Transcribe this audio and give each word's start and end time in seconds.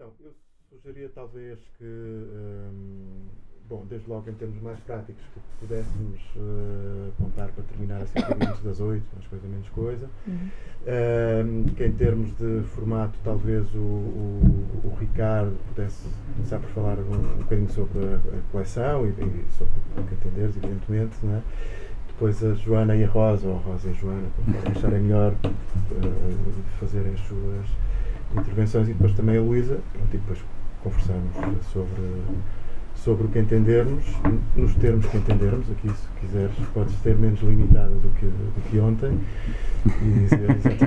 Então, 0.00 0.14
eu 0.22 0.32
sugeria 0.70 1.10
talvez 1.14 1.58
que, 1.76 1.84
um, 1.84 3.26
bom, 3.68 3.84
desde 3.86 4.08
logo 4.08 4.30
em 4.30 4.32
termos 4.32 4.58
mais 4.62 4.80
práticos, 4.80 5.22
que 5.34 5.40
pudéssemos 5.60 6.18
uh, 6.36 7.10
apontar 7.10 7.52
para 7.52 7.64
terminar 7.64 8.00
assim 8.00 8.18
antes 8.48 8.62
das 8.62 8.80
oito, 8.80 9.04
mais 9.12 9.26
coisa 9.26 9.46
menos 9.46 9.68
coisa. 9.68 10.08
Uhum. 10.26 10.48
Um, 10.86 11.64
que 11.74 11.84
em 11.84 11.92
termos 11.92 12.34
de 12.38 12.62
formato, 12.68 13.18
talvez 13.22 13.66
o, 13.74 13.78
o, 13.78 14.80
o 14.84 14.96
Ricardo 14.98 15.54
pudesse 15.68 16.08
começar 16.34 16.60
por 16.60 16.70
falar 16.70 16.98
um, 16.98 17.34
um 17.34 17.36
bocadinho 17.36 17.68
sobre 17.68 17.98
a, 17.98 18.16
a 18.16 18.52
coleção 18.52 19.04
e, 19.04 19.10
e, 19.10 19.50
sobre 19.50 19.74
o 19.98 20.02
que 20.06 20.14
entenderes, 20.14 20.56
evidentemente, 20.56 21.14
não 21.22 21.34
é? 21.34 21.42
depois 22.06 22.42
a 22.42 22.54
Joana 22.54 22.96
e 22.96 23.04
a 23.04 23.08
Rosa, 23.08 23.46
ou 23.46 23.56
a 23.56 23.58
Rosa 23.58 23.88
e 23.88 23.90
a 23.90 23.94
Joana, 23.94 24.28
acharem 24.74 25.02
melhor 25.02 25.34
uh, 25.44 26.62
fazerem 26.78 27.12
as 27.12 27.20
suas 27.20 27.66
intervenções 28.34 28.88
e 28.88 28.92
depois 28.92 29.12
também 29.12 29.36
a 29.36 29.40
Luísa, 29.40 29.78
e 29.94 30.16
depois 30.16 30.38
conversamos 30.82 31.30
sobre, 31.72 32.22
sobre 32.94 33.26
o 33.26 33.28
que 33.28 33.38
entendermos, 33.38 34.04
nos 34.56 34.74
termos 34.76 35.06
que 35.06 35.16
entendermos, 35.16 35.70
aqui 35.70 35.88
se 35.88 36.08
quiseres 36.20 36.54
podes 36.72 36.94
ser 37.02 37.16
menos 37.16 37.40
limitada 37.40 37.90
do 37.90 38.08
que, 38.10 38.26
do 38.26 38.70
que 38.70 38.78
ontem. 38.78 39.18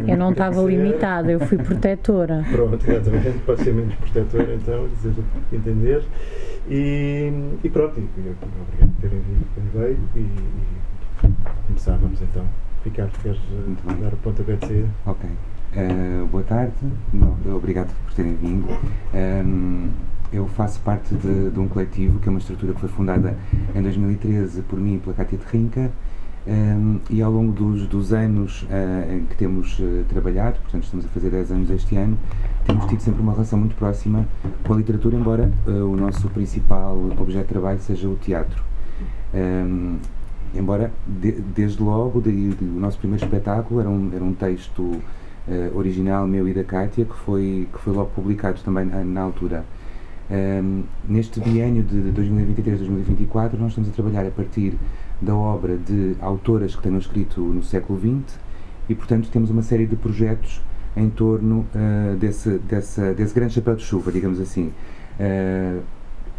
eu 0.08 0.18
não 0.18 0.32
estava 0.32 0.62
limitada, 0.62 1.32
eu 1.32 1.40
fui 1.40 1.58
protetora. 1.58 2.44
Pronto, 2.52 2.92
exatamente, 2.92 3.40
pode 3.46 3.64
ser 3.64 3.74
menos 3.74 3.94
protetora 3.96 4.56
então, 4.56 4.88
dizer 4.88 5.10
o 5.10 5.50
que 5.50 5.56
entender. 5.56 6.04
E, 6.70 7.30
e 7.62 7.70
pronto, 7.70 8.00
e, 8.00 8.04
obrigado 8.04 8.38
por 8.40 9.02
terem 9.02 9.20
vindo 9.20 9.46
quem 9.54 9.82
veio 9.82 10.00
e, 10.16 10.20
e 10.20 11.34
começávamos 11.68 12.22
então. 12.22 12.46
Ricardo, 12.86 13.12
queres 13.22 13.40
dar 14.02 14.14
o 14.14 14.18
pontapé 14.18 14.56
de 14.56 14.68
saída? 14.68 14.90
Ok. 15.06 15.30
Uh, 15.76 16.28
boa 16.28 16.44
tarde, 16.44 16.72
obrigado 17.52 17.92
por 18.06 18.14
terem 18.14 18.36
vindo. 18.36 18.70
Um, 18.70 18.78
ehm, 19.12 19.90
eu 20.32 20.48
faço 20.50 20.80
parte 20.82 21.16
de, 21.16 21.50
de, 21.50 21.60
um 21.60 21.68
coletivo 21.68 22.20
que 22.20 22.30
é 22.30 22.32
uma 22.32 22.38
estrutura 22.38 22.74
que 22.74 22.80
foi 22.80 22.90
fundada 22.90 23.36
em 23.74 23.82
2013 23.82 24.62
por 24.62 24.80
mim 24.80 24.96
e 24.96 25.00
pela 25.00 25.16
Cátia 25.16 25.36
de 25.36 25.46
Rinca 25.46 25.90
um, 26.46 26.52
ehm, 26.52 27.00
e 27.10 27.24
ao 27.24 27.32
longo 27.32 27.52
dos, 27.52 27.88
dos 27.88 28.14
anos 28.14 28.68
uh, 28.70 29.16
em 29.16 29.26
que 29.26 29.36
temos 29.36 29.80
uh, 29.80 30.06
trabalhado, 30.10 30.60
portanto 30.60 30.84
estamos 30.84 31.06
a 31.08 31.10
fazer 31.10 31.32
10 31.32 31.52
anos 31.52 31.70
este 31.72 31.96
ano, 31.96 32.20
temos 32.68 32.86
tido 32.86 33.00
sempre 33.00 33.24
uma 33.24 33.32
relação 33.32 33.58
muito 33.58 33.74
próxima 33.76 34.28
com 34.64 34.74
a 34.74 34.78
literatura, 34.78 35.18
embora 35.18 35.52
o 35.66 35.96
nosso 35.96 36.30
principal 36.30 36.96
objeto 37.20 37.48
de 37.48 37.50
trabalho 37.50 37.80
seja 37.80 38.08
o 38.08 38.16
teatro. 38.16 38.64
Um, 39.34 39.38
ehm, 39.40 39.96
embora, 40.54 40.92
de, 41.08 41.32
desde 41.32 41.82
logo, 41.82 42.22
de, 42.22 42.56
o 42.62 42.80
nosso 42.80 43.00
primeiro 43.00 43.26
espetáculo 43.26 43.80
era 43.80 43.90
um, 43.90 44.12
era 44.14 44.24
um 44.24 44.34
texto 44.34 45.02
uh, 45.48 45.78
original 45.78 46.28
meu 46.28 46.48
e 46.48 46.54
da 46.54 46.64
Kátia, 46.64 47.06
que 47.06 47.16
foi, 47.16 47.68
que 47.72 47.80
foi 47.80 47.94
logo 47.94 48.12
publicado 48.12 48.60
também 48.64 48.86
na, 48.86 49.04
na 49.04 49.22
altura. 49.22 49.66
Um, 50.30 50.36
ehm, 50.36 50.84
neste 51.08 51.40
biênio 51.40 51.84
de 51.84 51.98
2023-2024, 52.12 53.54
nós 53.60 53.70
estamos 53.70 53.90
a 53.90 53.92
trabalhar 53.92 54.26
a 54.26 54.32
partir 54.32 54.74
da 55.22 55.36
obra 55.36 55.78
de 55.78 56.16
autoras 56.22 56.76
que 56.76 56.82
tenham 56.82 56.98
escrito 56.98 57.42
no 57.42 57.62
século 57.62 58.00
XX 58.00 58.40
e, 58.90 58.96
portanto, 58.96 59.30
temos 59.30 59.50
uma 59.50 59.62
série 59.62 59.86
de 59.86 59.96
projetos 59.96 60.62
em 60.96 61.10
torno 61.10 61.66
uh, 61.76 62.16
desse, 62.18 62.58
desse, 62.60 63.14
desse 63.14 63.34
grande 63.34 63.54
chapéu 63.54 63.76
de 63.76 63.84
chuva, 63.84 64.12
digamos 64.12 64.40
assim. 64.40 64.72
Uh, 65.20 65.82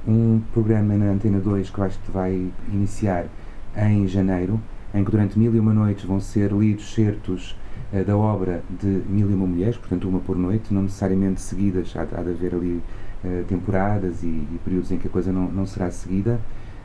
um 0.07 0.41
programa 0.53 0.95
na 0.95 1.07
Antena 1.07 1.41
2 1.41 1.71
que 1.71 2.11
vai 2.13 2.51
iniciar 2.73 3.27
em 3.77 4.07
janeiro, 4.07 4.61
em 4.95 5.03
que 5.05 5.11
durante 5.11 5.39
mil 5.39 5.55
e 5.55 5.59
uma 5.59 5.73
noites 5.73 6.05
vão 6.05 6.21
ser 6.21 6.53
lidos 6.53 6.95
certos 6.95 7.57
da 8.03 8.17
obra 8.17 8.63
de 8.81 9.03
Mil 9.09 9.31
e 9.31 9.35
Uma 9.35 9.47
Mulheres, 9.47 9.77
portanto 9.77 10.09
uma 10.09 10.21
por 10.21 10.37
noite, 10.37 10.73
não 10.73 10.83
necessariamente 10.83 11.41
seguidas, 11.41 11.95
há, 11.97 12.03
há 12.03 12.23
de 12.23 12.31
haver 12.31 12.55
ali 12.55 12.83
uh, 13.25 13.45
temporadas 13.45 14.23
e, 14.23 14.27
e, 14.27 14.61
períodos 14.65 14.91
em 14.91 14.99
que 14.99 15.07
a 15.07 15.11
coisa 15.11 15.33
não, 15.33 15.51
não 15.51 15.67
será 15.67 15.91
seguida. 15.91 16.41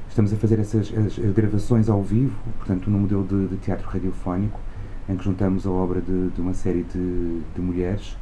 Estamos 0.07 0.33
a 0.33 0.35
fazer 0.35 0.59
essas 0.59 0.91
as, 0.95 1.17
as 1.17 1.31
gravações 1.33 1.89
ao 1.89 2.03
vivo, 2.03 2.35
portanto 2.57 2.89
no 2.89 2.99
modelo 2.99 3.23
de, 3.23 3.47
de, 3.47 3.58
teatro 3.58 3.87
radiofónico, 3.89 4.59
em 5.08 5.15
que 5.15 5.23
juntamos 5.23 5.65
a 5.65 5.71
obra 5.71 6.02
de, 6.02 6.30
de 6.30 6.42
uma 6.42 6.53
série 6.53 6.83
de, 6.83 7.41
de 7.55 7.61
mulheres. 7.61 8.17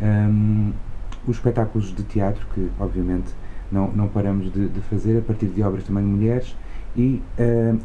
Um, 0.00 0.72
os 1.26 1.36
espetáculos 1.36 1.94
de 1.94 2.02
teatro, 2.02 2.46
que 2.54 2.70
obviamente 2.80 3.32
não, 3.70 3.90
não 3.92 4.08
paramos 4.08 4.52
de, 4.52 4.68
de 4.68 4.80
fazer, 4.80 5.18
a 5.18 5.22
partir 5.22 5.46
de 5.46 5.62
obras 5.62 5.84
também 5.84 6.02
de 6.02 6.10
mulheres, 6.10 6.56
e 6.96 7.22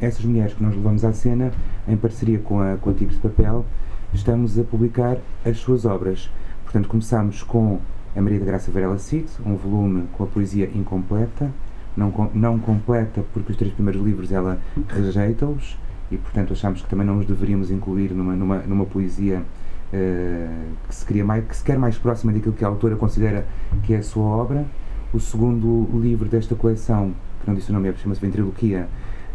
essas 0.01 0.25
mulheres 0.25 0.53
que 0.53 0.61
nós 0.61 0.75
levamos 0.75 1.05
à 1.05 1.13
cena, 1.13 1.51
em 1.87 1.95
parceria 1.95 2.39
com 2.39 2.59
a, 2.59 2.75
com 2.75 2.89
a 2.89 2.93
Tigres 2.93 3.15
de 3.15 3.21
Papel, 3.21 3.65
estamos 4.13 4.57
a 4.57 4.63
publicar 4.63 5.17
as 5.45 5.57
suas 5.57 5.85
obras. 5.85 6.29
Portanto, 6.63 6.87
começamos 6.87 7.43
com 7.43 7.79
a 8.15 8.21
Maria 8.21 8.39
da 8.39 8.45
Graça 8.45 8.71
Varela 8.71 8.97
Cid, 8.97 9.27
um 9.45 9.55
volume 9.55 10.07
com 10.13 10.23
a 10.23 10.27
poesia 10.27 10.69
incompleta, 10.73 11.51
não, 11.95 12.29
não 12.33 12.59
completa 12.59 13.23
porque 13.33 13.51
os 13.51 13.57
três 13.57 13.73
primeiros 13.73 14.03
livros 14.03 14.31
ela 14.31 14.59
rejeita-os 14.87 15.77
e, 16.11 16.17
portanto, 16.17 16.53
achamos 16.53 16.81
que 16.81 16.87
também 16.87 17.05
não 17.05 17.19
os 17.19 17.25
deveríamos 17.25 17.71
incluir 17.71 18.11
numa, 18.11 18.35
numa, 18.35 18.57
numa 18.59 18.85
poesia 18.85 19.39
uh, 19.39 20.77
que, 20.87 20.95
se 20.95 21.05
queria 21.05 21.25
mais, 21.25 21.45
que 21.45 21.55
se 21.55 21.63
quer 21.63 21.77
mais 21.77 21.97
próxima 21.97 22.31
daquilo 22.31 22.53
que 22.53 22.63
a 22.63 22.67
autora 22.67 22.95
considera 22.95 23.45
que 23.83 23.93
é 23.93 23.97
a 23.97 24.03
sua 24.03 24.25
obra. 24.25 24.65
O 25.13 25.19
segundo 25.19 25.87
livro 25.99 26.27
desta 26.27 26.53
coleção, 26.53 27.13
que 27.41 27.47
não 27.47 27.55
disse 27.55 27.69
o 27.69 27.73
nome, 27.73 27.89
é, 27.89 27.93
chama-se 27.93 28.21
Ventriloquia, 28.21 28.87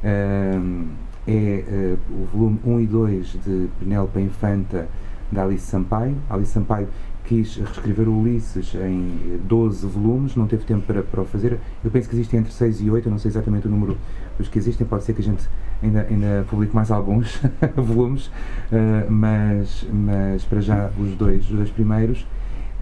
uh, 0.03 0.87
é 1.27 1.65
uh, 1.67 1.99
o 2.23 2.25
volume 2.27 2.59
1 2.65 2.81
e 2.81 2.87
2 2.87 3.27
de 3.45 3.69
Penélope 3.79 4.21
Infanta 4.21 4.89
da 5.31 5.45
Alice 5.45 5.67
Sampaio. 5.67 6.17
Alice 6.29 6.53
Sampaio 6.53 6.89
quis 7.25 7.57
reescrever 7.57 8.09
o 8.09 8.21
Ulisses 8.21 8.75
em 8.75 9.41
12 9.45 9.87
volumes, 9.87 10.37
não 10.37 10.47
teve 10.47 10.65
tempo 10.65 10.83
para, 10.87 11.03
para 11.03 11.23
o 11.23 11.25
fazer. 11.25 11.59
Eu 11.85 11.91
penso 11.91 12.09
que 12.09 12.15
existem 12.15 12.41
entre 12.41 12.53
6 12.53 12.81
e 12.81 12.91
8, 12.91 13.07
eu 13.07 13.11
não 13.11 13.19
sei 13.19 13.31
exatamente 13.31 13.67
o 13.67 13.71
número 13.71 13.97
dos 14.37 14.49
que 14.49 14.59
existem, 14.59 14.87
pode 14.87 15.05
ser 15.05 15.15
que 15.15 15.21
a 15.21 15.25
gente 15.25 15.49
ainda, 15.83 16.07
ainda 16.09 16.45
publique 16.49 16.75
mais 16.75 16.91
alguns 16.91 17.41
volumes, 17.77 18.27
uh, 18.27 19.11
mas, 19.11 19.87
mas 19.93 20.45
para 20.45 20.61
já 20.61 20.91
os 20.99 21.15
dois, 21.15 21.45
os 21.45 21.57
dois 21.57 21.71
primeiros. 21.71 22.27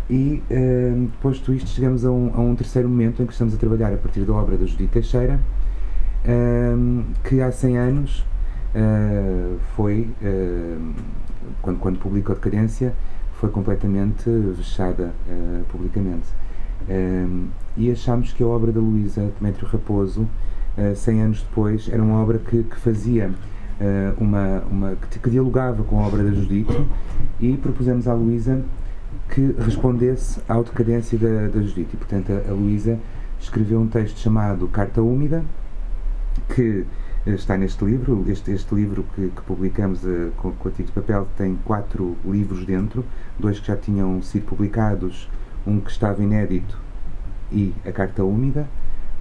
E 0.08 0.42
uh, 0.50 1.08
posto 1.22 1.52
isto, 1.54 1.70
chegamos 1.70 2.04
a 2.04 2.10
um, 2.10 2.32
a 2.34 2.40
um 2.40 2.56
terceiro 2.56 2.88
momento 2.88 3.22
em 3.22 3.26
que 3.26 3.32
estamos 3.32 3.54
a 3.54 3.56
trabalhar 3.56 3.92
a 3.92 3.96
partir 3.96 4.20
da 4.20 4.32
obra 4.32 4.56
da 4.56 4.66
Judith 4.66 4.88
Teixeira, 4.88 5.38
que 7.24 7.40
há 7.40 7.50
100 7.50 7.78
anos 7.78 8.24
uh, 8.74 9.58
foi, 9.74 10.10
uh, 10.22 10.94
quando, 11.62 11.78
quando 11.78 11.98
publicou 11.98 12.34
Decadência, 12.34 12.94
foi 13.34 13.48
completamente 13.48 14.28
vexada 14.28 15.12
uh, 15.28 15.64
publicamente. 15.70 16.28
e 17.76 17.90
achámos 17.90 18.32
que 18.32 18.42
a 18.42 18.46
obra 18.46 18.72
da 18.72 18.80
Luísa 18.80 19.30
Demétrio 19.38 19.66
Raposo, 19.66 20.28
uh, 20.76 20.94
100 20.94 21.22
anos 21.22 21.42
depois, 21.42 21.88
era 21.90 22.02
uma 22.02 22.22
obra 22.22 22.38
que, 22.38 22.62
que 22.64 22.76
fazia 22.76 23.30
uma, 24.18 24.62
uma 24.70 24.94
que, 24.94 25.18
que, 25.18 25.30
dialogava 25.30 25.82
com 25.82 26.04
a 26.04 26.06
obra 26.06 26.22
da 26.22 26.30
Judite 26.32 26.86
e 27.40 27.56
propusemos 27.56 28.06
à 28.06 28.12
Luísa 28.12 28.62
que 29.30 29.54
respondesse 29.58 30.38
à 30.46 30.60
decadência 30.60 31.16
da, 31.16 31.48
da 31.48 31.62
Judite. 31.62 31.94
E, 31.94 31.96
portanto, 31.96 32.30
a, 32.30 32.50
a 32.50 32.52
Luísa 32.52 32.98
escreveu 33.40 33.80
um 33.80 33.86
texto 33.86 34.18
chamado 34.18 34.68
Carta 34.68 35.00
Úmida, 35.00 35.42
que 36.54 36.86
está 37.26 37.56
neste 37.56 37.84
livro. 37.84 38.24
Este, 38.28 38.50
este 38.52 38.74
livro 38.74 39.04
que, 39.14 39.28
que 39.28 39.42
publicamos 39.42 40.02
uh, 40.04 40.30
com, 40.36 40.52
com 40.52 40.68
a 40.68 40.72
Tico 40.72 40.88
de 40.88 40.92
Papel 40.92 41.28
tem 41.36 41.58
quatro 41.64 42.16
livros 42.24 42.64
dentro, 42.64 43.04
dois 43.38 43.60
que 43.60 43.66
já 43.66 43.76
tinham 43.76 44.22
sido 44.22 44.46
publicados, 44.46 45.28
um 45.66 45.80
que 45.80 45.90
estava 45.90 46.22
inédito 46.22 46.78
e 47.52 47.74
a 47.86 47.92
Carta 47.92 48.24
Úmida. 48.24 48.66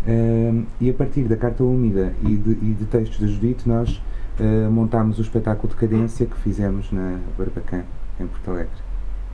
Uh, 0.07 0.65
e 0.79 0.89
a 0.89 0.93
partir 0.93 1.23
da 1.23 1.35
Carta 1.35 1.63
Úmida 1.63 2.13
e 2.21 2.37
de, 2.37 2.51
e 2.51 2.73
de 2.73 2.85
textos 2.85 3.19
da 3.19 3.27
Judite, 3.27 3.67
nós 3.67 4.01
uh, 4.39 4.71
montámos 4.71 5.19
o 5.19 5.21
espetáculo 5.21 5.67
de 5.73 5.75
cadência 5.75 6.25
que 6.25 6.37
fizemos 6.37 6.91
na 6.91 7.19
Barbacã, 7.37 7.83
em 8.19 8.27
Porto 8.27 8.51
Alegre, 8.51 8.71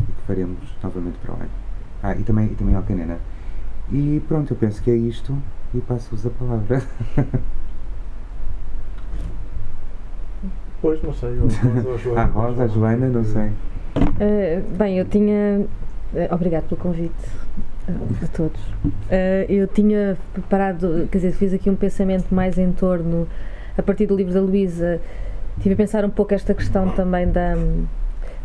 e 0.02 0.12
que 0.12 0.22
faremos 0.26 0.58
novamente 0.82 1.18
para 1.20 1.34
o 1.34 1.36
ano. 1.36 1.50
Ah, 2.02 2.16
e 2.16 2.24
também, 2.24 2.48
e 2.48 2.56
também 2.56 2.76
Alcanena. 2.76 3.20
E 3.92 4.22
pronto, 4.28 4.52
eu 4.52 4.58
penso 4.58 4.82
que 4.82 4.90
é 4.90 4.96
isto 4.96 5.38
e 5.74 5.80
passo-vos 5.82 6.26
a 6.26 6.30
palavra. 6.32 6.82
Pois, 10.82 11.02
não 11.02 11.14
sei. 11.14 11.30
a 11.30 11.98
Joana, 11.98 12.22
a 12.22 12.26
Rosa, 12.26 12.64
a 12.64 12.68
Joana, 12.68 13.10
não 13.10 13.24
sei. 13.24 13.50
Uh, 13.98 14.78
bem, 14.78 14.98
eu 14.98 15.06
tinha. 15.06 15.66
Uh, 16.14 16.34
obrigado 16.34 16.68
pelo 16.68 16.80
convite 16.80 17.14
a 17.88 18.28
todos. 18.28 18.60
Uh, 18.86 19.46
eu 19.48 19.68
tinha 19.68 20.18
preparado, 20.34 21.08
quer 21.12 21.18
dizer, 21.20 21.34
fiz 21.34 21.54
aqui 21.54 21.70
um 21.70 21.76
pensamento 21.76 22.34
mais 22.34 22.58
em 22.58 22.72
torno, 22.72 23.28
a 23.78 23.84
partir 23.84 24.08
do 24.08 24.16
livro 24.16 24.34
da 24.34 24.42
Luísa, 24.42 25.00
tive 25.62 25.74
a 25.74 25.78
pensar 25.78 26.04
um 26.04 26.10
pouco 26.10 26.34
esta 26.34 26.54
questão 26.54 26.90
também 26.90 27.30
da, 27.32 27.56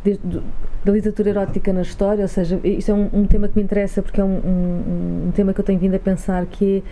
de, 0.05 0.19
de, 0.23 0.43
da 0.85 0.93
literatura 0.93 1.31
erótica 1.31 1.73
na 1.73 1.83
história, 1.83 2.23
ou 2.23 2.29
seja, 2.29 2.61
isto 2.63 2.91
é 2.91 2.95
um, 2.95 3.11
um 3.13 3.27
tema 3.27 3.49
que 3.49 3.57
me 3.57 3.63
interessa 3.63 4.03
porque 4.03 4.21
é 4.21 4.25
um, 4.25 4.29
um, 4.29 5.27
um, 5.29 5.33
tema 5.33 5.53
que 5.53 5.61
eu 5.61 5.65
tenho 5.65 5.79
vindo 5.79 5.95
a 5.95 5.99
pensar 5.99 6.45
que 6.47 6.83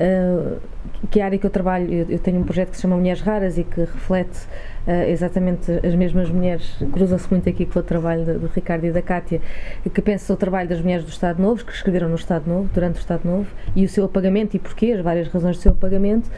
uh, 0.00 0.60
que 1.10 1.20
área 1.20 1.38
que 1.38 1.46
eu 1.46 1.50
trabalho, 1.50 1.92
eu, 1.92 2.06
eu, 2.08 2.18
tenho 2.18 2.40
um 2.40 2.44
projeto 2.44 2.70
que 2.70 2.76
se 2.76 2.82
chama 2.82 2.96
Mulheres 2.96 3.20
Raras 3.20 3.58
e 3.58 3.64
que 3.64 3.80
reflete 3.80 4.46
uh, 4.86 5.08
exatamente 5.08 5.70
as 5.84 5.94
mesmas 5.94 6.30
mulheres, 6.30 6.76
cruza-se 6.92 7.28
muito 7.30 7.48
aqui 7.48 7.66
com 7.66 7.78
o 7.78 7.82
trabalho 7.82 8.24
do, 8.24 8.38
do 8.40 8.46
Ricardo 8.46 8.84
e 8.86 8.92
da 8.92 9.02
Cátia, 9.02 9.40
que 9.92 10.02
pensa 10.02 10.32
o 10.32 10.36
trabalho 10.36 10.68
das 10.68 10.80
mulheres 10.80 11.04
do 11.04 11.10
Estado 11.10 11.40
Novo, 11.40 11.64
que 11.64 11.72
escreveram 11.72 12.08
no 12.08 12.16
Estado 12.16 12.48
Novo, 12.48 12.68
durante 12.72 12.96
o 12.96 13.00
Estado 13.00 13.22
Novo, 13.24 13.46
e 13.74 13.84
o 13.84 13.88
seu 13.88 14.04
apagamento 14.04 14.56
e 14.56 14.58
porquê, 14.58 14.92
as 14.92 15.00
várias 15.00 15.28
razões 15.28 15.56
do 15.56 15.62
seu 15.62 15.72
apagamento 15.72 16.30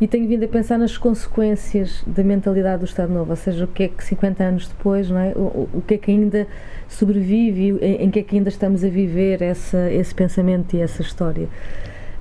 e 0.00 0.08
tenho 0.08 0.26
vindo 0.26 0.42
a 0.44 0.48
pensar 0.48 0.78
nas 0.78 0.96
consequências 0.96 2.02
da 2.06 2.24
mentalidade 2.24 2.78
do 2.78 2.86
Estado 2.86 3.12
Novo, 3.12 3.30
ou 3.30 3.36
seja, 3.36 3.66
o 3.66 3.68
que 3.68 3.82
é 3.82 3.88
que 3.88 4.02
50 4.02 4.42
anos 4.42 4.66
depois, 4.66 5.10
não 5.10 5.18
é? 5.18 5.32
o, 5.36 5.68
o 5.74 5.84
que 5.86 5.94
é 5.94 5.98
que 5.98 6.10
ainda 6.10 6.46
sobrevive, 6.88 7.78
em, 7.82 8.04
em 8.04 8.10
que 8.10 8.20
é 8.20 8.22
que 8.22 8.34
ainda 8.34 8.48
estamos 8.48 8.82
a 8.82 8.88
viver 8.88 9.42
essa, 9.42 9.90
esse 9.92 10.14
pensamento 10.14 10.74
e 10.74 10.80
essa 10.80 11.02
história. 11.02 11.48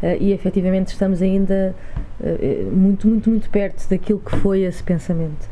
Uh, 0.01 0.15
e 0.19 0.31
efetivamente 0.31 0.87
estamos 0.87 1.21
ainda 1.21 1.75
uh, 2.21 2.75
muito, 2.75 3.07
muito, 3.07 3.29
muito 3.29 3.49
perto 3.49 3.87
daquilo 3.89 4.19
que 4.19 4.35
foi 4.37 4.61
esse 4.61 4.81
pensamento. 4.81 5.49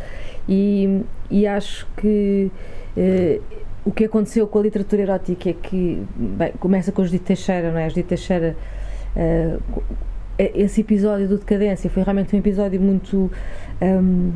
E, 0.48 1.02
e 1.30 1.46
acho 1.46 1.86
que 1.98 2.50
o 3.86 3.92
que 3.92 4.06
aconteceu 4.06 4.48
com 4.48 4.60
a 4.60 4.62
literatura 4.64 5.02
erótica 5.02 5.50
é 5.50 5.54
que 5.54 6.02
bem, 6.16 6.54
começa 6.60 6.92
com 6.92 7.02
os 7.02 7.10
Judite 7.10 7.26
Teixeira, 7.26 7.72
não 7.72 7.78
é? 7.78 7.90
Judite 7.90 8.08
Teixeira 8.08 8.56
esse 10.38 10.82
episódio 10.82 11.28
do 11.28 11.38
Decadência 11.38 11.90
foi 11.90 12.04
realmente 12.04 12.36
um 12.36 12.40
episódio 12.40 12.80
muito 12.80 13.32
um, 13.82 14.32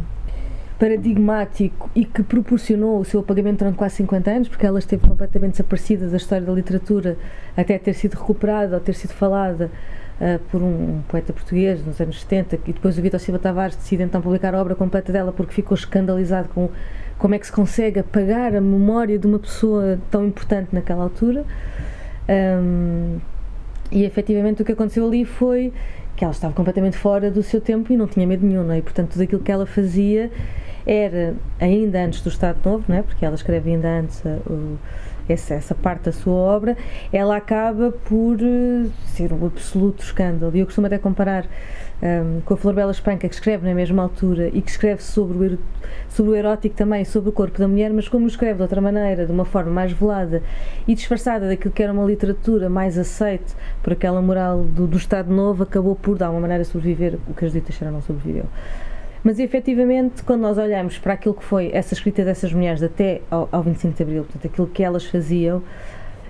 paradigmático 0.79 1.91
e 1.93 2.03
que 2.03 2.23
proporcionou 2.23 2.99
o 2.99 3.05
seu 3.05 3.19
apagamento 3.19 3.59
durante 3.59 3.77
quase 3.77 3.97
50 3.97 4.31
anos, 4.31 4.47
porque 4.47 4.65
ela 4.65 4.79
esteve 4.79 5.07
completamente 5.07 5.51
desaparecida 5.51 6.07
da 6.07 6.17
história 6.17 6.43
da 6.43 6.51
literatura 6.51 7.17
até 7.55 7.77
ter 7.77 7.93
sido 7.93 8.15
recuperada 8.15 8.75
ou 8.75 8.81
ter 8.81 8.95
sido 8.95 9.13
falada 9.13 9.69
uh, 10.21 10.39
por 10.51 10.61
um 10.61 11.01
poeta 11.07 11.33
português 11.33 11.85
nos 11.85 11.99
anos 11.99 12.21
70 12.21 12.59
e 12.67 12.73
depois 12.73 12.97
o 12.97 13.01
Vitor 13.01 13.19
Silva 13.19 13.39
Tavares 13.39 13.75
decide 13.75 14.03
então 14.03 14.21
publicar 14.21 14.53
a 14.53 14.61
obra 14.61 14.75
completa 14.75 15.11
dela 15.11 15.33
porque 15.33 15.53
ficou 15.53 15.75
escandalizado 15.75 16.47
com 16.49 16.69
como 17.17 17.35
é 17.35 17.39
que 17.39 17.45
se 17.45 17.51
consegue 17.51 17.99
apagar 17.99 18.55
a 18.55 18.61
memória 18.61 19.17
de 19.19 19.27
uma 19.27 19.39
pessoa 19.39 19.99
tão 20.09 20.25
importante 20.25 20.69
naquela 20.71 21.03
altura. 21.03 21.45
Um, 22.29 23.19
e 23.91 24.05
efetivamente 24.05 24.61
o 24.61 24.65
que 24.65 24.71
aconteceu 24.71 25.05
ali 25.05 25.25
foi 25.25 25.73
que 26.15 26.23
ela 26.23 26.31
estava 26.31 26.53
completamente 26.53 26.97
fora 26.97 27.29
do 27.29 27.43
seu 27.43 27.59
tempo 27.59 27.91
e 27.91 27.97
não 27.97 28.07
tinha 28.07 28.25
medo 28.25 28.45
nenhum, 28.45 28.63
não 28.63 28.73
é? 28.73 28.77
E, 28.77 28.81
portanto, 28.81 29.11
tudo 29.11 29.21
aquilo 29.21 29.41
que 29.41 29.51
ela 29.51 29.65
fazia 29.65 30.31
era 30.85 31.35
ainda 31.59 32.03
antes 32.03 32.21
do 32.21 32.29
Estado 32.29 32.57
Novo, 32.63 32.85
não 32.87 32.95
é? 32.95 33.01
Porque 33.01 33.25
ela 33.25 33.35
escreve 33.35 33.71
ainda 33.71 33.87
antes 33.87 34.23
uh, 34.25 34.77
essa, 35.27 35.53
essa 35.53 35.75
parte 35.75 36.03
da 36.03 36.11
sua 36.11 36.33
obra, 36.33 36.77
ela 37.11 37.35
acaba 37.35 37.91
por 37.91 38.37
uh, 38.37 38.91
ser 39.05 39.33
um 39.33 39.45
absoluto 39.45 40.03
escândalo. 40.03 40.55
E 40.55 40.59
eu 40.59 40.65
costumo 40.65 40.87
até 40.87 40.97
comparar 40.97 41.45
um, 42.01 42.41
com 42.41 42.53
a 42.53 42.57
Flor 42.57 42.73
Bela 42.73 42.91
Espanca, 42.91 43.27
que 43.27 43.35
escreve 43.35 43.67
na 43.67 43.75
mesma 43.75 44.03
altura 44.03 44.49
e 44.53 44.61
que 44.61 44.71
escreve 44.71 45.03
sobre 45.03 45.47
o, 45.47 45.59
sobre 46.09 46.31
o 46.31 46.35
erótico 46.35 46.75
também, 46.75 47.05
sobre 47.05 47.29
o 47.29 47.31
corpo 47.31 47.59
da 47.59 47.67
mulher, 47.67 47.91
mas 47.93 48.07
como 48.07 48.27
escreve 48.27 48.55
de 48.55 48.61
outra 48.63 48.81
maneira, 48.81 49.25
de 49.25 49.31
uma 49.31 49.45
forma 49.45 49.71
mais 49.71 49.91
velada 49.91 50.41
e 50.87 50.95
disfarçada 50.95 51.47
daquilo 51.47 51.73
que 51.73 51.83
era 51.83 51.93
uma 51.93 52.05
literatura 52.05 52.69
mais 52.69 52.97
aceite 52.97 53.53
por 53.83 53.93
aquela 53.93 54.21
moral 54.21 54.63
do, 54.63 54.87
do 54.87 54.97
Estado 54.97 55.31
Novo, 55.31 55.63
acabou 55.63 55.95
por 55.95 56.17
dar 56.17 56.31
uma 56.31 56.39
maneira 56.39 56.63
de 56.63 56.69
sobreviver 56.69 57.17
o 57.27 57.33
que 57.33 57.45
as 57.45 57.51
ditas 57.51 57.79
não 57.81 58.01
sobreviveu. 58.01 58.45
Mas 59.23 59.39
efetivamente, 59.39 60.23
quando 60.23 60.41
nós 60.41 60.57
olhamos 60.57 60.97
para 60.97 61.13
aquilo 61.13 61.35
que 61.35 61.43
foi 61.43 61.69
essa 61.73 61.93
escrita 61.93 62.23
dessas 62.25 62.51
mulheres 62.51 62.81
até 62.81 63.21
ao, 63.29 63.47
ao 63.51 63.61
25 63.61 63.95
de 63.95 64.03
Abril, 64.03 64.23
portanto, 64.23 64.47
aquilo 64.47 64.67
que 64.67 64.83
elas 64.83 65.05
faziam, 65.05 65.61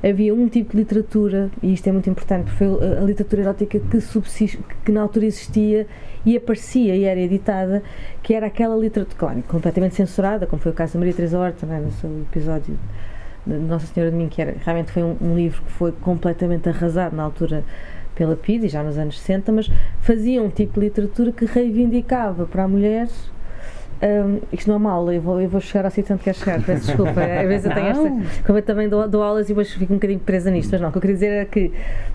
havia 0.03 0.33
um 0.33 0.47
tipo 0.49 0.71
de 0.71 0.77
literatura, 0.77 1.49
e 1.61 1.73
isto 1.73 1.88
é 1.88 1.91
muito 1.91 2.09
importante, 2.09 2.45
porque 2.45 2.65
foi 2.65 2.97
a 2.97 3.01
literatura 3.01 3.43
erótica 3.43 3.79
que, 3.79 4.57
que 4.83 4.91
na 4.91 5.01
altura 5.01 5.25
existia 5.25 5.88
e 6.25 6.35
aparecia 6.35 6.95
e 6.95 7.03
era 7.03 7.19
editada, 7.19 7.83
que 8.21 8.33
era 8.33 8.47
aquela 8.47 8.75
literatura, 8.75 9.17
claro, 9.17 9.43
completamente 9.47 9.95
censurada, 9.95 10.45
como 10.45 10.61
foi 10.61 10.71
o 10.71 10.75
caso 10.75 10.93
da 10.93 10.99
Maria 10.99 11.13
Teresa 11.13 11.39
Horta, 11.39 11.65
é? 11.65 11.79
no 11.79 11.91
seu 11.91 12.09
episódio 12.21 12.77
de 13.45 13.53
Nossa 13.53 13.88
Senhora 13.88 14.11
de 14.11 14.17
Mim, 14.17 14.27
que 14.27 14.41
era, 14.41 14.55
realmente 14.63 14.91
foi 14.91 15.03
um, 15.03 15.15
um, 15.21 15.35
livro 15.35 15.61
que 15.61 15.71
foi 15.71 15.91
completamente 15.91 16.69
arrasado 16.69 17.15
na 17.15 17.23
altura 17.23 17.63
pela 18.16 18.36
PID, 18.36 18.68
já 18.68 18.84
nos 18.84 18.98
anos 18.98 19.19
60, 19.19 19.52
mas 19.52 19.72
fazia 20.02 20.42
um 20.42 20.50
tipo 20.50 20.80
de 20.80 20.88
literatura 20.88 21.31
que 21.31 21.46
reivindicava 21.46 22.46
para 22.46 22.63
a 22.63 22.68
mulher 22.68 23.08
um, 24.01 24.39
isto 24.51 24.68
não 24.68 24.77
é 24.77 24.80
mal, 24.80 25.12
eu 25.12 25.21
vou, 25.21 25.39
eu 25.39 25.48
vou 25.48 25.62
chegar 25.62 25.86
ao 25.86 25.92
sítio 25.92 26.15
onde 26.15 26.24
quero 26.24 26.38
chegar, 26.38 26.63
peço 26.63 26.88
desculpa. 26.88 27.21
Às 27.21 27.48
vezes 27.48 27.65
eu 27.68 27.74
tenho 27.74 27.88
esta. 27.88 28.44
Como 28.44 28.57
eu 28.57 28.63
também 28.63 28.89
dou, 28.89 29.07
dou, 29.07 29.21
aulas 29.21 29.45
e 29.45 29.50
depois 29.50 29.71
fico 29.71 29.94
um 29.94 29.98
bocadinho 29.98 30.19
presa 30.19 30.50
nisto, 30.50 30.71
mas 30.71 30.81
não. 30.81 30.89
O 30.89 30.92
que 30.92 30.98
eu 30.98 31.01
queria 31.01 31.13
dizer 31.13 31.27
era 31.27 31.45
que, 31.45 31.71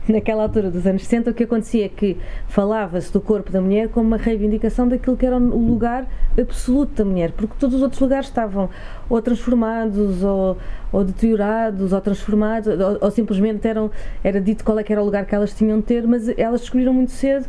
naquela 0.09 0.43
altura 0.43 0.69
dos 0.69 0.85
anos 0.85 1.03
60, 1.03 1.31
o 1.31 1.35
que 1.35 1.44
acontecia 1.44 1.87
é 1.87 1.88
que 1.88 2.17
falava-se 2.49 3.12
do 3.12 3.21
corpo 3.21 3.53
da 3.53 3.61
mulher 3.61 3.88
como 3.88 4.05
uma 4.05 4.17
reivindicação 4.17 4.88
daquilo 4.88 5.17
que 5.17 5.25
era 5.25 5.37
o 5.37 5.67
lugar 5.67 6.06
absoluto 6.37 6.93
da 6.97 7.05
mulher, 7.05 7.31
porque 7.31 7.55
todos 7.56 7.77
os 7.77 7.83
outros 7.83 8.00
lugares 8.00 8.27
estavam 8.27 8.69
ou 9.09 9.23
transformados, 9.23 10.25
ou, 10.25 10.59
ou 10.91 11.05
deteriorados, 11.05 11.93
ou 11.93 12.00
transformados, 12.00 12.69
ou, 12.69 12.99
ou 13.00 13.11
simplesmente 13.12 13.67
eram, 13.67 13.93
era 14.25 14.41
dito 14.41 14.65
qual 14.65 14.77
é 14.79 14.83
que 14.83 14.93
era 14.93 15.00
o 15.00 15.05
lugar 15.05 15.25
que 15.25 15.35
elas 15.35 15.55
tinham 15.55 15.79
de 15.79 15.85
ter, 15.85 16.05
mas 16.05 16.29
elas 16.37 16.62
descobriram 16.62 16.93
muito 16.93 17.12
cedo 17.12 17.47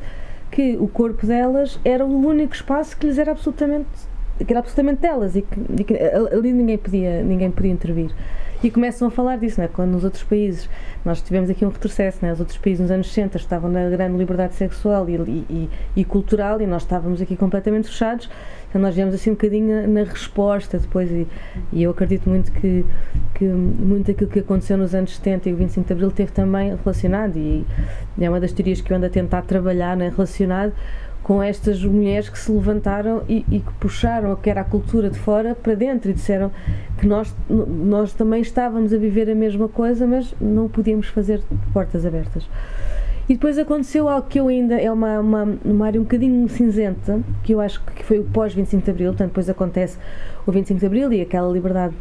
que 0.52 0.78
o 0.78 0.88
corpo 0.88 1.26
delas 1.26 1.80
era 1.84 2.06
o 2.06 2.26
único 2.26 2.54
espaço 2.54 2.96
que 2.96 3.08
lhes 3.08 3.18
era 3.18 3.32
absolutamente 3.32 4.07
que 4.46 4.52
era 4.52 4.60
absolutamente 4.60 5.02
delas 5.02 5.36
e 5.36 5.42
que, 5.42 5.60
e 5.80 5.84
que, 5.84 5.94
ali 5.96 6.52
ninguém 6.54 6.78
podia, 6.78 7.24
ninguém 7.24 7.52
podia 7.52 7.72
intervir. 7.72 8.12
E 8.64 8.72
começam 8.72 9.08
a 9.08 9.12
falar 9.12 9.38
disso, 9.38 9.62
né? 9.62 9.70
quando 9.72 9.92
nos 9.92 10.04
outros 10.04 10.24
países, 10.24 10.68
nós 11.06 11.22
tivemos 11.22 11.48
aqui 11.48 11.64
um 11.64 11.70
retrocesso, 11.70 12.18
né? 12.24 12.34
os 12.34 12.40
outros 12.40 12.58
países 12.58 12.82
nos 12.82 12.90
anos 12.90 13.08
60 13.10 13.38
estavam 13.38 13.70
na 13.70 13.88
grande 13.88 14.18
liberdade 14.18 14.56
sexual 14.56 15.08
e, 15.08 15.16
e, 15.16 15.70
e 15.96 16.04
cultural 16.04 16.60
e 16.60 16.66
nós 16.66 16.82
estávamos 16.82 17.22
aqui 17.22 17.36
completamente 17.36 17.88
fechados, 17.88 18.28
então 18.68 18.82
nós 18.82 18.96
viemos 18.96 19.14
assim 19.14 19.30
um 19.30 19.34
bocadinho 19.34 19.88
na, 19.88 20.04
resposta 20.04 20.80
depois 20.80 21.12
e, 21.12 21.28
e, 21.72 21.84
eu 21.84 21.92
acredito 21.92 22.28
muito 22.28 22.52
que, 22.52 22.84
que 23.36 23.46
muito 23.46 24.10
aquilo 24.10 24.30
que 24.30 24.40
aconteceu 24.40 24.76
nos 24.76 24.96
anos 24.96 25.16
70 25.16 25.50
e 25.50 25.54
o 25.54 25.56
25 25.56 25.86
de 25.86 25.94
Abril 25.94 26.12
teve 26.12 26.32
também 26.32 26.76
relacionado 26.76 27.38
e, 27.38 27.64
é 28.20 28.28
uma 28.28 28.40
das 28.40 28.52
teorias 28.52 28.82
que 28.82 28.92
eu 28.92 28.98
ando 28.98 29.06
a 29.06 29.10
tentar 29.10 29.44
trabalhar 29.44 29.96
né? 29.96 30.10
relacionado 30.10 30.74
com 31.28 31.44
estas 31.44 31.84
mulheres 31.84 32.30
que 32.30 32.40
se 32.40 32.50
levantaram 32.50 33.22
e, 33.28 33.46
e, 33.52 33.60
que 33.60 33.74
puxaram 33.82 34.32
o 34.32 34.38
que 34.38 34.50
era 34.50 34.62
a 34.62 34.64
cultura 34.64 35.10
de 35.10 35.20
fora 35.20 35.54
para 35.54 35.76
dentro 35.76 36.10
e 36.10 36.14
disseram 36.14 36.50
que 36.98 37.06
nós, 37.06 37.36
nós 37.50 38.14
também 38.14 38.42
estávamos 38.42 38.94
a 38.94 38.98
viver 38.98 39.30
a 39.30 39.36
mesma 39.36 39.68
coisa, 39.68 40.08
mas 40.08 40.34
não 40.40 40.70
podíamos 40.70 41.08
fazer 41.08 41.42
portas 41.74 42.06
abertas. 42.06 42.48
E 43.28 43.34
depois 43.34 43.58
aconteceu 43.58 44.08
algo 44.08 44.26
que 44.30 44.40
eu 44.40 44.48
ainda 44.48 44.80
é 44.80 44.90
uma, 44.90 45.20
uma, 45.20 45.58
uma 45.66 45.86
área 45.86 46.00
um 46.00 46.06
bocadinho 46.06 46.48
cinzenta, 46.48 47.20
que 47.44 47.54
eu 47.54 47.60
acho 47.60 47.84
que 47.84 48.06
foi 48.06 48.20
o 48.20 48.24
pós-25 48.24 48.84
de 48.84 48.90
Abril, 48.90 49.10
portanto, 49.10 49.28
depois 49.28 49.50
acontece 49.50 49.98
o 50.46 50.52
25 50.54 50.80
de 50.80 50.86
Abril 50.86 51.12
e 51.12 51.20
aquela 51.20 51.52
liberdade, 51.52 51.94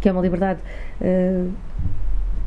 que 0.00 0.08
é 0.08 0.12
uma 0.12 0.20
liberdade, 0.20 0.58
uh, 1.00 1.48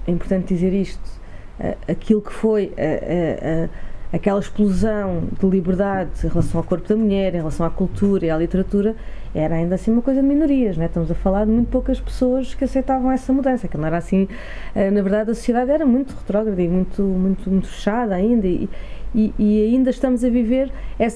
é 0.06 0.12
importante 0.12 0.54
dizer 0.54 0.74
isto, 0.74 1.10
uh, 1.58 1.78
aquilo 1.90 2.22
que 2.22 2.34
foi. 2.34 2.74
Uh, 2.74 3.95
aquela 4.12 4.40
explosão 4.40 5.24
de 5.40 5.46
liberdade 5.48 6.12
em 6.24 6.28
relação 6.28 6.60
ao 6.60 6.64
corpo 6.64 6.88
da 6.88 6.96
mulher, 6.96 7.34
em 7.34 7.38
relação 7.38 7.66
à 7.66 7.70
cultura 7.70 8.26
e 8.26 8.30
à 8.30 8.38
literatura, 8.38 8.96
era 9.34 9.56
ainda 9.56 9.76
assim 9.76 9.92
uma 9.92 10.02
coisa 10.02 10.22
de 10.22 10.28
minorias, 10.28 10.78
né? 10.78 10.86
estamos 10.86 11.12
a 11.12 11.16
falar 11.16 11.46
de 11.46 11.52
muito 11.52 11.70
poucas 11.70 12.00
pessoas 12.00 12.56
que 12.56 12.64
aceitavam 12.64 13.12
essa 13.12 13.34
mudança, 13.34 13.68
que 13.68 13.78
não 13.78 13.86
era 13.86 13.98
assim, 13.98 14.30
eh, 14.74 14.90
na 14.90 15.02
verdade 15.02 15.32
a 15.32 15.36
sociedade 15.36 15.72
era 15.72 15.86
muito 15.86 16.16
retrógrada 16.16 16.62
e 16.62 16.70
muito, 16.70 17.02
muito, 17.02 17.50
muito 17.50 17.68
fechada 17.68 18.16
ainda 18.16 18.48
e, 18.48 18.70
e, 19.14 19.34
e, 19.38 19.66
ainda 19.66 19.90
estamos 19.90 20.24
a 20.24 20.30
viver, 20.30 20.72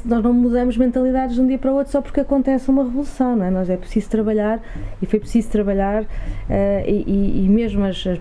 nós 0.06 0.24
não 0.24 0.34
mudamos 0.34 0.78
mentalidades 0.78 1.36
de 1.36 1.42
um 1.42 1.48
dia 1.48 1.58
para 1.58 1.72
o 1.72 1.76
outro 1.76 1.92
só 1.92 2.02
porque 2.02 2.22
acontece 2.22 2.70
uma 2.70 2.84
revolução, 2.84 3.36
não 3.36 3.46
é? 3.46 3.50
Nós 3.50 3.70
é 3.70 3.76
preciso 3.76 4.10
trabalhar 4.10 4.62
e 5.02 5.06
foi 5.06 5.20
preciso 5.20 5.50
trabalhar 5.50 6.04
uh, 6.04 6.08
e, 6.88 7.44
e, 7.44 7.50
mesmo 7.50 7.84
as, 7.84 8.08
as, 8.08 8.20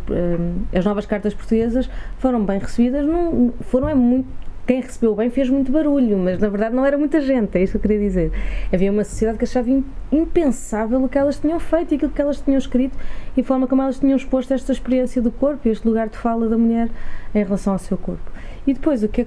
as, 0.74 0.84
novas 0.84 1.06
cartas 1.06 1.32
portuguesas 1.32 1.88
foram 2.18 2.44
bem 2.44 2.58
recebidas, 2.58 3.06
não, 3.06 3.52
foram 3.60 3.88
é 3.88 3.94
muito 3.94 4.47
quem 4.68 4.82
recebeu 4.82 5.14
bem 5.14 5.30
fez 5.30 5.48
muito 5.48 5.72
barulho, 5.72 6.18
mas 6.18 6.38
na 6.38 6.48
verdade 6.50 6.76
não 6.76 6.84
era 6.84 6.98
muita 6.98 7.22
gente, 7.22 7.56
é 7.56 7.62
isso 7.62 7.72
que 7.72 7.76
eu 7.78 7.80
queria 7.80 7.98
dizer. 7.98 8.30
Havia 8.70 8.92
uma 8.92 9.02
sociedade 9.02 9.38
que 9.38 9.44
achava 9.44 9.70
impensável 10.12 11.02
o 11.02 11.08
que 11.08 11.16
elas 11.16 11.38
tinham 11.38 11.58
feito 11.58 11.92
e 11.92 11.94
aquilo 11.94 12.12
que 12.12 12.20
elas 12.20 12.38
tinham 12.38 12.58
escrito 12.58 12.94
e 13.34 13.40
a 13.40 13.44
forma 13.44 13.66
como 13.66 13.80
elas 13.80 13.98
tinham 13.98 14.14
exposto 14.14 14.52
esta 14.52 14.70
experiência 14.70 15.22
do 15.22 15.30
corpo 15.30 15.66
e 15.66 15.70
este 15.70 15.88
lugar 15.88 16.10
de 16.10 16.18
fala 16.18 16.50
da 16.50 16.58
mulher 16.58 16.90
em 17.34 17.42
relação 17.42 17.72
ao 17.72 17.78
seu 17.78 17.96
corpo. 17.96 18.30
E 18.66 18.74
depois, 18.74 19.02
o 19.02 19.08
que 19.08 19.22
é 19.22 19.26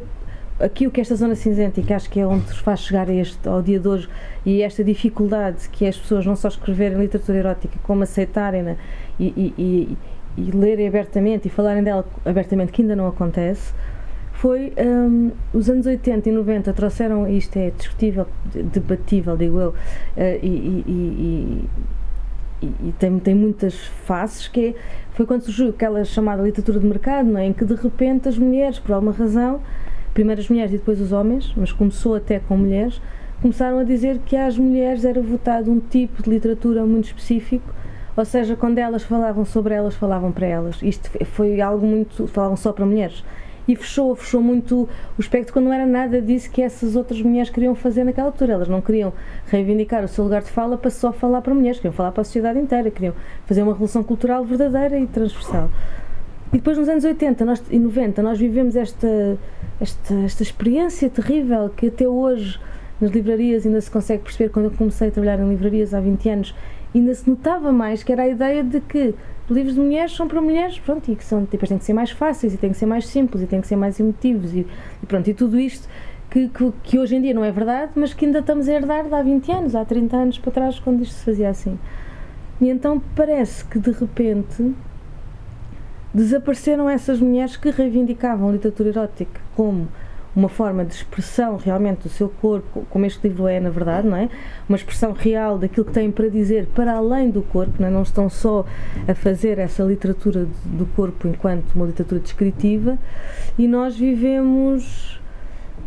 aqui 0.64 0.86
o 0.86 0.92
que 0.92 1.02
esta 1.02 1.16
zona 1.16 1.34
cinzenta 1.34 1.80
e 1.80 1.84
que 1.84 1.92
acho 1.92 2.08
que 2.08 2.20
é 2.20 2.28
onde 2.28 2.46
nos 2.46 2.60
faz 2.60 2.82
chegar 2.82 3.10
este, 3.10 3.50
ao 3.50 3.64
dia 3.64 3.80
de 3.80 3.88
hoje 3.88 4.08
e 4.46 4.62
esta 4.62 4.84
dificuldade 4.84 5.68
que 5.70 5.86
é 5.86 5.90
as 5.90 5.98
pessoas 5.98 6.24
não 6.24 6.36
só 6.36 6.50
escreverem 6.50 7.00
literatura 7.00 7.40
erótica 7.40 7.80
como 7.82 8.04
aceitarem-na 8.04 8.76
e, 9.20 9.34
e, 9.36 9.54
e, 9.58 9.98
e 10.38 10.52
lerem 10.52 10.88
abertamente 10.88 11.48
e 11.48 11.50
falarem 11.50 11.82
dela 11.82 12.06
abertamente 12.24 12.72
que 12.72 12.84
ainda 12.84 12.96
não 12.96 13.08
acontece 13.08 13.74
foi 14.42 14.74
um, 14.76 15.30
os 15.54 15.70
anos 15.70 15.86
80 15.86 16.28
e 16.28 16.32
90 16.32 16.74
trouxeram, 16.74 17.30
isto 17.30 17.58
é 17.58 17.70
discutível, 17.70 18.26
debatível, 18.74 19.38
digo 19.38 19.60
eu, 19.60 19.70
uh, 19.70 19.76
e, 20.42 20.84
e, 20.88 21.70
e, 22.64 22.68
e, 22.88 22.92
tem, 22.94 23.20
tem 23.20 23.36
muitas 23.36 23.76
faces, 24.08 24.48
que 24.48 24.70
é, 24.70 24.76
foi 25.14 25.28
quando 25.28 25.44
surgiu 25.44 25.70
aquela 25.70 26.04
chamada 26.04 26.42
literatura 26.42 26.80
de 26.80 26.88
mercado, 26.88 27.30
não 27.30 27.40
é? 27.40 27.46
em 27.46 27.54
que 27.54 27.64
de 27.64 27.76
repente 27.76 28.30
as 28.30 28.36
mulheres, 28.36 28.80
por 28.80 28.94
alguma 28.94 29.12
razão, 29.12 29.62
primeiro 30.12 30.42
as 30.42 30.50
mulheres 30.50 30.74
e 30.74 30.78
depois 30.78 31.00
os 31.00 31.12
homens, 31.12 31.54
mas 31.56 31.72
começou 31.72 32.16
até 32.16 32.40
com 32.40 32.58
mulheres, 32.58 33.00
começaram 33.44 33.78
a 33.78 33.84
dizer 33.84 34.18
que 34.26 34.36
às 34.36 34.58
mulheres 34.58 35.06
era 35.06 35.22
votado 35.22 35.72
um 35.72 35.80
tipo 35.80 36.24
de 36.24 36.32
literatura 36.32 36.84
muito 36.84 37.06
específico, 37.06 37.72
ou 38.18 38.26
seja, 38.26 38.56
quando 38.56 38.80
elas 38.80 39.04
falavam 39.04 39.46
sobre 39.46 39.76
elas, 39.76 39.94
falavam 39.94 40.32
para 40.32 40.48
elas. 40.48 40.82
Isto 40.82 41.12
foi 41.26 41.62
algo 41.62 41.86
muito. 41.86 42.28
falavam 42.28 42.58
só 42.58 42.74
para 42.74 42.86
mulheres. 42.86 43.24
E 43.68 43.76
fechou, 43.76 44.16
fechou 44.16 44.42
muito 44.42 44.90
o 45.18 45.22
espectro 45.22 45.54
quando 45.54 45.66
não 45.66 45.74
era 45.74 45.86
nada 45.86 46.22
disso 46.22 46.50
que 46.50 46.62
essas 46.62 46.96
outras 46.96 47.22
mulheres 47.22 47.50
queriam 47.50 47.76
fazer 47.76 48.04
naquela 48.04 48.28
altura. 48.28 48.54
Elas 48.54 48.68
não 48.68 48.82
queriam 48.82 49.14
reivindicar 49.48 50.04
o 50.04 50.08
seu 50.08 50.24
lugar 50.24 50.42
de 50.42 50.50
fala 50.50 50.78
para 50.78 50.90
só 50.90 51.12
falar 51.12 51.42
para 51.42 51.54
mulheres, 51.54 51.78
queriam 51.78 51.94
falar 51.94 52.12
para 52.12 52.22
a 52.22 52.24
sociedade 52.24 52.60
inteira, 52.60 52.90
queriam 52.90 53.14
fazer 53.46 53.62
uma 53.62 53.74
revolução 53.74 54.04
cultural 54.04 54.44
verdadeira 54.44 55.00
e 55.00 55.06
transversal. 55.08 55.70
E 56.54 56.58
depois, 56.58 56.78
nos 56.78 56.90
anos 56.90 57.06
80 57.06 57.46
nós, 57.46 57.64
e 57.70 57.80
90, 57.80 58.22
nós 58.22 58.38
vivemos 58.38 58.76
esta, 58.76 59.38
esta, 59.80 60.14
esta 60.26 60.44
experiência 60.44 61.10
terrível 61.10 61.70
que 61.70 61.88
até 61.88 62.08
hoje 62.08 62.60
nas 63.00 63.10
livrarias 63.10 63.66
ainda 63.66 63.80
se 63.80 63.90
consegue 63.90 64.24
perceber. 64.24 64.50
Quando 64.50 64.66
eu 64.66 64.72
comecei 64.72 65.08
a 65.08 65.12
trabalhar 65.12 65.40
em 65.40 65.50
livrarias 65.50 65.94
há 65.94 66.02
20 66.02 66.30
anos, 66.30 66.56
ainda 66.94 67.16
se 67.16 67.30
notava 67.30 67.72
mais 67.72 68.04
que 68.04 68.12
era 68.12 68.24
a 68.24 68.28
ideia 68.28 68.64
de 68.64 68.82
que 68.82 69.16
livros 69.52 69.76
de 69.76 69.82
mulheres 69.82 70.14
são 70.14 70.28
para 70.28 70.42
mulheres, 70.42 70.80
pronto, 70.80 71.12
e 71.12 71.16
que 71.16 71.24
são, 71.24 71.44
depois 71.44 71.70
têm 71.70 71.78
que 71.78 71.86
ser 71.86 71.94
mais 71.94 72.12
fáceis, 72.12 72.54
e 72.54 72.58
têm 72.58 72.72
que 72.72 72.78
ser 72.78 72.86
mais 72.86 73.08
simples, 73.08 73.44
e 73.44 73.48
têm 73.48 73.62
que 73.62 73.68
ser 73.68 73.76
mais 73.76 74.00
emotivos, 74.00 74.54
e, 74.54 74.66
e 75.02 75.06
pronto, 75.06 75.30
e 75.30 75.34
tudo 75.34 75.60
isto 75.60 75.88
que, 76.30 76.48
que, 76.48 76.72
que, 76.84 76.98
hoje 77.00 77.16
em 77.16 77.22
dia 77.22 77.34
não 77.34 77.44
é 77.44 77.52
verdade, 77.52 77.92
mas 77.96 78.14
que 78.14 78.26
ainda 78.26 78.40
estamos 78.40 78.70
a 78.70 78.74
herdar 78.74 79.08
de 79.08 79.14
há 79.14 79.22
20 79.22 79.52
anos, 79.52 79.76
há 79.76 79.84
30 79.84 80.16
anos 80.16 80.38
para 80.38 80.52
trás, 80.52 80.80
quando 80.80 81.04
isto 81.04 81.14
se 81.14 81.26
fazia 81.26 81.50
assim. 81.50 81.78
E 82.62 82.70
então 82.70 83.02
parece 83.16 83.66
que 83.66 83.80
de 83.80 83.92
repente 83.92 84.74
desapareceram 86.14 86.90
essas 86.90 87.20
mulheres 87.20 87.58
que 87.58 87.70
reivindicavam 87.70 88.52
literatura 88.52 88.90
erótica 88.90 89.42
como 89.56 89.88
uma 90.36 90.48
forma 90.48 90.86
de 90.86 90.94
expressão 90.94 91.58
realmente 91.58 92.04
do 92.04 92.10
seu 92.10 92.30
corpo, 92.30 92.86
como 92.90 93.06
este 93.06 93.28
livro 93.28 93.48
é, 93.48 93.60
na 93.60 93.70
verdade, 93.70 94.08
não 94.08 94.18
é? 94.18 94.30
Uma 94.68 94.78
expressão 94.78 95.12
real 95.12 95.58
daquilo 95.58 95.86
que 95.86 95.92
têm 95.92 96.10
para 96.10 96.30
dizer 96.30 96.68
para 96.68 96.94
além 96.94 97.30
do 97.30 97.42
corpo, 97.42 97.74
não, 97.80 97.88
é? 97.88 97.92
não 97.92 98.02
estão 98.04 98.30
só 98.30 98.66
a 99.08 99.14
fazer 99.14 99.60
essa 99.60 99.84
literatura 99.84 100.48
do 100.66 100.86
corpo 100.96 101.28
enquanto 101.28 101.74
uma 101.74 101.86
literatura 101.86 102.22
descritiva, 102.22 102.98
e 103.58 103.68
nós 103.68 103.98
vivemos. 103.98 105.20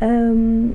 Hum, 0.03 0.73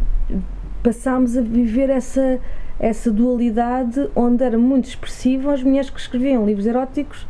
passámos 0.81 1.35
a 1.37 1.41
viver 1.41 1.89
essa, 1.89 2.39
essa 2.79 3.11
dualidade 3.11 4.09
onde 4.15 4.43
era 4.43 4.57
muito 4.57 4.85
expressivo 4.85 5.49
as 5.49 5.61
mulheres 5.61 5.89
que 5.89 5.99
escreviam 5.99 6.45
livros 6.45 6.65
eróticos 6.65 7.27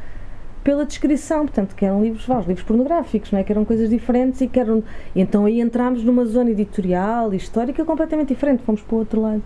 pela 0.64 0.86
descrição, 0.86 1.46
portanto, 1.46 1.76
que 1.76 1.86
eram 1.86 2.04
livros, 2.04 2.26
vá, 2.26 2.40
livros 2.40 2.64
pornográficos, 2.64 3.32
não 3.32 3.40
é? 3.40 3.44
que 3.44 3.52
eram 3.52 3.64
coisas 3.64 3.90
diferentes 3.90 4.42
e 4.42 4.48
que 4.48 4.60
eram. 4.60 4.84
E 5.16 5.22
então 5.22 5.46
aí 5.46 5.62
entramos 5.62 6.04
numa 6.04 6.26
zona 6.26 6.52
editorial 6.52 7.34
histórica 7.34 7.86
completamente 7.86 8.30
diferente, 8.30 8.64
fomos 8.64 8.82
para 8.82 8.96
o 8.96 9.00
outro 9.00 9.22
lado 9.22 9.42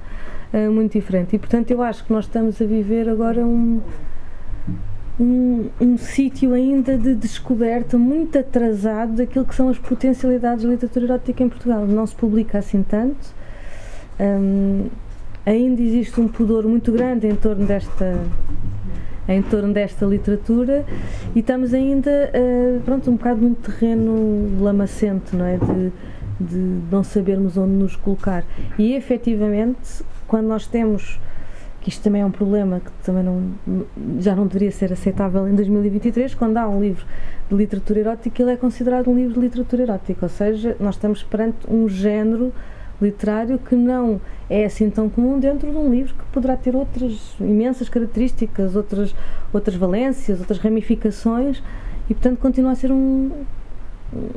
uh, 0.53 0.71
muito 0.71 0.93
diferente. 0.93 1.35
E 1.35 1.39
portanto 1.39 1.71
eu 1.71 1.81
acho 1.81 2.03
que 2.03 2.11
nós 2.11 2.25
estamos 2.25 2.61
a 2.61 2.65
viver 2.65 3.07
agora 3.09 3.45
um. 3.45 3.81
Um, 5.19 5.69
um 5.79 5.95
sítio 5.95 6.55
ainda 6.55 6.97
de 6.97 7.13
descoberta 7.13 7.99
muito 7.99 8.35
atrasado 8.39 9.17
daquilo 9.17 9.45
que 9.45 9.53
são 9.53 9.69
as 9.69 9.77
potencialidades 9.77 10.63
da 10.63 10.71
literatura 10.71 11.05
erótica 11.05 11.43
em 11.43 11.49
Portugal. 11.49 11.85
Não 11.85 12.07
se 12.07 12.15
publica 12.15 12.57
assim 12.57 12.81
tanto. 12.81 13.23
Um, 14.19 14.87
ainda 15.45 15.79
existe 15.83 16.19
um 16.19 16.27
pudor 16.27 16.65
muito 16.65 16.91
grande 16.91 17.27
em 17.27 17.35
torno 17.35 17.63
desta 17.63 18.19
em 19.27 19.41
torno 19.41 19.73
desta 19.73 20.05
literatura 20.05 20.85
e 21.35 21.39
estamos 21.39 21.73
ainda 21.73 22.31
uh, 22.33 22.81
pronto, 22.81 23.09
um 23.09 23.15
bocado 23.15 23.41
num 23.41 23.53
terreno 23.53 24.61
lamacento, 24.61 25.35
não 25.35 25.45
é? 25.45 25.57
De, 25.57 25.91
de 26.39 26.81
não 26.91 27.03
sabermos 27.03 27.57
onde 27.57 27.73
nos 27.73 27.95
colocar. 27.95 28.43
E 28.77 28.93
efetivamente, 28.93 30.03
quando 30.27 30.47
nós 30.47 30.67
temos 30.67 31.19
que 31.83 31.89
isto 31.89 32.01
também 32.01 32.21
é 32.21 32.25
um 32.25 32.31
problema 32.31 32.79
que 32.79 32.89
também 33.03 33.23
não, 33.23 33.51
já 34.19 34.33
não 34.33 34.47
deveria 34.47 34.71
ser 34.71 34.93
aceitável 34.93 35.45
em 35.49 35.53
2023, 35.53 36.33
quando 36.33 36.55
há 36.55 36.67
um 36.67 36.81
livro 36.81 37.05
de 37.49 37.55
literatura 37.55 37.99
erótica, 37.99 38.41
ele 38.41 38.51
é 38.51 38.55
considerado 38.55 39.09
um 39.09 39.15
livro 39.15 39.33
de 39.33 39.39
literatura 39.41 39.83
erótica, 39.83 40.25
ou 40.25 40.29
seja, 40.29 40.77
nós 40.79 40.95
estamos 40.95 41.23
perante 41.23 41.69
um 41.69 41.89
género 41.89 42.53
literário 43.03 43.59
que 43.59 43.75
não 43.75 44.19
é 44.49 44.65
assim 44.65 44.89
tão 44.89 45.09
comum 45.09 45.39
dentro 45.39 45.69
de 45.69 45.77
um 45.77 45.89
livro 45.91 46.13
que 46.13 46.23
poderá 46.31 46.55
ter 46.55 46.75
outras 46.75 47.35
imensas 47.39 47.89
características, 47.89 48.75
outras, 48.75 49.15
outras 49.51 49.75
valências, 49.75 50.39
outras 50.39 50.59
ramificações 50.59 51.61
e, 52.09 52.13
portanto, 52.13 52.39
continua 52.39 52.71
a 52.71 52.75
ser 52.75 52.91
um, 52.91 53.31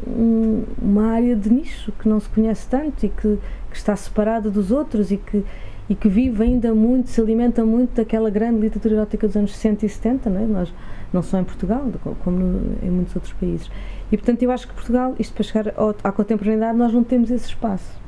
um, 0.06 0.64
uma 0.80 1.12
área 1.12 1.34
de 1.34 1.50
nicho 1.50 1.92
que 1.92 2.08
não 2.08 2.20
se 2.20 2.28
conhece 2.28 2.66
tanto 2.68 3.04
e 3.04 3.08
que, 3.08 3.38
que, 3.70 3.76
está 3.76 3.94
separada 3.96 4.50
dos 4.50 4.70
outros 4.70 5.10
e 5.10 5.16
que, 5.16 5.44
e 5.88 5.94
que 5.94 6.08
vive 6.08 6.42
ainda 6.42 6.74
muito, 6.74 7.10
se 7.10 7.20
alimenta 7.20 7.64
muito 7.64 7.94
daquela 7.96 8.30
grande 8.30 8.60
literatura 8.60 8.94
erótica 8.94 9.26
dos 9.26 9.36
anos 9.36 9.54
60 9.54 9.86
e 9.86 9.88
70, 9.88 10.30
não 10.30 10.40
é? 10.40 10.46
Nós, 10.46 10.74
não 11.12 11.22
só 11.22 11.38
em 11.38 11.44
Portugal, 11.44 11.84
como 12.22 12.38
no, 12.38 12.76
em 12.82 12.90
muitos 12.90 13.14
outros 13.14 13.32
países. 13.34 13.70
E, 14.10 14.16
portanto, 14.16 14.42
eu 14.42 14.50
acho 14.50 14.68
que 14.68 14.74
Portugal, 14.74 15.14
isto 15.18 15.34
para 15.34 15.42
chegar 15.42 15.74
ao, 15.76 15.94
à 16.02 16.12
contemporaneidade, 16.12 16.78
nós 16.78 16.92
não 16.92 17.02
temos 17.02 17.30
esse 17.30 17.48
espaço 17.48 18.05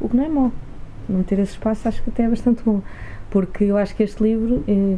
o 0.00 0.08
que 0.08 0.16
não 0.16 0.24
é 0.24 0.28
mau. 0.28 0.52
Ter 1.26 1.38
esse 1.38 1.52
espaço 1.52 1.86
acho 1.86 2.02
que 2.02 2.10
até 2.10 2.24
é 2.24 2.28
bastante 2.28 2.62
bom, 2.64 2.80
porque 3.30 3.64
eu 3.64 3.76
acho 3.76 3.94
que 3.94 4.02
este 4.02 4.22
livro, 4.22 4.64
eh, 4.66 4.96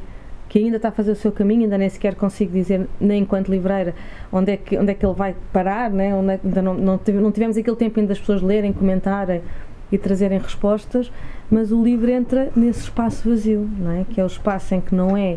que 0.49 0.59
ainda 0.59 0.76
está 0.76 0.88
a 0.88 0.93
fazer 0.93 1.11
o 1.11 1.17
seu 1.17 1.33
caminho, 1.33 1.62
ainda 1.62 1.76
nem 1.76 1.88
sequer 1.88 2.15
consigo 2.15 2.53
dizer, 2.53 2.87
nem 3.00 3.23
enquanto 3.23 3.49
livreira, 3.49 3.95
onde 4.33 4.53
é 4.53 4.57
que, 4.57 4.79
onde 4.79 4.93
é 4.93 4.95
que 4.95 5.05
ele 5.05 5.15
vai 5.15 5.35
parar, 5.53 5.91
né? 5.91 6.15
onde 6.15 6.35
é, 6.35 6.41
ainda 6.43 6.62
não, 6.62 6.75
não 6.75 6.99
tivemos 6.99 7.57
aquele 7.57 7.76
tempo 7.76 7.99
ainda 7.99 8.11
das 8.11 8.21
pessoas 8.21 8.41
lerem, 8.43 8.73
comentarem 8.73 9.43
e 9.91 9.99
trazerem 9.99 10.38
respostas, 10.38 11.11
mas 11.50 11.73
o 11.73 11.83
livro 11.83 12.11
entra 12.11 12.50
nesse 12.55 12.81
espaço 12.81 13.29
vazio, 13.29 13.69
não 13.79 13.91
é? 13.91 14.05
que 14.05 14.21
é 14.21 14.25
o 14.25 14.26
espaço 14.26 14.75
em 14.75 14.81
que 14.81 14.95
não 14.95 15.17
é 15.17 15.37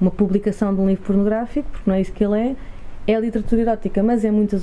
uma 0.00 0.10
publicação 0.10 0.74
de 0.74 0.80
um 0.80 0.88
livro 0.88 1.04
pornográfico, 1.04 1.68
porque 1.70 1.88
não 1.88 1.96
é 1.96 2.00
isso 2.00 2.12
que 2.12 2.24
ele 2.24 2.38
é, 2.38 2.56
é 3.06 3.20
literatura 3.20 3.62
erótica, 3.62 4.02
mas 4.02 4.24
é 4.24 4.30
muitas, 4.30 4.62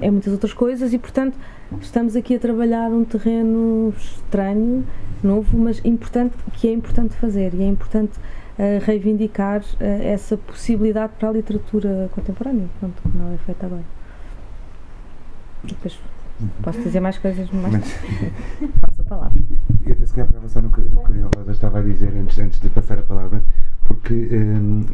é 0.00 0.10
muitas 0.10 0.32
outras 0.32 0.52
coisas 0.52 0.92
e, 0.92 0.98
portanto, 0.98 1.36
estamos 1.80 2.16
aqui 2.16 2.34
a 2.34 2.38
trabalhar 2.38 2.90
um 2.90 3.04
terreno 3.04 3.94
estranho, 3.96 4.84
novo, 5.22 5.56
mas 5.56 5.84
importante, 5.84 6.34
que 6.54 6.68
é 6.68 6.72
importante 6.72 7.14
fazer 7.16 7.54
e 7.54 7.62
é 7.62 7.66
importante 7.66 8.18
uh, 8.18 8.84
reivindicar 8.84 9.60
uh, 9.60 9.84
essa 10.02 10.36
possibilidade 10.36 11.12
para 11.18 11.28
a 11.28 11.32
literatura 11.32 12.10
contemporânea, 12.12 12.66
pronto, 12.78 13.00
que 13.02 13.16
não 13.16 13.32
é 13.32 13.36
feita 13.38 13.66
agora. 13.66 13.84
Depois 15.62 15.98
posso 16.62 16.80
dizer 16.80 17.00
mais 17.00 17.18
coisas, 17.18 17.48
mas, 17.50 17.72
mas 17.72 18.70
passo 18.80 19.02
a 19.02 19.04
palavra. 19.04 19.40
Eu, 19.86 20.06
se 20.06 20.12
calhar 20.14 20.26
pegava 20.26 20.48
só 20.48 20.60
no 20.60 20.70
que, 20.70 20.80
no 20.80 21.04
que 21.04 21.12
a 21.20 21.38
Rosa 21.38 21.52
estava 21.52 21.78
a 21.78 21.82
dizer 21.82 22.12
antes, 22.16 22.38
antes 22.38 22.60
de 22.60 22.68
passar 22.70 22.98
a 22.98 23.02
palavra 23.02 23.42
porque 23.90 24.14
um, 24.14 24.84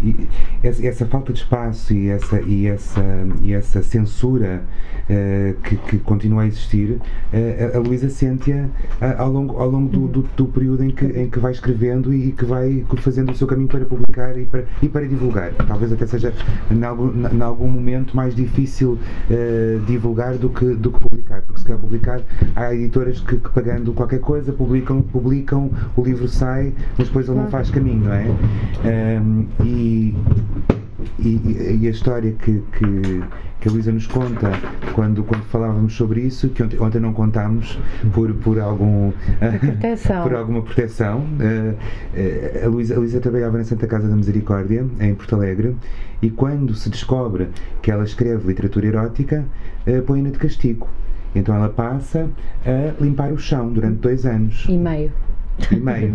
essa 0.63 1.05
falta 1.05 1.33
de 1.33 1.41
espaço 1.41 1.93
e 1.93 2.09
essa, 2.09 2.41
e 2.41 2.67
essa, 2.67 3.05
e 3.43 3.53
essa 3.53 3.83
censura 3.83 4.63
uh, 5.11 5.61
que, 5.61 5.77
que, 5.77 5.99
continua 5.99 6.43
a 6.43 6.47
existir, 6.47 6.93
uh, 6.93 7.77
a 7.77 7.79
Luísa 7.79 8.09
sente-a 8.09 8.65
uh, 8.65 9.19
ao 9.19 9.31
longo, 9.31 9.59
ao 9.59 9.69
longo 9.69 9.89
do, 9.91 10.09
do, 10.09 10.29
do, 10.35 10.47
período 10.47 10.83
em 10.83 10.91
que, 10.91 11.05
em 11.05 11.29
que 11.29 11.39
vai 11.39 11.53
escrevendo 11.53 12.13
e 12.15 12.33
que 12.33 12.45
vai 12.47 12.85
fazendo 12.97 13.33
o 13.33 13.35
seu 13.35 13.47
caminho 13.47 13.69
para 13.69 13.85
publicar 13.85 14.37
e 14.39 14.47
para, 14.47 14.65
e 14.81 14.89
para 14.89 15.07
divulgar. 15.07 15.53
Talvez 15.53 15.93
até 15.93 16.07
seja, 16.07 16.33
em 16.71 16.83
algum, 16.83 17.13
em 17.29 17.43
algum 17.43 17.69
momento, 17.69 18.17
mais 18.17 18.35
difícil 18.35 18.99
eh, 19.31 19.79
divulgar 19.87 20.39
do 20.39 20.49
que, 20.49 20.75
do 20.75 20.91
que 20.91 21.01
publicar, 21.01 21.43
porque 21.43 21.61
se 21.61 21.67
quer 21.67 21.77
publicar, 21.77 22.21
há 22.55 22.75
editoras 22.75 23.21
que, 23.21 23.37
que, 23.37 23.51
pagando 23.51 23.93
qualquer 23.93 24.21
coisa 24.21 24.53
publicam, 24.53 25.03
publicam, 25.03 25.71
o 25.97 26.03
livro 26.03 26.27
sai, 26.29 26.73
mas 26.97 27.09
depois 27.09 27.29
ele 27.29 27.39
não 27.39 27.49
faz 27.49 27.71
caminho, 27.71 28.05
não 28.05 28.13
é? 28.13 28.27
Um, 28.87 29.47
e, 29.65 30.15
e, 31.19 31.79
e, 31.83 31.87
a 31.89 31.91
história 31.91 32.33
que, 32.33 32.63
que, 32.79 33.25
que 33.61 33.69
a 33.69 33.73
Luísa 33.73 33.91
nos 33.91 34.07
conta 34.07 34.51
quando, 34.95 35.25
quando 35.25 35.43
falávamos 35.45 35.95
sobre 35.95 36.21
isso, 36.21 36.49
que 36.51 36.63
ontem, 36.63 36.79
ontem 36.79 37.01
não 37.01 37.13
contámos 37.13 37.79
por, 38.15 38.33
por, 38.35 38.61
algum, 38.61 39.13
por 40.23 40.35
alguma 40.35 40.63
proteção. 40.63 41.21
Uh, 41.21 42.65
a, 42.65 42.69
Luísa, 42.69 42.95
a 42.95 42.99
Luísa 42.99 43.21
trabalhava 43.21 43.59
na 43.59 43.65
Santa 43.65 43.89
Casa 43.89 44.09
da 44.09 44.15
Misericórdia, 44.15 44.87
em 45.01 45.15
Porto 45.15 45.35
Alegre, 45.35 45.77
e 46.23 46.31
quando 46.31 46.75
se 46.75 46.89
descobre 46.89 47.49
que 47.83 47.91
ela 47.91 48.05
escreve 48.05 48.47
literatura 48.47 48.87
erótica, 48.87 49.45
uh, 49.87 50.03
põe-na 50.03 50.31
de 50.31 50.39
castigo. 50.39 50.89
Então 51.35 51.55
ela 51.55 51.69
passa 51.69 52.31
a 52.65 53.03
limpar 53.03 53.33
o 53.33 53.39
chão 53.39 53.71
durante 53.71 53.97
dois 53.97 54.25
anos. 54.25 54.65
E 54.69 54.79
meio 54.79 55.11
e 55.71 55.77
meio. 55.77 56.15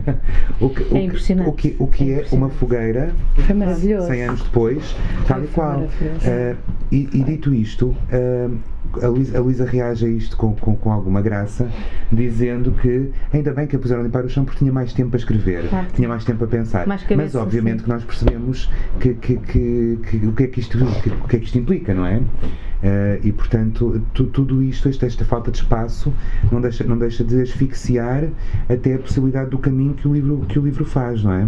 o 0.60 0.70
que, 0.70 0.96
é 0.96 1.02
impressionante. 1.02 1.48
O 1.48 1.52
que, 1.52 1.76
o 1.78 1.86
que 1.86 2.12
é, 2.12 2.22
é 2.22 2.26
uma 2.32 2.48
fogueira 2.48 3.12
Foi 3.34 3.54
maravilhoso. 3.54 4.08
100 4.08 4.22
anos 4.22 4.42
depois, 4.42 4.96
tal 5.26 5.44
e 5.44 5.46
qual. 5.48 5.80
Uh, 5.80 6.56
e, 6.90 7.08
e, 7.12 7.22
dito 7.24 7.54
isto, 7.54 7.88
uh, 7.88 8.58
a 9.02 9.06
Luísa, 9.06 9.38
a 9.38 9.40
Luísa 9.40 9.64
reage 9.64 10.06
a 10.06 10.08
isto 10.08 10.36
com, 10.36 10.54
com, 10.54 10.76
com, 10.76 10.92
alguma 10.92 11.20
graça, 11.20 11.70
dizendo 12.10 12.72
que 12.72 13.10
ainda 13.32 13.52
bem 13.52 13.66
que 13.66 13.76
a 13.76 13.78
puseram 13.78 14.02
a 14.02 14.04
limpar 14.04 14.24
o 14.24 14.28
chão 14.28 14.44
porque 14.44 14.58
tinha 14.58 14.72
mais 14.72 14.92
tempo 14.92 15.14
a 15.14 15.18
escrever, 15.18 15.68
ah, 15.72 15.86
tinha 15.94 16.08
mais 16.08 16.24
tempo 16.24 16.44
a 16.44 16.46
pensar. 16.46 16.86
Mas 16.86 17.34
obviamente 17.34 17.78
sim. 17.78 17.84
que 17.84 17.88
nós 17.88 18.04
percebemos 18.04 18.70
que, 18.98 19.14
que, 19.14 19.36
que, 19.36 19.98
que, 20.08 20.26
o, 20.26 20.32
que 20.32 20.42
é 20.44 20.46
que 20.46 20.60
isto, 20.60 20.78
o 20.78 21.28
que 21.28 21.36
é 21.36 21.38
que 21.38 21.44
isto 21.44 21.58
implica, 21.58 21.94
não 21.94 22.06
é? 22.06 22.18
Uh, 22.18 23.20
e 23.22 23.30
portanto 23.30 24.02
tu, 24.14 24.24
tudo 24.24 24.62
isto, 24.62 24.88
esta, 24.88 25.04
esta, 25.04 25.22
falta 25.22 25.50
de 25.50 25.58
espaço 25.58 26.10
não 26.50 26.62
deixa, 26.62 26.82
não 26.82 26.96
deixa 26.96 27.22
de 27.22 27.42
asfixiar 27.42 28.24
até 28.70 28.94
a 28.94 28.98
possibilidade 28.98 29.50
do 29.50 29.58
caminho 29.58 29.92
que 29.92 30.08
o 30.08 30.14
livro, 30.14 30.46
que 30.48 30.58
o 30.58 30.62
livro 30.62 30.86
faz, 30.86 31.22
não 31.22 31.32
é? 31.32 31.46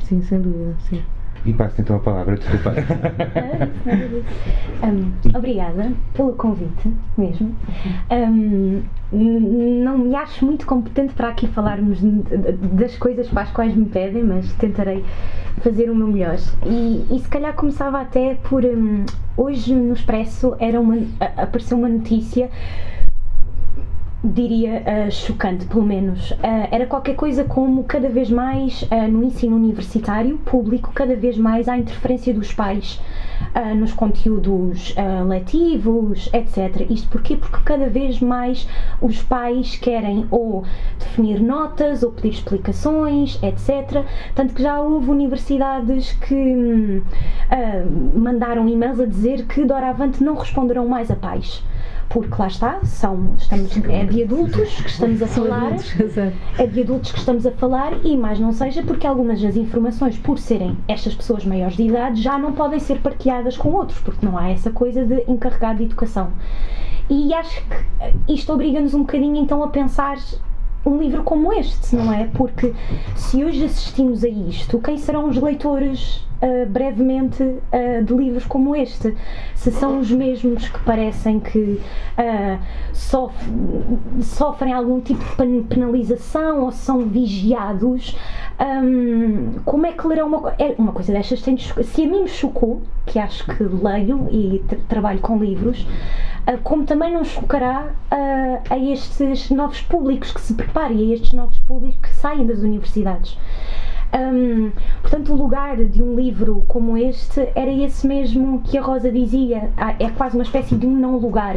Sim, 0.00 0.20
sem 0.22 0.40
dúvida, 0.40 0.74
sim. 0.90 1.00
E 1.46 1.52
passo 1.52 1.80
então 1.80 1.96
a 1.96 1.98
palavra, 1.98 2.36
desculpa. 2.36 2.72
um, 4.82 5.36
obrigada 5.36 5.92
pelo 6.14 6.32
convite, 6.32 6.90
mesmo. 7.18 7.54
Um, 8.10 8.82
não 9.12 9.98
me 9.98 10.16
acho 10.16 10.44
muito 10.44 10.64
competente 10.66 11.12
para 11.12 11.28
aqui 11.28 11.46
falarmos 11.48 11.98
das 12.72 12.96
coisas 12.96 13.28
para 13.28 13.42
as 13.42 13.50
quais 13.50 13.76
me 13.76 13.84
pedem, 13.84 14.24
mas 14.24 14.52
tentarei 14.54 15.04
fazer 15.60 15.90
o 15.90 15.94
meu 15.94 16.08
melhor. 16.08 16.38
E, 16.64 17.06
e 17.10 17.20
se 17.20 17.28
calhar 17.28 17.54
começava 17.54 18.00
até 18.00 18.36
por. 18.36 18.64
Um, 18.64 19.04
hoje 19.36 19.74
no 19.74 19.92
Expresso 19.92 20.56
era 20.58 20.80
uma, 20.80 20.96
apareceu 21.36 21.76
uma 21.76 21.88
notícia 21.88 22.48
diria 24.24 24.82
uh, 24.82 25.10
chocante, 25.10 25.66
pelo 25.66 25.84
menos. 25.84 26.30
Uh, 26.30 26.36
era 26.70 26.86
qualquer 26.86 27.14
coisa 27.14 27.44
como 27.44 27.84
cada 27.84 28.08
vez 28.08 28.30
mais 28.30 28.82
uh, 28.82 29.08
no 29.10 29.22
ensino 29.22 29.54
universitário 29.54 30.38
público, 30.38 30.90
cada 30.94 31.14
vez 31.14 31.36
mais 31.36 31.68
há 31.68 31.76
interferência 31.76 32.32
dos 32.32 32.52
pais 32.52 33.00
nos 33.76 33.92
conteúdos 33.92 34.92
letivos, 35.28 36.28
etc. 36.32 36.90
Isto 36.90 37.08
porquê? 37.08 37.36
Porque 37.36 37.58
cada 37.64 37.88
vez 37.88 38.18
mais 38.18 38.66
os 39.00 39.22
pais 39.22 39.76
querem 39.76 40.26
ou 40.28 40.64
definir 40.98 41.40
notas 41.40 42.02
ou 42.02 42.10
pedir 42.10 42.30
explicações, 42.30 43.40
etc. 43.44 44.04
Tanto 44.34 44.54
que 44.54 44.62
já 44.62 44.80
houve 44.80 45.08
universidades 45.08 46.12
que 46.14 46.34
hum, 46.34 47.02
mandaram 48.16 48.68
e-mails 48.68 48.98
a 48.98 49.06
dizer 49.06 49.46
que 49.46 49.64
doravante 49.64 50.22
não 50.22 50.34
responderão 50.34 50.88
mais 50.88 51.08
a 51.08 51.14
pais 51.14 51.62
porque 52.08 52.34
lá 52.38 52.46
está, 52.46 52.84
são, 52.84 53.34
estamos, 53.36 53.76
é 53.88 54.04
de 54.04 54.22
adultos 54.22 54.74
que 54.80 54.88
estamos 54.88 55.22
a 55.22 55.26
falar, 55.26 55.72
é 56.58 56.66
de 56.66 56.80
adultos 56.80 57.12
que 57.12 57.18
estamos 57.18 57.46
a 57.46 57.50
falar 57.52 57.92
e 58.04 58.16
mais 58.16 58.38
não 58.38 58.52
seja 58.52 58.82
porque 58.82 59.06
algumas 59.06 59.40
das 59.40 59.56
informações, 59.56 60.16
por 60.18 60.38
serem 60.38 60.76
estas 60.88 61.14
pessoas 61.14 61.44
maiores 61.44 61.76
de 61.76 61.84
idade, 61.84 62.20
já 62.20 62.38
não 62.38 62.52
podem 62.52 62.78
ser 62.78 63.00
partilhadas 63.00 63.56
com 63.56 63.70
outros, 63.70 63.98
porque 64.00 64.24
não 64.24 64.38
há 64.38 64.48
essa 64.48 64.70
coisa 64.70 65.04
de 65.04 65.24
encarregado 65.28 65.78
de 65.78 65.84
educação. 65.84 66.30
E 67.08 67.34
acho 67.34 67.62
que 67.66 68.32
isto 68.32 68.52
obriga-nos 68.52 68.94
um 68.94 69.00
bocadinho 69.00 69.36
então 69.36 69.62
a 69.62 69.68
pensar 69.68 70.16
um 70.86 70.98
livro 70.98 71.22
como 71.22 71.52
este, 71.52 71.96
não 71.96 72.12
é? 72.12 72.26
Porque 72.26 72.74
se 73.16 73.44
hoje 73.44 73.64
assistimos 73.64 74.22
a 74.22 74.28
isto, 74.28 74.78
quem 74.78 74.98
serão 74.98 75.28
os 75.28 75.36
leitores 75.36 76.24
uh, 76.44 76.66
brevemente 76.68 77.42
uh, 77.42 78.04
de 78.04 78.14
livros 78.14 78.44
como 78.44 78.76
este? 78.76 79.16
Se 79.54 79.70
são 79.72 79.98
os 79.98 80.10
mesmos 80.10 80.68
que 80.68 80.78
parecem 80.80 81.40
que 81.40 81.80
uh, 82.18 82.58
sof 82.92 83.34
sofrem 84.20 84.72
algum 84.72 85.00
tipo 85.00 85.24
de 85.42 85.62
penalização 85.62 86.64
ou 86.64 86.70
são 86.70 87.06
vigiados, 87.06 88.16
um, 88.60 89.60
como 89.64 89.86
é 89.86 89.92
que 89.92 90.06
lerão 90.06 90.28
uma, 90.28 90.54
é, 90.58 90.74
uma 90.78 90.92
coisa 90.92 91.12
destas? 91.12 91.40
Tem, 91.42 91.56
se 91.56 92.04
a 92.04 92.06
mim 92.06 92.22
me 92.22 92.28
chocou, 92.28 92.82
que 93.06 93.18
acho 93.18 93.44
que 93.46 93.62
leio 93.62 94.28
e 94.30 94.62
trabalho 94.88 95.20
com 95.20 95.38
livros, 95.38 95.86
como 96.62 96.84
também 96.84 97.12
não 97.12 97.24
chocará 97.24 97.88
a 98.70 98.78
estes 98.78 99.50
novos 99.50 99.80
públicos 99.80 100.30
que 100.30 100.40
se 100.40 100.54
preparem, 100.54 101.10
a 101.10 101.14
estes 101.14 101.32
novos 101.32 101.58
públicos 101.60 101.98
que 102.02 102.14
saem 102.14 102.46
das 102.46 102.58
universidades. 102.58 103.36
Um, 104.14 104.70
portanto, 105.02 105.32
o 105.32 105.36
lugar 105.36 105.76
de 105.76 106.00
um 106.00 106.14
livro 106.14 106.64
como 106.68 106.96
este 106.96 107.48
era 107.56 107.70
esse 107.70 108.06
mesmo 108.06 108.60
que 108.62 108.78
a 108.78 108.82
Rosa 108.82 109.10
dizia, 109.10 109.70
ah, 109.76 109.94
é 109.98 110.08
quase 110.08 110.36
uma 110.36 110.44
espécie 110.44 110.76
de 110.76 110.86
um 110.86 110.96
não 110.96 111.16
lugar. 111.16 111.56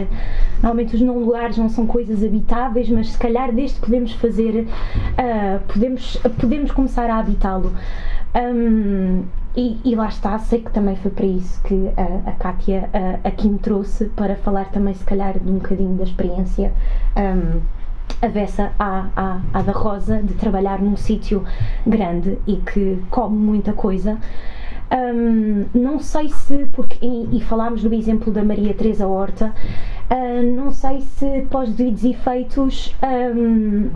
Normalmente 0.55 0.95
os 0.95 1.01
não 1.01 1.19
lugares 1.19 1.57
não 1.57 1.69
são 1.69 1.85
coisas 1.85 2.23
habitáveis, 2.23 2.89
mas 2.89 3.09
se 3.09 3.17
calhar 3.17 3.51
deste 3.51 3.79
podemos 3.79 4.11
fazer, 4.13 4.61
uh, 4.65 5.59
podemos, 5.71 6.17
podemos 6.39 6.71
começar 6.71 7.09
a 7.11 7.19
habitá-lo. 7.19 7.71
Um, 8.35 9.23
e, 9.55 9.79
e, 9.83 9.95
lá 9.95 10.07
está, 10.07 10.37
sei 10.37 10.61
que 10.61 10.71
também 10.71 10.95
foi 10.97 11.09
para 11.09 11.25
isso 11.25 11.59
que 11.63 11.89
a, 11.97 12.31
Kátia 12.33 12.89
aqui 13.23 13.49
me 13.49 13.57
trouxe 13.57 14.05
para 14.09 14.35
falar 14.35 14.65
também, 14.69 14.93
se 14.93 15.03
calhar, 15.03 15.39
de 15.39 15.49
um 15.49 15.55
bocadinho 15.55 15.95
da 15.95 16.03
experiência 16.03 16.71
um, 17.15 17.59
avessa 18.21 18.71
à, 18.79 19.07
à, 19.15 19.41
à 19.53 19.61
da 19.61 19.71
Rosa 19.71 20.21
de 20.21 20.33
trabalhar 20.33 20.81
num 20.81 20.95
sítio 20.95 21.43
grande 21.85 22.37
e 22.47 22.57
que 22.57 23.01
come 23.09 23.37
muita 23.37 23.73
coisa. 23.73 24.17
Um, 24.89 25.65
não 25.73 25.99
sei 25.99 26.29
se, 26.29 26.65
porque, 26.71 26.97
e, 27.05 27.37
e, 27.37 27.41
falámos 27.41 27.83
do 27.83 27.93
exemplo 27.93 28.31
da 28.31 28.41
Maria 28.41 28.73
Teresa 28.73 29.05
Horta, 29.05 29.53
uh, 30.09 30.55
não 30.55 30.71
sei 30.71 31.01
se 31.01 31.41
pós 31.49 31.69
devidos 31.73 32.05
efeitos 32.05 32.95
um, 33.03 33.89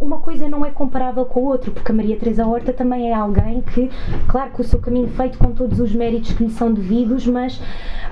uma 0.00 0.18
coisa 0.18 0.48
não 0.48 0.64
é 0.64 0.70
comparável 0.70 1.24
com 1.24 1.40
a 1.40 1.50
outra, 1.50 1.70
porque 1.70 1.90
a 1.90 1.94
Maria 1.94 2.16
Teresa 2.16 2.46
Horta 2.46 2.72
também 2.72 3.10
é 3.10 3.14
alguém 3.14 3.60
que, 3.62 3.90
claro 4.28 4.50
que 4.50 4.60
o 4.60 4.64
seu 4.64 4.78
caminho 4.78 5.08
feito 5.08 5.38
com 5.38 5.52
todos 5.52 5.80
os 5.80 5.94
méritos 5.94 6.32
que 6.32 6.44
lhe 6.44 6.50
são 6.50 6.72
devidos, 6.72 7.26
mas 7.26 7.60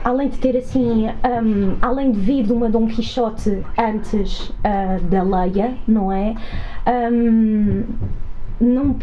além 0.03 0.29
de 0.29 0.39
ter 0.39 0.57
assim, 0.57 1.07
um, 1.09 1.77
além 1.81 2.13
de 2.13 2.21
vir 2.21 2.45
de 2.45 2.53
uma 2.53 2.69
Dom 2.69 2.87
Quixote 2.87 3.63
antes 3.79 4.49
uh, 4.51 5.01
da 5.11 5.23
Leia, 5.23 5.75
não 5.87 6.13
é? 6.13 6.35
Um, 7.11 7.85
não, 8.61 8.97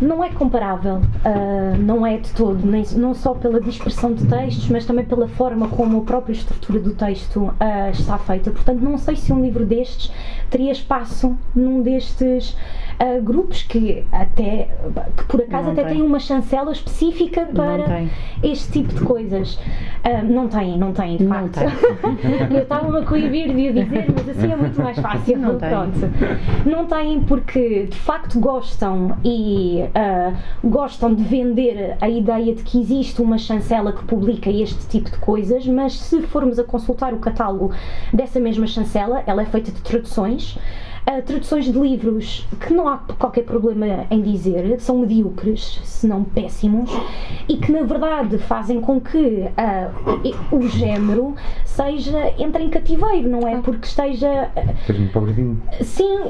não 0.00 0.22
é 0.22 0.30
comparável, 0.30 0.96
uh, 0.96 1.76
não 1.78 2.06
é 2.06 2.18
de 2.18 2.30
todo, 2.30 2.64
nem, 2.64 2.84
não 2.94 3.14
só 3.14 3.34
pela 3.34 3.60
dispersão 3.60 4.12
de 4.12 4.26
textos, 4.26 4.68
mas 4.68 4.86
também 4.86 5.04
pela 5.04 5.28
forma 5.28 5.68
como 5.68 5.98
a 5.98 6.02
própria 6.02 6.32
estrutura 6.32 6.78
do 6.78 6.94
texto 6.94 7.44
uh, 7.44 7.90
está 7.92 8.18
feita. 8.18 8.50
Portanto, 8.50 8.80
não 8.80 8.98
sei 8.98 9.16
se 9.16 9.32
um 9.32 9.42
livro 9.42 9.64
destes 9.66 10.12
teria 10.50 10.72
espaço 10.72 11.36
num 11.54 11.82
destes 11.82 12.56
uh, 13.00 13.22
grupos 13.22 13.62
que 13.62 14.04
até 14.12 14.68
que 15.16 15.24
por 15.24 15.40
acaso 15.40 15.64
não 15.64 15.72
até 15.72 15.84
tem. 15.84 15.94
têm 15.94 16.02
uma 16.02 16.18
chancela 16.18 16.72
específica 16.72 17.46
para 17.46 18.06
este 18.42 18.72
tipo 18.72 18.94
de 18.94 19.00
coisas. 19.00 19.58
não 20.28 20.48
tem, 20.48 20.78
não 20.78 20.92
tem, 20.92 21.16
de 21.16 21.24
não 21.24 21.48
facto. 21.48 21.60
Eu 22.52 22.62
estava-me 22.62 22.98
a 22.98 23.02
coibir 23.02 23.54
de 23.54 23.72
dizer, 23.72 24.06
mas 24.14 24.28
assim 24.28 24.52
é 24.52 24.56
muito 24.56 24.80
mais 24.80 24.98
fácil. 24.98 25.38
Não 25.38 25.56
Pronto. 25.58 25.98
Tem. 26.00 26.72
Não 26.72 26.86
tem 26.86 27.20
porque 27.20 27.86
de 27.86 27.96
facto 27.96 28.38
gostam 28.38 29.16
e 29.24 29.82
uh, 29.82 30.36
gostam 30.64 31.14
de 31.14 31.22
vender 31.22 31.96
a 32.00 32.08
ideia 32.08 32.54
de 32.54 32.62
que 32.62 32.80
existe 32.80 33.20
uma 33.20 33.38
chancela 33.38 33.92
que 33.92 34.04
publica 34.04 34.50
este 34.50 34.86
tipo 34.86 35.10
de 35.10 35.18
coisas, 35.18 35.66
mas 35.66 35.98
se 35.98 36.22
formos 36.22 36.58
a 36.58 36.64
consultar 36.64 37.12
o 37.12 37.18
catálogo 37.18 37.72
dessa 38.12 38.38
mesma 38.40 38.66
chancela, 38.66 39.22
ela 39.26 39.42
é 39.42 39.46
feita 39.46 39.70
de 39.70 39.80
traduções 39.80 40.58
uh, 41.08 41.22
traduções 41.22 41.64
de 41.64 41.78
livros 41.78 42.46
que 42.60 42.72
não 42.72 42.88
há 42.88 42.98
qualquer 43.18 43.44
problema 43.44 44.06
em 44.10 44.20
dizer, 44.20 44.80
são 44.80 44.98
medíocres, 44.98 45.80
se 45.84 46.06
não 46.06 46.24
péssimos, 46.24 46.90
e 47.48 47.56
que 47.56 47.72
na 47.72 47.82
verdade 47.82 48.38
fazem 48.38 48.80
com 48.80 49.00
que 49.00 49.16
uh, 49.16 50.56
o 50.56 50.62
género 50.62 51.34
seja 51.64 52.34
entre 52.38 52.62
em 52.62 52.70
cativeiro, 52.70 53.28
não 53.28 53.46
é? 53.46 53.60
Porque 53.60 53.86
esteja. 53.86 54.50
Seja 54.86 55.02
um 55.02 55.08
pobrezinho. 55.08 55.62
Sim, 55.80 56.20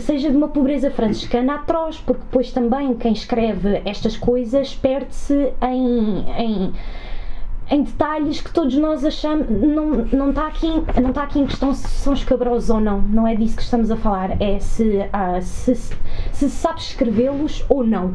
seja 0.00 0.30
de 0.30 0.36
uma 0.36 0.48
pobreza 0.48 0.90
franciscana 0.90 1.56
atroz, 1.56 1.98
porque 1.98 2.22
depois 2.22 2.52
também 2.52 2.94
quem 2.94 3.12
escreve 3.12 3.82
estas 3.84 4.16
coisas 4.16 4.74
perde-se 4.74 5.52
em, 5.62 6.24
em 6.36 6.72
em 7.70 7.82
detalhes 7.82 8.40
que 8.40 8.52
todos 8.52 8.74
nós 8.76 9.04
achamos 9.04 9.46
não 9.50 10.06
não 10.12 10.30
está 10.30 10.46
aqui 10.46 10.68
não 11.00 11.10
está 11.10 11.24
aqui 11.24 11.38
em 11.40 11.46
questão 11.46 11.74
se 11.74 11.86
são 11.88 12.12
escabrosos 12.12 12.70
ou 12.70 12.80
não. 12.80 13.00
Não 13.02 13.26
é 13.26 13.34
disso 13.34 13.56
que 13.56 13.62
estamos 13.62 13.90
a 13.90 13.96
falar. 13.96 14.40
É 14.40 14.58
se 14.58 14.84
uh, 14.84 15.42
se, 15.42 15.74
se 16.32 16.50
sabes 16.50 16.90
escrevê-los 16.90 17.64
ou 17.68 17.84
não 17.84 18.14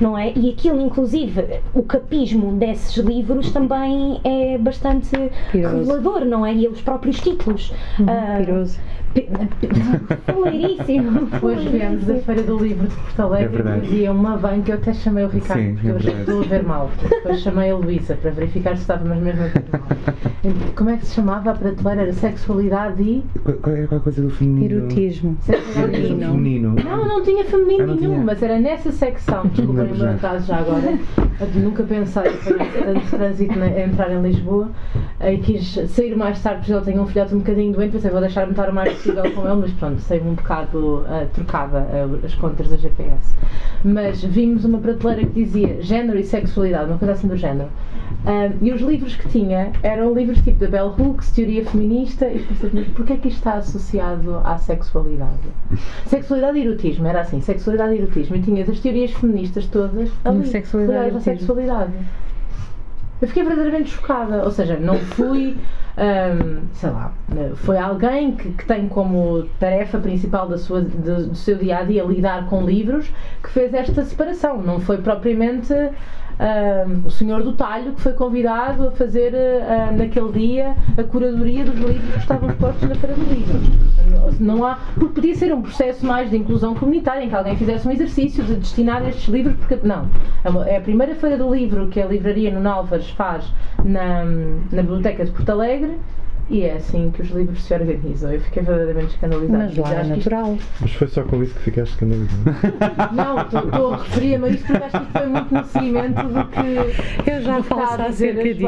não 0.00 0.16
é? 0.16 0.32
E 0.36 0.50
aquilo 0.50 0.80
inclusive 0.80 1.60
o 1.74 1.82
capismo 1.82 2.52
desses 2.52 2.96
livros 2.96 3.50
também 3.52 4.20
é 4.24 4.58
bastante 4.58 5.10
Piroso. 5.50 5.76
revelador 5.76 6.24
não 6.24 6.44
é? 6.44 6.54
E 6.54 6.68
os 6.68 6.80
próprios 6.82 7.20
títulos. 7.20 7.70
Uh, 8.00 8.44
Piroso. 8.44 8.78
Fuleiríssimo. 10.32 11.28
Hoje 11.42 11.68
viemos 11.68 12.04
da 12.04 12.14
Feira 12.16 12.42
do 12.42 12.58
Livro 12.58 12.86
de 12.86 12.94
Porto 12.94 13.20
Alegre 13.20 13.68
é 13.68 13.76
e 13.76 13.80
dizia 13.80 14.12
uma 14.12 14.36
banca, 14.36 14.70
eu 14.70 14.76
até 14.76 14.94
chamei 14.94 15.24
o 15.24 15.28
Ricardo, 15.28 15.60
Sim, 15.60 15.74
porque 15.74 15.88
é 15.88 15.90
eu 15.90 16.00
já 16.00 16.12
estou 16.12 16.40
a 16.40 16.44
ver 16.44 16.62
mal. 16.62 16.90
Depois 17.08 17.40
chamei 17.40 17.70
a 17.70 17.76
Luísa 17.76 18.14
para 18.14 18.30
verificar 18.30 18.76
se 18.76 18.86
estávamos 18.90 19.22
mesmo 19.22 19.42
a 19.42 19.46
ver 19.46 19.64
mal. 19.72 20.74
Como 20.74 20.90
é 20.90 20.96
que 20.96 21.06
se 21.06 21.14
chamava 21.14 21.50
a 21.50 21.54
prateleira? 21.54 22.02
Era 22.02 22.12
sexualidade 22.12 23.02
e. 23.02 23.24
Qual 23.62 23.76
era 23.76 23.96
a 23.96 24.00
coisa 24.00 24.22
do 24.22 24.30
feminino? 24.30 24.86
Erotismo. 24.86 25.36
Feminino. 25.42 26.32
feminino. 26.32 26.74
Não, 26.82 27.06
não 27.06 27.22
tinha 27.22 27.44
feminino 27.44 27.84
ah, 27.84 27.86
não 27.86 27.94
nenhum, 27.94 28.12
tinha. 28.12 28.24
mas 28.24 28.42
era 28.42 28.58
nessa 28.58 28.90
secção. 28.90 29.46
Desculpem 29.46 29.92
o 29.92 29.96
meu 29.96 30.18
caso 30.18 30.46
já 30.46 30.56
agora. 30.56 30.98
Eu 31.40 31.62
nunca 31.62 31.82
pensei 31.84 32.22
em 32.22 32.36
tanto 32.36 33.10
trânsito 33.10 33.60
a 33.60 33.80
entrar 33.80 34.10
em 34.10 34.22
Lisboa. 34.22 34.70
e 35.20 35.38
quis 35.38 35.78
sair 35.90 36.16
mais 36.16 36.42
tarde 36.42 36.60
porque 36.60 36.72
ele 36.72 36.84
tem 36.84 36.98
um 36.98 37.06
filhote 37.06 37.34
um 37.34 37.38
bocadinho 37.38 37.72
doente, 37.72 37.92
pensei 37.92 38.10
vou 38.10 38.20
deixar-me 38.20 38.52
estar 38.52 38.68
o 38.70 38.74
mais 38.74 38.92
possível 38.94 39.22
com 39.32 39.46
ele, 39.46 39.60
mas 39.60 39.72
pronto, 39.72 40.00
saí 40.00 40.20
um 40.20 40.34
bocado 40.34 40.78
uh, 41.00 41.26
trocada 41.34 41.78
uh, 41.78 42.24
as 42.24 42.34
contas 42.34 42.68
da 42.68 42.76
GPS. 42.76 43.34
Mas 43.84 44.22
vimos 44.24 44.64
uma 44.64 44.78
prateleira 44.78 45.26
que 45.26 45.44
dizia 45.44 45.82
género 45.82 46.18
e 46.18 46.24
sexualidade, 46.24 46.90
uma 46.90 46.98
coisa 46.98 47.12
assim 47.12 47.28
do 47.28 47.36
género. 47.36 47.68
Uh, 48.24 48.52
e 48.60 48.72
os 48.72 48.79
livros 48.80 49.16
que 49.16 49.28
tinha 49.28 49.72
eram 49.82 50.12
livros 50.14 50.40
tipo 50.42 50.58
da 50.58 50.68
Bell 50.68 50.94
Hooks, 50.98 51.30
teoria 51.30 51.64
feminista, 51.64 52.26
e 52.28 52.40
pensei, 52.40 52.70
mas 52.72 52.88
porquê 52.88 53.14
é 53.14 53.16
que 53.16 53.28
isto 53.28 53.38
está 53.38 53.54
associado 53.54 54.40
à 54.44 54.58
sexualidade? 54.58 55.48
Sexualidade 56.06 56.58
e 56.58 56.62
erotismo, 56.62 57.06
era 57.06 57.20
assim, 57.20 57.40
sexualidade 57.40 57.94
e 57.94 57.98
erotismo. 57.98 58.36
E 58.36 58.42
tinhas 58.42 58.68
as 58.68 58.80
teorias 58.80 59.10
feministas 59.12 59.66
todas 59.66 60.10
ali, 60.24 60.46
sexualidade, 60.46 61.16
a 61.16 61.20
sexualidade. 61.20 61.92
Eu 63.20 63.28
fiquei 63.28 63.44
verdadeiramente 63.44 63.90
chocada, 63.90 64.44
ou 64.44 64.50
seja, 64.50 64.78
não 64.78 64.96
fui, 64.98 65.56
um, 65.98 66.62
sei 66.72 66.90
lá, 66.90 67.12
foi 67.56 67.78
alguém 67.78 68.32
que, 68.32 68.52
que, 68.52 68.64
tem 68.64 68.88
como 68.88 69.44
tarefa 69.58 69.98
principal 69.98 70.48
da 70.48 70.56
sua, 70.56 70.80
do, 70.80 71.28
do 71.28 71.34
seu 71.34 71.56
dia 71.56 71.78
a 71.78 71.82
dia 71.82 72.04
lidar 72.04 72.46
com 72.46 72.64
livros 72.64 73.12
que 73.42 73.50
fez 73.50 73.74
esta 73.74 74.04
separação, 74.04 74.62
não 74.62 74.80
foi 74.80 74.98
propriamente 74.98 75.72
uh, 75.72 77.06
o 77.06 77.10
senhor 77.10 77.42
do 77.42 77.52
talho 77.52 77.92
que 77.92 78.00
foi 78.00 78.12
convidado 78.12 78.88
a 78.88 78.90
fazer 78.92 79.32
uh, 79.34 79.96
naquele 79.96 80.32
dia 80.32 80.74
a 80.96 81.02
curadoria 81.02 81.64
dos 81.64 81.74
livros 81.74 82.12
que 82.12 82.18
estavam 82.18 82.50
expostos 82.50 82.88
na 82.88 82.94
Feira 82.94 83.14
do 83.14 83.24
Livro. 83.24 83.89
Não 84.38 84.64
há, 84.64 84.78
porque 84.94 85.14
podia 85.14 85.34
ser 85.34 85.52
um 85.52 85.62
processo 85.62 86.04
mais 86.04 86.30
de 86.30 86.36
inclusão 86.36 86.74
comunitária, 86.74 87.24
em 87.24 87.28
que 87.28 87.34
alguém 87.34 87.56
fizesse 87.56 87.86
um 87.86 87.90
exercício 87.90 88.44
de 88.44 88.54
destinar 88.54 89.06
estes 89.08 89.28
livros, 89.28 89.54
porque 89.56 89.78
não. 89.86 90.08
É, 90.44 90.74
é 90.74 90.76
a 90.78 90.80
primeira 90.80 91.14
Feira 91.14 91.36
do 91.36 91.52
Livro 91.52 91.88
que 91.88 92.00
a 92.00 92.06
livraria 92.06 92.50
no 92.50 92.60
Nalvas 92.60 93.08
faz 93.10 93.44
na, 93.84 94.24
na 94.24 94.82
Biblioteca 94.82 95.24
de 95.24 95.30
Porto 95.30 95.50
Alegre 95.50 95.98
e 96.50 96.64
é 96.64 96.74
assim 96.74 97.10
que 97.12 97.22
os 97.22 97.30
livros 97.30 97.62
se 97.62 97.72
organizam. 97.72 98.32
Eu 98.32 98.40
fiquei 98.40 98.62
verdadeiramente 98.62 99.14
escandalizada. 99.14 99.58
Mas 99.58 99.76
lá 99.76 99.94
é 99.94 100.04
natural. 100.04 100.54
Isto... 100.54 100.68
Mas 100.80 100.92
foi 100.94 101.06
só 101.06 101.22
com 101.22 101.42
isso 101.42 101.54
que 101.54 101.60
ficaste 101.60 101.92
escandalizada? 101.92 102.58
Não, 103.14 103.40
estou 103.42 103.94
a 103.94 103.96
referir-me 103.98 104.46
a 104.46 104.48
isto 104.48 104.66
porque 104.66 104.82
acho 104.82 105.00
que 105.00 105.12
foi 105.12 105.26
muito 105.26 105.54
no 105.54 105.64
seguimento 105.64 106.22
do 106.22 106.44
que. 106.48 107.30
Eu 107.30 107.42
já 107.42 107.62
falo 107.62 108.02
acerca 108.02 108.42
disso. 108.42 108.66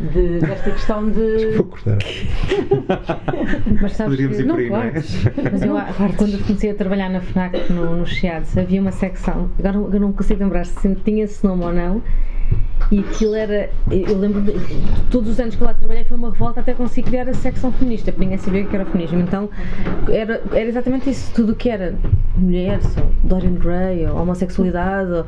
De, 0.00 0.40
desta 0.40 0.70
questão 0.70 1.10
de. 1.10 1.52
Vou 1.56 1.64
cortar. 1.64 1.98
Mas 3.80 3.92
sabes 3.92 4.18
Poderíamos 4.18 4.36
que, 4.36 4.42
ir 4.42 4.46
por 4.46 4.58
aí, 4.58 4.70
não, 4.70 4.82
é? 4.82 4.92
Mas 5.50 5.62
eu, 5.62 5.76
quando 6.16 6.34
eu 6.34 6.40
comecei 6.40 6.70
a 6.70 6.74
trabalhar 6.74 7.08
na 7.08 7.20
FNAC 7.20 7.72
no, 7.72 7.96
no 7.96 8.06
Chiados, 8.06 8.56
havia 8.58 8.80
uma 8.80 8.92
secção, 8.92 9.50
agora 9.58 9.76
eu 9.76 10.00
não 10.00 10.12
consigo 10.12 10.42
lembrar 10.42 10.66
se 10.66 10.94
tinha 10.96 11.24
esse 11.24 11.44
nome 11.44 11.64
ou 11.64 11.72
não, 11.72 12.02
e 12.90 13.00
aquilo 13.00 13.34
era. 13.34 13.70
Eu 13.90 14.16
lembro 14.16 14.42
de. 14.42 14.52
Todos 15.10 15.30
os 15.30 15.40
anos 15.40 15.56
que 15.56 15.64
lá 15.64 15.74
trabalhei 15.74 16.04
foi 16.04 16.16
uma 16.16 16.30
revolta 16.30 16.60
até 16.60 16.72
conseguir 16.72 17.08
criar 17.08 17.28
a 17.28 17.34
secção 17.34 17.72
feminista, 17.72 18.12
porque 18.12 18.24
ninguém 18.24 18.38
sabia 18.38 18.62
o 18.62 18.68
que 18.68 18.76
era 18.76 18.84
feminismo. 18.84 19.20
Então 19.20 19.50
era, 20.08 20.42
era 20.52 20.68
exatamente 20.68 21.10
isso. 21.10 21.32
Tudo 21.34 21.52
o 21.52 21.56
que 21.56 21.68
era 21.68 21.96
mulher, 22.36 22.78
ou 22.98 23.10
Dorian 23.24 23.54
Gray, 23.54 24.06
ou 24.06 24.16
homossexualidade. 24.16 25.10
Ou, 25.10 25.26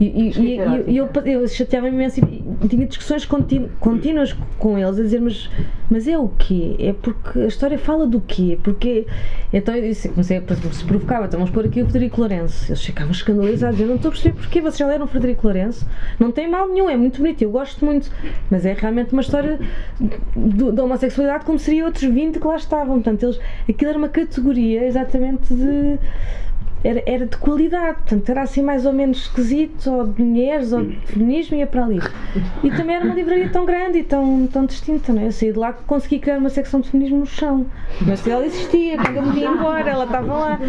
e, 0.00 0.06
e, 0.06 0.40
e, 0.40 0.90
e 0.92 0.96
eu, 0.96 1.08
eu 1.24 1.46
chateava-me 1.46 1.94
imenso 1.94 2.20
e 2.20 2.42
tinha 2.66 2.86
discussões 2.86 3.24
contínuas 3.24 4.36
com 4.58 4.78
eles 4.78 4.98
a 4.98 5.02
dizer, 5.02 5.20
mas, 5.20 5.48
mas 5.88 6.08
é 6.08 6.18
o 6.18 6.28
quê? 6.28 6.74
É 6.78 6.92
porque 6.92 7.38
a 7.40 7.46
história 7.46 7.78
fala 7.78 8.06
do 8.06 8.20
quê? 8.20 8.58
Porque. 8.62 9.06
Então 9.52 9.74
eu 9.74 9.82
disse, 9.82 10.08
comecei 10.08 10.38
a 10.38 10.72
se 10.72 10.84
provocava, 10.84 11.26
então 11.26 11.38
vamos 11.38 11.54
pôr 11.54 11.66
aqui 11.66 11.82
o 11.82 11.84
Frederico 11.84 12.20
Lourenço. 12.20 12.70
Eles 12.70 12.82
ficavam 12.84 13.12
escandalizados, 13.12 13.78
eu 13.78 13.86
não 13.86 13.96
estou 13.96 14.08
a 14.08 14.12
perceber 14.12 14.36
porque 14.36 14.60
vocês 14.60 14.78
já 14.78 14.86
leram 14.86 15.04
o 15.04 15.08
Frederico 15.08 15.46
Lourenço. 15.46 15.86
Não 16.18 16.32
tem 16.32 16.50
mal 16.50 16.68
nenhum, 16.68 16.90
é 16.90 16.96
muito 16.96 17.18
bonito, 17.18 17.42
eu 17.42 17.50
gosto 17.50 17.84
muito, 17.84 18.10
mas 18.50 18.66
é 18.66 18.72
realmente 18.72 19.12
uma 19.12 19.22
história 19.22 19.58
da 20.72 20.84
homossexualidade 20.84 21.44
como 21.44 21.58
seria 21.58 21.84
outros 21.84 22.04
20 22.04 22.40
que 22.40 22.46
lá 22.46 22.56
estavam. 22.56 22.94
Portanto, 22.94 23.22
eles, 23.22 23.38
aquilo 23.68 23.90
era 23.90 23.98
uma 23.98 24.08
categoria 24.08 24.84
exatamente 24.86 25.54
de 25.54 25.98
era, 26.82 27.02
era 27.06 27.26
de 27.26 27.36
qualidade, 27.36 27.98
portanto 27.98 28.28
era 28.28 28.42
assim 28.42 28.62
mais 28.62 28.86
ou 28.86 28.92
menos 28.92 29.18
esquisito, 29.18 29.90
ou 29.90 30.06
de 30.06 30.22
mulheres, 30.22 30.72
ou 30.72 30.84
de 30.84 30.96
feminismo, 31.06 31.56
ia 31.56 31.66
para 31.66 31.84
ali. 31.84 32.00
E 32.62 32.70
também 32.70 32.96
era 32.96 33.04
uma 33.04 33.14
livraria 33.14 33.48
tão 33.48 33.64
grande 33.64 33.98
e 33.98 34.02
tão, 34.04 34.46
tão 34.46 34.64
distinta, 34.64 35.12
não 35.12 35.22
é? 35.22 35.26
Eu 35.26 35.32
saí 35.32 35.52
de 35.52 35.58
lá 35.58 35.72
que 35.72 35.82
consegui 35.84 36.18
criar 36.18 36.38
uma 36.38 36.50
secção 36.50 36.80
de 36.80 36.90
feminismo 36.90 37.18
no 37.18 37.26
chão. 37.26 37.66
Mas 38.06 38.26
ela 38.26 38.46
existia, 38.46 38.96
quando 38.96 39.16
eu 39.16 39.22
me 39.22 39.32
vim 39.32 39.44
embora, 39.44 39.90
ela 39.90 40.04
estava 40.04 40.32
lá. 40.32 40.60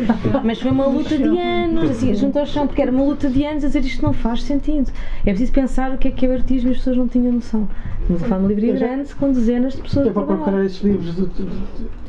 Mas 0.43 0.59
foi 0.59 0.71
uma 0.71 0.87
luta 0.87 1.17
de 1.17 1.39
anos, 1.39 1.91
assim, 1.91 2.13
junto 2.15 2.39
ao 2.39 2.45
chão, 2.45 2.65
porque 2.65 2.81
era 2.81 2.91
uma 2.91 3.03
luta 3.03 3.29
de 3.29 3.43
anos 3.45 3.63
a 3.63 3.67
dizer 3.67 3.83
isto 3.83 4.03
não 4.03 4.13
faz 4.13 4.43
sentido. 4.43 4.91
É 5.21 5.29
preciso 5.31 5.51
pensar 5.51 5.91
o 5.91 5.97
que 5.97 6.07
é 6.07 6.11
que 6.11 6.25
é 6.25 6.29
o 6.29 6.33
artismo 6.33 6.69
e 6.69 6.71
as 6.71 6.77
pessoas 6.77 6.97
não 6.97 7.07
tinham 7.07 7.33
noção. 7.33 7.67
Mas 8.09 8.23
a 8.23 8.25
falar 8.25 8.37
de 8.39 8.45
uma 8.45 8.53
livraria 8.53 8.87
grande 8.87 9.13
com 9.15 9.31
dezenas 9.31 9.73
de 9.73 9.81
pessoas. 9.81 10.07
É 10.07 10.11
para 10.11 10.23
procurar 10.23 10.65
estes 10.65 10.83
livros 10.83 11.15
de, 11.15 11.25
de, 11.27 11.45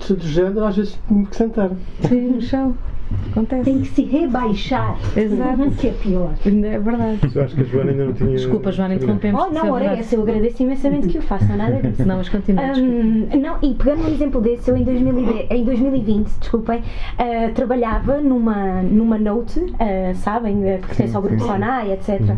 de, 0.07 0.17
de 0.17 0.29
género, 0.29 0.65
às 0.65 0.77
vezes 0.77 0.99
tenho 1.07 1.27
que 1.27 1.37
sentar. 1.37 1.71
Sim, 2.09 2.21
no 2.29 2.41
chão. 2.41 2.75
Acontece. 3.31 3.65
Tem 3.65 3.81
que 3.81 3.89
se 3.89 4.03
rebaixar. 4.03 4.99
Exato. 5.17 5.71
que 5.73 5.89
é 5.89 5.93
pior. 5.93 6.35
É 6.45 6.79
verdade. 6.79 7.19
Eu 7.35 7.43
acho 7.43 7.55
que 7.55 7.61
a 7.61 7.65
Joana 7.65 7.91
ainda 7.91 8.05
não 8.07 8.13
tinha. 8.13 8.31
Desculpa, 8.31 8.73
Joana, 8.73 8.95
interrompemos. 8.95 9.43
Oh, 9.43 9.53
não, 9.53 9.71
ora 9.71 9.85
é 9.85 9.99
essa. 9.99 10.15
Eu 10.15 10.23
agradeço 10.23 10.63
imensamente 10.63 11.09
que 11.09 11.19
o 11.19 11.23
façam, 11.23 11.57
nada 11.57 11.81
disso. 11.81 12.07
Não, 12.07 12.17
mas 12.17 12.29
continua. 12.29 12.65
Um, 12.77 13.29
não, 13.41 13.59
e 13.63 13.75
pegando 13.75 14.05
um 14.05 14.09
exemplo 14.09 14.41
desse, 14.41 14.71
eu 14.71 14.77
em, 14.77 14.85
2010, 14.85 15.47
em 15.51 15.65
2020, 15.65 16.29
desculpem, 16.39 16.81
uh, 16.81 17.53
trabalhava 17.55 18.21
numa, 18.21 18.83
numa 18.83 19.19
Note, 19.19 19.61
uh, 19.61 20.15
sabem, 20.15 20.63
que 20.81 20.87
pertence 20.87 21.15
ao 21.15 21.23
grupo 21.23 21.43
Sonai, 21.43 21.93
etc. 21.93 22.21
Uh, 22.21 22.37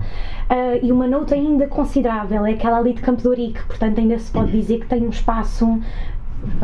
e 0.82 0.92
uma 0.92 1.06
Note 1.06 1.34
ainda 1.34 1.66
considerável, 1.66 2.44
é 2.44 2.52
aquela 2.52 2.78
ali 2.78 2.92
de 2.92 3.02
Campo 3.02 3.22
de 3.22 3.28
Ourique, 3.28 3.62
portanto 3.66 3.98
ainda 3.98 4.18
se 4.18 4.30
pode 4.30 4.52
dizer 4.52 4.80
que 4.80 4.86
tem 4.86 5.06
um 5.06 5.10
espaço 5.10 5.80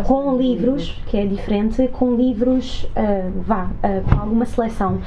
com 0.04 0.36
livros, 0.36 0.94
que 1.06 1.16
é 1.16 1.26
diferente, 1.26 1.88
com 1.88 2.14
livros, 2.14 2.84
uh, 2.84 3.30
vá, 3.42 3.64
uh, 3.64 4.08
com 4.08 4.20
alguma 4.20 4.44
seleção. 4.44 4.98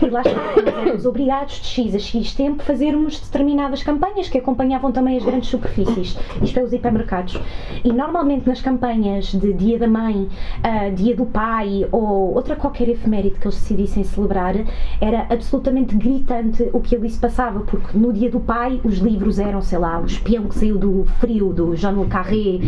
E 0.00 0.10
lá 0.10 0.20
estávamos 0.20 1.06
obrigados 1.06 1.54
de 1.60 1.66
X 1.66 1.94
a 1.94 1.98
X 1.98 2.34
tempo 2.34 2.62
fazermos 2.62 3.18
determinadas 3.18 3.82
campanhas 3.82 4.28
que 4.28 4.36
acompanhavam 4.36 4.92
também 4.92 5.16
as 5.16 5.24
grandes 5.24 5.48
superfícies, 5.48 6.18
isto 6.42 6.58
é, 6.58 6.62
os 6.62 6.72
hipermercados. 6.72 7.40
E 7.82 7.92
normalmente 7.92 8.46
nas 8.46 8.60
campanhas 8.60 9.26
de 9.26 9.52
Dia 9.52 9.78
da 9.78 9.88
Mãe, 9.88 10.28
uh, 10.58 10.94
Dia 10.94 11.16
do 11.16 11.24
Pai 11.24 11.86
ou 11.90 12.34
outra 12.34 12.56
qualquer 12.56 12.88
efeméride 12.88 13.36
que 13.36 13.46
eles 13.46 13.58
decidissem 13.58 14.04
celebrar, 14.04 14.54
era 15.00 15.26
absolutamente 15.30 15.96
gritante 15.96 16.68
o 16.72 16.80
que 16.80 16.94
ali 16.94 17.08
se 17.08 17.18
passava, 17.18 17.60
porque 17.60 17.96
no 17.96 18.12
Dia 18.12 18.30
do 18.30 18.40
Pai 18.40 18.80
os 18.84 18.98
livros 18.98 19.38
eram, 19.38 19.62
sei 19.62 19.78
lá, 19.78 19.98
o 19.98 20.06
espião 20.06 20.44
que 20.44 20.54
saiu 20.54 20.76
do 20.78 21.04
frio 21.20 21.52
do 21.52 21.74
Jean 21.74 21.92
Le 21.92 22.06
Carré, 22.06 22.60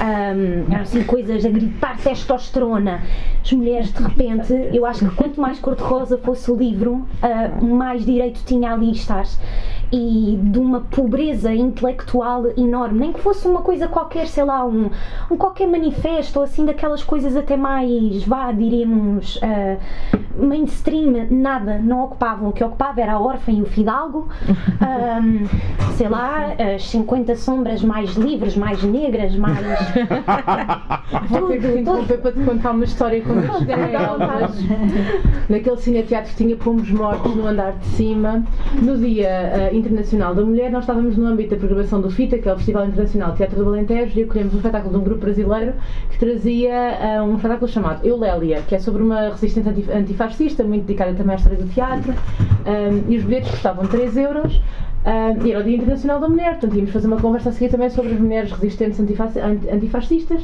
um, 0.00 0.72
eram 0.72 0.82
assim 0.82 1.03
coisas 1.04 1.44
a 1.44 1.48
gritar 1.48 1.96
testosterona. 1.98 3.02
As 3.42 3.52
mulheres, 3.52 3.92
de 3.92 4.02
repente, 4.02 4.52
eu 4.72 4.86
acho 4.86 5.08
que 5.08 5.14
quanto 5.14 5.40
mais 5.40 5.58
cor-de-rosa 5.58 6.18
fosse 6.18 6.50
o 6.50 6.56
livro, 6.56 7.06
uh, 7.22 7.64
mais 7.64 8.04
direito 8.04 8.40
tinha 8.44 8.72
ali 8.72 8.92
estar. 8.92 9.24
E 9.92 10.38
de 10.42 10.58
uma 10.58 10.80
pobreza 10.80 11.54
intelectual 11.54 12.46
enorme, 12.56 12.98
nem 12.98 13.12
que 13.12 13.20
fosse 13.20 13.46
uma 13.46 13.60
coisa 13.60 13.86
qualquer, 13.86 14.26
sei 14.26 14.42
lá, 14.42 14.64
um, 14.64 14.90
um 15.30 15.36
qualquer 15.36 15.68
manifesto 15.68 16.38
ou 16.38 16.44
assim, 16.44 16.64
daquelas 16.64 17.04
coisas 17.04 17.36
até 17.36 17.56
mais, 17.56 18.24
vá, 18.24 18.50
diremos, 18.50 19.36
uh, 19.36 19.78
mainstream, 20.36 21.26
nada, 21.30 21.78
não 21.78 22.04
ocupavam. 22.04 22.48
O 22.48 22.52
que 22.52 22.64
ocupava 22.64 23.00
era 23.00 23.12
a 23.12 23.20
órfã 23.20 23.52
e 23.52 23.62
o 23.62 23.66
fidalgo, 23.66 24.28
um, 24.50 25.46
sei 25.96 26.08
lá, 26.08 26.54
as 26.74 26.88
50 26.88 27.36
sombras 27.36 27.82
mais 27.82 28.14
livres, 28.14 28.56
mais 28.56 28.82
negras, 28.82 29.36
mais. 29.36 29.58
Interromper 31.78 32.18
para 32.18 32.32
te 32.32 32.40
contar 32.40 32.72
uma 32.72 32.84
história 32.84 33.22
quando 33.22 33.44
Naquele 35.48 35.76
cineteatro 35.76 36.30
que 36.30 36.36
tinha 36.36 36.56
pomos 36.56 36.90
mortos 36.90 37.34
no 37.34 37.46
andar 37.46 37.72
de 37.72 37.84
cima, 37.86 38.44
no 38.80 38.96
Dia 38.96 39.70
uh, 39.72 39.76
Internacional 39.76 40.34
da 40.34 40.42
Mulher, 40.42 40.70
nós 40.70 40.84
estávamos 40.84 41.16
no 41.16 41.26
âmbito 41.26 41.50
da 41.50 41.56
programação 41.56 42.00
do 42.00 42.10
FITA, 42.10 42.38
que 42.38 42.48
é 42.48 42.52
o 42.52 42.56
Festival 42.56 42.86
Internacional 42.86 43.32
de 43.32 43.38
Teatro 43.38 43.62
do 43.62 43.68
Alentejo, 43.68 44.18
e 44.18 44.22
acolhemos 44.22 44.54
um 44.54 44.56
espetáculo 44.56 44.92
de 44.92 44.98
um 44.98 45.04
grupo 45.04 45.20
brasileiro 45.20 45.74
que 46.10 46.18
trazia 46.18 47.20
uh, 47.20 47.24
um 47.24 47.36
espetáculo 47.36 47.70
chamado 47.70 48.06
Eulélia, 48.06 48.62
que 48.66 48.74
é 48.74 48.78
sobre 48.78 49.02
uma 49.02 49.30
resistente 49.30 49.68
antifascista, 49.92 50.64
muito 50.64 50.86
dedicada 50.86 51.14
também 51.14 51.34
à 51.34 51.36
história 51.36 51.58
do 51.58 51.68
teatro, 51.68 52.12
um, 52.12 52.14
eh, 52.66 53.02
e 53.08 53.16
os 53.16 53.24
bilhetes 53.24 53.50
custavam 53.50 53.86
3 53.86 54.16
euros. 54.16 54.60
E 55.44 55.50
era 55.50 55.60
o 55.60 55.62
Dia 55.62 55.76
Internacional 55.76 56.18
da 56.18 56.28
Mulher, 56.28 56.52
portanto 56.52 56.76
íamos 56.76 56.90
fazer 56.90 57.08
uma 57.08 57.20
conversa 57.20 57.50
a 57.50 57.52
seguir 57.52 57.70
também 57.70 57.90
sobre 57.90 58.14
as 58.14 58.18
mulheres 58.18 58.50
resistentes 58.50 58.98
antifascistas 58.98 60.42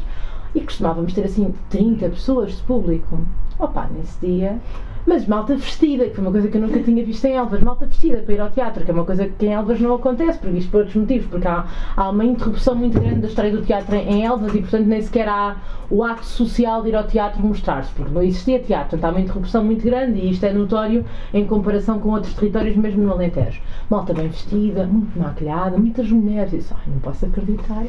e 0.54 0.60
costumávamos 0.60 1.12
ter 1.12 1.24
assim 1.24 1.54
30 1.68 2.08
pessoas 2.10 2.56
de 2.56 2.62
público. 2.62 3.18
Opa, 3.58 3.88
nesse 3.94 4.26
dia 4.26 4.60
mas 5.06 5.26
malta 5.26 5.56
vestida, 5.56 6.04
que 6.04 6.14
foi 6.14 6.22
uma 6.22 6.30
coisa 6.30 6.48
que 6.48 6.56
eu 6.56 6.60
nunca 6.60 6.78
tinha 6.80 7.04
visto 7.04 7.24
em 7.24 7.32
Elvas, 7.32 7.60
malta 7.62 7.86
vestida 7.86 8.18
para 8.18 8.34
ir 8.34 8.40
ao 8.40 8.50
teatro, 8.50 8.84
que 8.84 8.90
é 8.90 8.94
uma 8.94 9.04
coisa 9.04 9.26
que 9.26 9.46
em 9.46 9.52
Elvas 9.52 9.80
não 9.80 9.94
acontece, 9.94 10.38
por 10.38 10.54
isto 10.54 10.70
por 10.70 10.78
outros 10.78 10.96
motivos, 10.96 11.26
porque 11.26 11.48
há, 11.48 11.66
há 11.96 12.10
uma 12.10 12.24
interrupção 12.24 12.74
muito 12.74 13.00
grande 13.00 13.20
da 13.20 13.28
história 13.28 13.50
do 13.50 13.62
teatro 13.62 13.96
em 13.96 14.24
Elvas 14.24 14.54
e, 14.54 14.60
portanto, 14.60 14.86
nem 14.86 15.00
sequer 15.00 15.28
há 15.28 15.56
o 15.90 16.04
ato 16.04 16.24
social 16.24 16.82
de 16.82 16.90
ir 16.90 16.94
ao 16.94 17.04
teatro 17.04 17.40
mostrar-se, 17.44 17.90
porque 17.92 18.12
não 18.12 18.22
existia 18.22 18.60
teatro, 18.60 18.90
portanto, 18.90 19.04
há 19.04 19.10
uma 19.10 19.20
interrupção 19.20 19.64
muito 19.64 19.84
grande 19.84 20.20
e 20.20 20.30
isto 20.30 20.44
é 20.44 20.52
notório 20.52 21.04
em 21.32 21.46
comparação 21.46 21.98
com 21.98 22.10
outros 22.10 22.34
territórios, 22.34 22.76
mesmo 22.76 23.02
no 23.02 23.12
Alentejo. 23.12 23.60
Malta 23.88 24.12
bem 24.12 24.28
vestida, 24.28 24.86
muito 24.86 25.18
maquilhada, 25.18 25.78
muitas 25.78 26.10
mulheres, 26.10 26.50
disse, 26.50 26.72
ai, 26.74 26.84
não 26.86 26.98
posso 26.98 27.24
acreditar. 27.24 27.86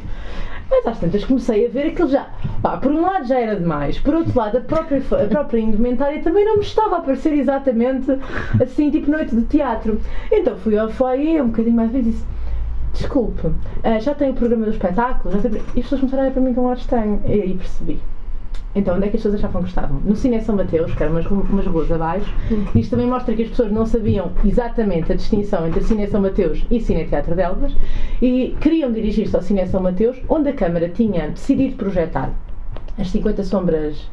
Mas 0.71 0.87
às 0.87 0.99
tantas 0.99 1.25
comecei 1.25 1.67
a 1.67 1.69
ver 1.69 1.87
aquilo 1.87 2.07
já. 2.07 2.29
Pá, 2.61 2.77
por 2.77 2.91
um 2.91 3.01
lado 3.01 3.27
já 3.27 3.37
era 3.37 3.57
demais, 3.57 3.99
por 3.99 4.15
outro 4.15 4.37
lado 4.39 4.57
a 4.57 4.61
própria, 4.61 4.99
a 4.99 5.27
própria 5.27 5.59
indumentária 5.59 6.21
também 6.21 6.45
não 6.45 6.55
me 6.55 6.63
estava 6.63 6.97
a 6.97 7.01
parecer 7.01 7.33
exatamente 7.33 8.09
assim, 8.61 8.89
tipo 8.89 9.11
noite 9.11 9.35
de 9.35 9.43
teatro. 9.43 9.99
Então 10.31 10.55
fui 10.57 10.77
ao 10.77 10.89
foyer 10.89 11.43
um 11.43 11.47
bocadinho 11.47 11.75
mais 11.75 11.91
vezes 11.91 12.07
e 12.07 12.11
disse. 12.11 12.25
Desculpe, 12.93 13.47
uh, 13.47 13.99
já 13.99 14.13
tem 14.13 14.31
o 14.31 14.33
programa 14.33 14.65
do 14.65 14.71
espetáculo? 14.71 15.33
Já 15.35 15.49
tem... 15.49 15.51
E 15.53 15.57
as 15.57 15.73
pessoas 15.73 16.01
começaram 16.01 16.23
a 16.23 16.25
olhar 16.25 16.33
para 16.33 16.41
mim 16.41 16.53
com 16.53 16.61
um 16.61 16.69
ar 16.69 16.77
estranho. 16.77 17.21
E 17.25 17.33
aí 17.33 17.53
percebi. 17.53 17.99
Então, 18.73 18.95
onde 18.95 19.07
é 19.07 19.09
que 19.09 19.17
as 19.17 19.23
pessoas 19.23 19.35
achavam 19.35 19.63
que 19.63 19.69
estavam? 19.69 19.99
No 20.05 20.15
Cine 20.15 20.41
São 20.41 20.55
Mateus, 20.55 20.93
que 20.93 21.03
eram 21.03 21.13
umas, 21.13 21.25
umas 21.25 21.65
ruas 21.65 21.91
abaixo. 21.91 22.33
Isto 22.73 22.91
também 22.91 23.07
mostra 23.07 23.35
que 23.35 23.43
as 23.43 23.49
pessoas 23.49 23.71
não 23.71 23.85
sabiam 23.85 24.31
exatamente 24.45 25.11
a 25.11 25.15
distinção 25.15 25.67
entre 25.67 25.81
Cine 25.81 26.07
São 26.07 26.21
Mateus 26.21 26.65
e 26.71 26.79
Cine 26.79 27.05
Teatro 27.05 27.35
de 27.35 27.41
Elvas 27.41 27.75
e 28.21 28.55
queriam 28.61 28.91
dirigir-se 28.91 29.35
ao 29.35 29.41
Cine 29.41 29.67
São 29.67 29.81
Mateus, 29.81 30.17
onde 30.29 30.49
a 30.49 30.53
Câmara 30.53 30.89
tinha 30.89 31.29
decidido 31.29 31.75
projetar 31.75 32.31
as 32.97 33.09
50 33.09 33.43
Sombras. 33.43 34.07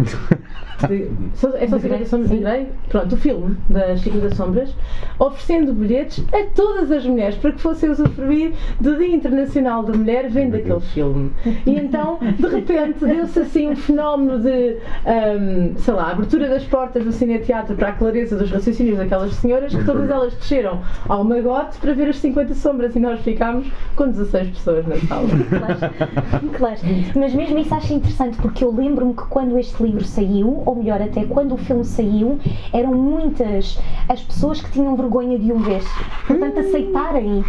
De, 0.89 1.11
é 1.59 1.67
só 1.67 1.79
50 1.79 2.05
Sombras 2.05 2.31
de 2.31 2.39
Grey? 2.39 2.69
Pronto, 2.89 3.15
o 3.15 3.19
filme 3.19 3.57
das 3.69 4.01
50 4.01 4.35
Sombras, 4.35 4.75
oferecendo 5.19 5.73
bilhetes 5.73 6.25
a 6.33 6.45
todas 6.55 6.91
as 6.93 7.05
mulheres 7.05 7.35
para 7.37 7.53
que 7.53 7.61
fossem 7.61 7.91
usufruir 7.91 8.53
do 8.81 8.97
Dia 8.97 9.15
Internacional 9.15 9.83
da 9.83 9.93
Mulher 9.97 10.29
vendo 10.31 10.55
aquele 10.55 10.81
filme. 10.81 11.33
E 11.67 11.75
então, 11.77 12.19
de 12.21 12.47
repente, 12.47 13.05
deu-se 13.05 13.41
assim 13.41 13.71
um 13.71 13.77
fenómeno 13.77 14.39
de, 14.39 14.77
um, 15.07 15.77
sei 15.79 15.95
lá, 15.95 16.13
abertura 16.13 16.49
das 16.49 16.65
portas 16.65 17.05
do 17.05 17.13
cineteatro 17.13 17.75
para 17.75 17.89
a 17.89 17.93
clareza 17.93 18.37
dos 18.37 18.51
raciocínios 18.51 18.99
daquelas 18.99 19.35
senhoras, 19.35 19.75
que 19.75 19.85
todas 19.85 20.09
elas 20.09 20.35
desceram 20.35 20.81
ao 21.09 21.25
magote 21.25 21.79
para 21.79 21.93
ver 21.93 22.09
as 22.09 22.17
50 22.19 22.55
Sombras 22.55 22.95
e 22.95 23.01
nós 23.01 23.21
ficámos 23.21 23.67
com 23.97 24.09
16 24.09 24.51
pessoas 24.51 24.87
na 24.87 24.97
sala. 24.97 25.29
Claro, 25.49 26.51
claro. 26.57 26.77
Mas 27.17 27.35
mesmo 27.35 27.59
isso 27.59 27.75
acho 27.75 27.93
interessante 27.95 28.37
porque 28.37 28.65
eu 28.65 28.68
lembro-me 28.71 29.15
que 29.15 29.25
quando 29.25 29.59
este 29.59 29.83
livro 29.83 30.05
saiu, 30.05 30.63
ou 30.65 30.77
melhor, 30.77 31.01
até 31.01 31.25
quando 31.25 31.55
o 31.55 31.57
filme 31.57 31.85
saiu, 31.85 32.39
eram 32.73 32.95
muitas 32.95 33.79
as 34.09 34.21
pessoas 34.23 34.61
que 34.61 34.71
tinham 34.71 34.97
vergonha 34.97 35.39
de 35.39 35.53
o 35.53 35.59
ver. 35.59 35.83
Portanto, 36.27 36.61
aceitarem. 36.61 37.39
Uh, 37.39 37.45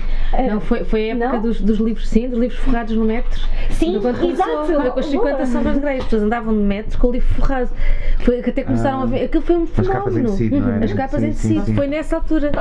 não, 0.49 0.59
foi, 0.59 0.83
foi 0.83 1.11
a 1.11 1.15
época 1.15 1.39
dos, 1.39 1.61
dos, 1.61 1.79
livros, 1.79 2.07
sim, 2.07 2.29
dos 2.29 2.39
livros 2.39 2.59
forrados 2.59 2.95
no 2.95 3.05
metro. 3.05 3.39
Sim, 3.69 3.95
exato. 3.95 4.65
Foi 4.65 4.91
com 4.91 4.99
as 4.99 5.05
50 5.05 5.45
sombras 5.45 5.75
de 5.75 5.81
Grey. 5.81 5.97
As 5.97 6.03
pessoas 6.03 6.23
andavam 6.23 6.53
de 6.53 6.59
metro 6.59 6.99
com 6.99 7.07
o 7.07 7.11
livro 7.11 7.27
forrado. 7.35 7.69
Foi 8.19 8.41
que 8.41 8.49
até 8.49 8.63
começaram 8.63 8.99
ah, 8.99 9.03
a 9.03 9.05
ver. 9.05 9.25
Aquilo 9.25 9.43
foi 9.43 9.55
um 9.55 9.67
fenómeno. 9.67 9.97
As 9.97 10.03
capas 10.03 10.17
em 10.17 10.23
tecido, 10.23 10.69
é? 10.69 10.85
As 10.85 10.93
capas 10.93 11.21
sim, 11.21 11.27
em 11.27 11.31
tecido. 11.31 11.59
Sim, 11.59 11.65
sim. 11.65 11.75
Foi 11.75 11.87
nessa 11.87 12.15
altura. 12.15 12.51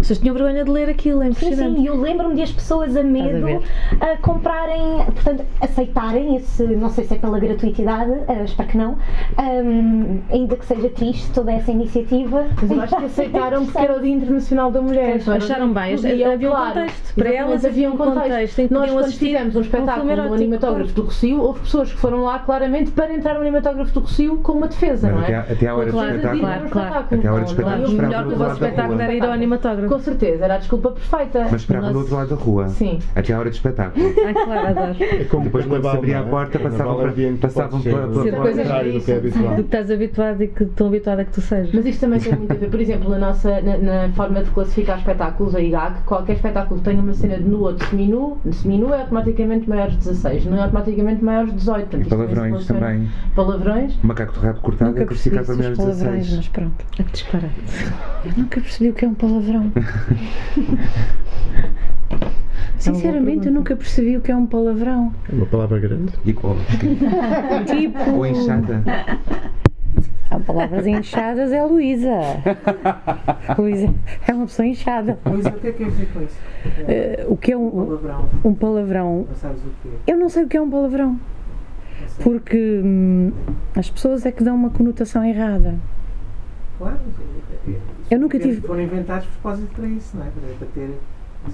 As 0.00 0.08
pessoas 0.08 0.18
tinham 0.18 0.34
vergonha 0.34 0.64
de 0.64 0.70
ler 0.70 0.88
aquilo, 0.88 1.22
é 1.22 1.28
impressionante. 1.28 1.70
Sim, 1.70 1.76
sim. 1.76 1.82
E 1.82 1.86
eu 1.86 2.00
lembro-me 2.00 2.34
de 2.34 2.42
as 2.42 2.50
pessoas 2.50 2.96
a 2.96 3.02
medo 3.02 3.62
a, 4.00 4.12
a 4.12 4.16
comprarem, 4.16 5.04
portanto, 5.04 5.44
aceitarem 5.60 6.36
esse, 6.36 6.62
não 6.64 6.88
sei 6.88 7.04
se 7.04 7.14
é 7.14 7.18
pela 7.18 7.38
gratuitidade, 7.38 8.10
uh, 8.10 8.44
espero 8.44 8.68
que 8.68 8.78
não, 8.78 8.96
um, 9.38 10.20
ainda 10.30 10.56
que 10.56 10.64
seja 10.64 10.88
triste 10.88 11.30
toda 11.32 11.52
essa 11.52 11.70
iniciativa. 11.70 12.46
Mas 12.60 12.70
eu 12.70 12.80
acho 12.80 12.96
que 12.96 13.04
aceitaram 13.04 13.64
porque 13.66 13.78
era 13.78 13.96
o 13.96 14.00
Dia 14.00 14.12
Internacional 14.12 14.70
da 14.70 14.80
Mulher. 14.80 15.20
Acharam 15.28 15.72
bem, 15.72 15.94
havia 15.94 16.50
um 16.50 16.54
contexto. 16.54 17.14
Para 17.14 17.32
elas 17.32 17.64
havia 17.64 17.90
um 17.90 17.96
contexto. 17.96 18.68
Nós, 18.70 18.90
quando 18.90 19.12
fizemos 19.12 19.56
um 19.56 19.60
espetáculo 19.60 20.16
no 20.16 20.34
Animatógrafo 20.34 20.92
do 20.94 21.02
Rocio, 21.02 21.40
houve 21.40 21.60
pessoas 21.60 21.92
que 21.92 21.98
foram 21.98 22.22
lá 22.22 22.38
claramente 22.38 22.90
para 22.90 23.12
entrar 23.12 23.34
no 23.34 23.40
Animatógrafo 23.40 23.92
do 23.92 24.00
Rocio 24.00 24.38
com 24.38 24.52
uma 24.52 24.68
defesa, 24.68 25.10
não 25.10 25.22
é? 25.22 25.36
Até 25.36 25.66
à 25.66 25.74
hora 25.74 25.92
do 25.92 26.00
espetáculo. 26.00 26.40
Claro, 26.40 26.70
claro. 26.70 26.94
Até 27.10 27.28
à 27.28 27.32
hora 27.34 27.44
do 27.44 27.50
espetáculo. 27.50 27.88
O 27.88 27.92
melhor 27.92 28.24
do 28.24 28.36
vosso 28.36 28.52
espetáculo 28.52 29.00
era 29.00 29.14
ir 29.14 29.22
ao 29.22 29.32
Animatógrafo. 29.32 29.89
Com 29.90 29.98
certeza, 29.98 30.44
era 30.44 30.54
a 30.54 30.58
desculpa 30.58 30.92
perfeita. 30.92 31.48
Mas 31.50 31.62
esperavam 31.62 31.92
do 31.92 31.98
outro 31.98 32.14
lado 32.14 32.28
da 32.28 32.36
rua. 32.36 32.68
Sim. 32.68 33.00
Até 33.16 33.32
à 33.32 33.40
hora 33.40 33.50
do 33.50 33.54
espetáculo. 33.54 34.10
Ah, 34.20 34.34
claro, 34.44 34.68
adoro. 34.68 35.42
Depois, 35.42 35.66
quando 35.66 35.82
se 35.82 35.96
abria 35.96 36.20
a 36.20 36.22
porta, 36.22 36.58
passavam 36.58 36.98
pela 37.80 38.06
porta 38.06 38.62
do 38.92 39.00
que 39.00 39.10
é 39.10 39.16
habitual. 39.16 39.48
Do 39.50 39.54
que 39.56 39.60
estás 39.62 39.90
habituado 39.90 40.42
e 40.42 40.48
que 40.48 40.64
tão 40.66 40.86
habituado 40.86 41.20
a 41.20 41.24
que 41.24 41.32
tu 41.32 41.40
sejas. 41.40 41.72
Mas 41.72 41.86
isto 41.86 42.00
também 42.00 42.20
tem 42.20 42.36
muito 42.36 42.52
a 42.52 42.54
ver, 42.54 42.70
por 42.70 42.80
exemplo, 42.80 43.10
na 43.10 43.18
nossa 43.18 43.60
na, 43.60 43.78
na 43.78 44.08
forma 44.10 44.44
de 44.44 44.50
classificar 44.50 44.98
espetáculos, 44.98 45.54
a 45.54 45.60
IGAC, 45.60 46.02
qualquer 46.04 46.34
espetáculo 46.34 46.78
que 46.78 46.84
tenha 46.84 47.00
uma 47.00 47.14
cena 47.14 47.38
de 47.38 47.44
nu 47.44 47.62
ou 47.62 47.72
de 47.72 47.84
seminu, 47.86 48.38
de 48.44 48.54
seminu 48.54 48.92
é 48.94 49.00
automaticamente 49.00 49.68
maiores 49.68 49.94
de 49.94 49.98
16, 50.00 50.44
não 50.46 50.58
é 50.58 50.62
automaticamente 50.62 51.24
maiores 51.24 51.50
de 51.50 51.56
18. 51.56 51.80
Portanto, 51.80 52.06
e 52.06 52.08
palavrões 52.08 52.66
também. 52.66 53.08
Palavrões. 53.34 53.98
Macaco 54.02 54.32
de 54.34 54.46
rabo 54.46 54.60
cortado 54.60 54.90
nunca 54.90 55.02
é 55.02 55.06
classificado 55.06 55.46
para 55.46 55.56
maiores 55.56 55.78
de 55.78 55.84
16. 55.86 56.36
Mas 56.36 56.48
pronto, 56.48 56.84
a 56.98 57.02
disparar. 57.02 57.50
Eu 58.24 58.32
nunca 58.36 58.60
percebi 58.60 58.90
o 58.90 58.92
que 58.92 59.04
é 59.04 59.08
um 59.08 59.14
palavrão. 59.14 59.72
Sinceramente, 62.78 63.46
eu 63.46 63.52
nunca 63.52 63.76
percebi 63.76 64.16
o 64.16 64.20
que 64.20 64.32
é 64.32 64.36
um 64.36 64.46
palavrão. 64.46 65.14
É 65.30 65.34
uma 65.34 65.46
palavra 65.46 65.78
grande. 65.78 66.12
E 66.24 66.32
qual? 66.32 66.56
tipo. 67.68 68.10
Ou 68.10 68.26
inchada. 68.26 68.82
Há 70.30 70.38
palavras 70.38 70.86
inchadas 70.86 71.52
é 71.52 71.58
a 71.58 71.66
Luísa. 71.66 72.16
Luísa 73.58 73.92
é 74.26 74.32
uma 74.32 74.46
pessoa 74.46 74.66
inchada. 74.66 75.18
Luísa, 75.26 75.50
o 75.50 75.52
que 75.54 75.68
é 75.68 75.72
que 75.72 75.84
quer 75.84 75.90
dizer 75.90 76.08
com 76.12 76.22
isso? 76.22 76.38
Uh, 76.64 77.32
o 77.32 77.36
que 77.36 77.52
é 77.52 77.56
um, 77.56 77.66
um 77.66 77.86
palavrão? 77.86 78.28
Um 78.44 78.54
palavrão. 78.54 79.26
Não 79.28 79.36
sabes 79.36 79.60
o? 79.62 79.70
Eu 80.06 80.16
não 80.16 80.28
sei 80.28 80.44
o 80.44 80.48
que 80.48 80.56
é 80.56 80.62
um 80.62 80.70
palavrão. 80.70 81.18
Porque 82.22 82.80
hum, 82.84 83.32
as 83.74 83.90
pessoas 83.90 84.24
é 84.24 84.32
que 84.32 84.44
dão 84.44 84.54
uma 84.54 84.70
conotação 84.70 85.24
errada. 85.24 85.74
Claro, 86.78 86.98
eu 88.10 88.18
nunca 88.18 88.38
tive. 88.38 88.60
Foram 88.60 88.82
inventados 88.82 89.24
de 89.24 89.30
propósito 89.32 89.74
para 89.74 89.86
isso, 89.86 90.16
não 90.16 90.26
é? 90.26 90.30
Para 90.58 90.68
ter. 90.68 90.98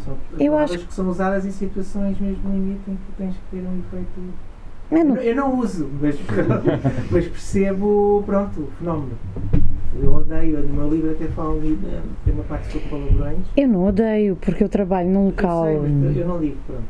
São 0.05 0.16
eu 0.38 0.59
acho 0.59 0.79
que 0.79 0.92
são 0.92 1.09
usadas 1.09 1.47
em 1.47 1.53
situações 1.53 2.19
mesmo 2.19 2.51
limite 2.51 2.90
em 2.90 2.97
que 2.97 3.12
tens 3.16 3.35
que 3.35 3.57
ter 3.57 3.59
um 3.59 3.79
efeito 3.79 4.21
eu 4.90 5.05
não, 5.05 5.16
eu 5.16 5.35
não 5.35 5.59
uso, 5.59 5.88
mas, 6.01 6.16
mas 7.11 7.27
percebo 7.27 8.23
pronto, 8.25 8.61
o 8.61 8.71
fenómeno. 8.79 9.12
Eu 10.01 10.14
odeio, 10.14 10.61
no 10.61 10.75
meu 10.75 10.90
livro 10.90 11.11
até 11.11 11.25
falo 11.29 11.61
tem 11.61 12.35
uma 12.35 12.45
parte 12.45 12.71
sobre 12.71 12.88
palavrões. 12.88 13.38
Eu 13.57 13.66
não 13.66 13.87
odeio, 13.87 14.37
porque 14.37 14.62
eu 14.62 14.69
trabalho 14.69 15.09
num 15.09 15.27
local. 15.27 15.69
Eu, 15.69 15.83
sei, 15.83 16.23
eu 16.23 16.29
não 16.29 16.38
digo, 16.38 16.57
pronto. 16.66 16.85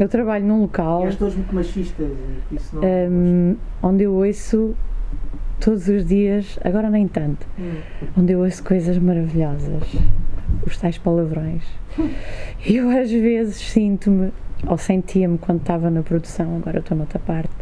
Eu 0.00 0.08
trabalho 0.08 0.44
num 0.44 0.62
local. 0.62 1.08
E 1.08 1.14
todos 1.14 1.36
muito 1.36 1.54
machistas, 1.54 2.10
isso 2.50 2.76
não. 2.76 2.82
Um, 2.82 3.56
onde 3.82 4.04
eu 4.04 4.14
ouço 4.14 4.74
todos 5.60 5.88
os 5.88 6.06
dias, 6.06 6.58
agora 6.64 6.90
nem 6.90 7.08
tanto, 7.08 7.46
hum. 7.58 7.80
onde 8.16 8.32
eu 8.32 8.40
ouço 8.40 8.62
coisas 8.62 8.98
maravilhosas, 8.98 9.82
os 10.66 10.76
tais 10.78 10.98
palavrões. 10.98 11.64
Eu 12.64 12.90
às 12.90 13.10
vezes 13.10 13.56
sinto-me 13.56 14.32
ou 14.66 14.78
sentia-me 14.78 15.38
quando 15.38 15.60
estava 15.60 15.90
na 15.90 16.02
produção, 16.02 16.56
agora 16.56 16.78
estou 16.78 16.96
noutra 16.96 17.18
parte, 17.18 17.52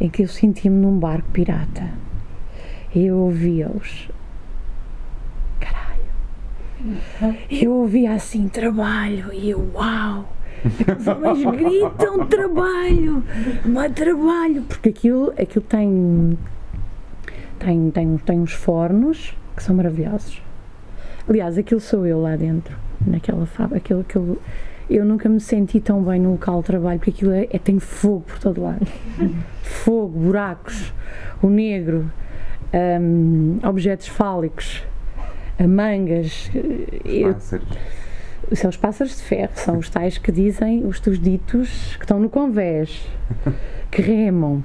em 0.00 0.08
que 0.08 0.22
eu 0.22 0.28
sentia-me 0.28 0.76
num 0.76 0.98
barco 0.98 1.28
pirata. 1.32 1.90
E 2.94 3.06
eu 3.06 3.16
ouvia-os. 3.18 4.08
Caralho. 5.58 6.98
Eu 7.50 7.72
ouvia 7.72 8.12
assim, 8.12 8.48
trabalho, 8.48 9.32
e 9.32 9.50
eu, 9.50 9.70
uau! 9.74 10.32
Os 10.98 11.06
homens 11.06 11.44
gritam 11.56 12.26
trabalho, 12.26 13.22
mas 13.64 13.92
trabalho, 13.92 14.62
porque 14.62 14.88
aquilo, 14.88 15.32
aquilo 15.38 15.64
tem, 15.64 16.38
tem, 17.58 17.90
tem, 17.90 18.16
tem 18.18 18.40
uns 18.40 18.52
fornos 18.52 19.36
que 19.56 19.62
são 19.62 19.74
maravilhosos. 19.74 20.42
Aliás, 21.28 21.58
aquilo 21.58 21.80
sou 21.80 22.06
eu 22.06 22.20
lá 22.20 22.36
dentro, 22.36 22.74
naquela 23.06 23.44
fábrica, 23.44 23.78
aquilo, 23.78 24.00
aquilo 24.00 24.40
eu 24.88 25.04
nunca 25.04 25.28
me 25.28 25.38
senti 25.38 25.80
tão 25.80 26.02
bem 26.02 26.18
no 26.18 26.32
local 26.32 26.60
de 26.60 26.66
trabalho, 26.66 26.98
porque 26.98 27.10
aquilo 27.10 27.32
é, 27.32 27.46
é 27.50 27.58
tem 27.58 27.78
fogo 27.78 28.20
por 28.20 28.38
todo 28.38 28.62
lado. 28.62 28.86
fogo, 29.62 30.18
buracos, 30.18 30.92
o 31.42 31.48
negro, 31.48 32.10
um, 32.72 33.58
objetos 33.62 34.08
fálicos, 34.08 34.82
mangas. 35.60 36.50
Eu, 37.04 37.34
pássaros. 37.34 37.68
São 38.54 38.70
os 38.70 38.76
pássaros 38.76 39.16
de 39.16 39.22
ferro, 39.22 39.52
são 39.54 39.78
os 39.78 39.90
tais 39.90 40.18
que 40.18 40.32
dizem, 40.32 40.84
os 40.86 41.00
teus 41.00 41.18
ditos 41.18 41.96
que 41.96 42.04
estão 42.04 42.18
no 42.18 42.28
convés, 42.28 43.06
que 43.90 44.02
remam. 44.02 44.62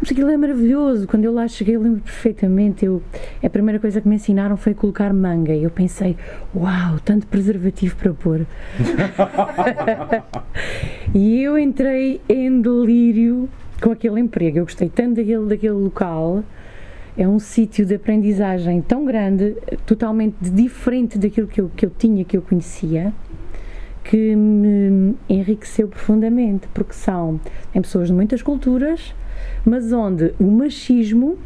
Mas 0.00 0.10
aquilo 0.10 0.30
é 0.30 0.36
maravilhoso. 0.36 1.06
Quando 1.06 1.24
eu 1.24 1.32
lá 1.32 1.46
cheguei, 1.48 1.76
eu 1.76 1.82
lembro 1.82 2.00
perfeitamente. 2.00 2.84
Eu, 2.84 3.02
a 3.42 3.48
primeira 3.48 3.78
coisa 3.80 4.00
que 4.00 4.08
me 4.08 4.16
ensinaram 4.16 4.56
foi 4.56 4.74
colocar 4.74 5.12
manga. 5.12 5.54
E 5.54 5.62
eu 5.62 5.70
pensei, 5.70 6.16
uau, 6.54 6.98
tanto 7.04 7.26
preservativo 7.26 7.96
para 7.96 8.12
pôr. 8.12 8.46
e 11.14 11.42
eu 11.42 11.58
entrei 11.58 12.20
em 12.28 12.60
delírio 12.60 13.48
com 13.80 13.90
aquele 13.90 14.20
emprego. 14.20 14.58
Eu 14.58 14.64
gostei 14.64 14.88
tanto 14.88 15.16
daquele, 15.16 15.46
daquele 15.46 15.74
local 15.74 16.44
é 17.16 17.28
um 17.28 17.38
sítio 17.38 17.86
de 17.86 17.94
aprendizagem 17.94 18.82
tão 18.82 19.04
grande, 19.04 19.56
totalmente 19.86 20.36
diferente 20.40 21.16
daquilo 21.16 21.46
que 21.46 21.60
eu, 21.60 21.70
que 21.74 21.86
eu 21.86 21.90
tinha, 21.90 22.24
que 22.24 22.36
eu 22.36 22.42
conhecia, 22.42 23.12
que 24.04 24.36
me 24.36 25.16
enriqueceu 25.28 25.88
profundamente, 25.88 26.68
porque 26.74 26.92
são 26.92 27.40
em 27.74 27.80
pessoas 27.80 28.08
de 28.08 28.14
muitas 28.14 28.42
culturas, 28.42 29.14
mas 29.64 29.92
onde 29.92 30.34
o 30.38 30.44
machismo 30.44 31.38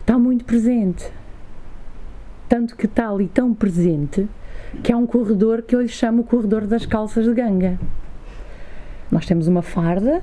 está 0.00 0.18
muito 0.18 0.44
presente. 0.44 1.10
Tanto 2.48 2.76
que 2.76 2.86
está 2.86 3.08
ali 3.08 3.28
tão 3.28 3.54
presente 3.54 4.28
que 4.82 4.92
há 4.92 4.96
um 4.96 5.06
corredor 5.06 5.62
que 5.62 5.74
eu 5.74 5.80
lhe 5.80 5.88
chamo 5.88 6.22
o 6.22 6.24
corredor 6.24 6.66
das 6.66 6.84
calças 6.84 7.24
de 7.24 7.32
ganga. 7.32 7.78
Nós 9.10 9.26
temos 9.26 9.48
uma 9.48 9.62
farda 9.62 10.22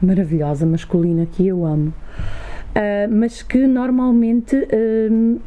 maravilhosa, 0.00 0.64
masculina, 0.66 1.26
que 1.26 1.46
eu 1.46 1.64
amo, 1.64 1.88
uh, 1.88 3.12
mas 3.12 3.42
que 3.42 3.66
normalmente 3.66 4.56
uh, 4.56 5.40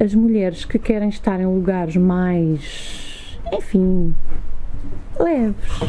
as 0.00 0.14
mulheres 0.14 0.64
que 0.64 0.78
querem 0.78 1.08
estar 1.08 1.40
em 1.40 1.46
lugares 1.46 1.96
mais, 1.96 3.07
enfim, 3.52 4.14
leves, 5.18 5.80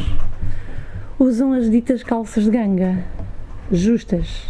usam 1.20 1.54
as 1.54 1.70
ditas 1.70 2.04
calças 2.04 2.46
de 2.46 2.52
ganga, 2.52 3.04
justas, 3.72 4.48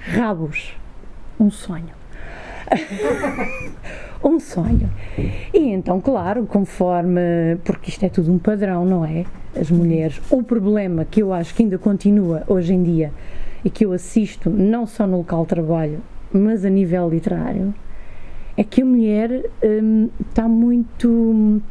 rabos, 0.00 0.74
um 1.38 1.50
sonho. 1.50 1.98
um 4.22 4.38
sonho. 4.38 4.90
E 5.52 5.70
então, 5.70 6.00
claro, 6.00 6.46
conforme, 6.46 7.56
porque 7.64 7.90
isto 7.90 8.04
é 8.04 8.08
tudo 8.08 8.32
um 8.32 8.38
padrão, 8.38 8.84
não 8.84 9.04
é? 9.04 9.24
As 9.58 9.70
mulheres, 9.70 10.20
o 10.30 10.42
problema 10.42 11.04
que 11.04 11.22
eu 11.22 11.32
acho 11.32 11.54
que 11.54 11.62
ainda 11.62 11.78
continua 11.78 12.44
hoje 12.46 12.74
em 12.74 12.82
dia 12.82 13.12
e 13.64 13.70
que 13.70 13.84
eu 13.84 13.92
assisto 13.92 14.50
não 14.50 14.86
só 14.86 15.06
no 15.06 15.18
local 15.18 15.42
de 15.42 15.48
trabalho, 15.48 16.00
mas 16.32 16.64
a 16.64 16.70
nível 16.70 17.08
literário, 17.08 17.74
é 18.56 18.62
que 18.62 18.82
a 18.82 18.84
mulher 18.84 19.44
hum, 19.62 20.10
está 20.20 20.48
muito 20.48 21.62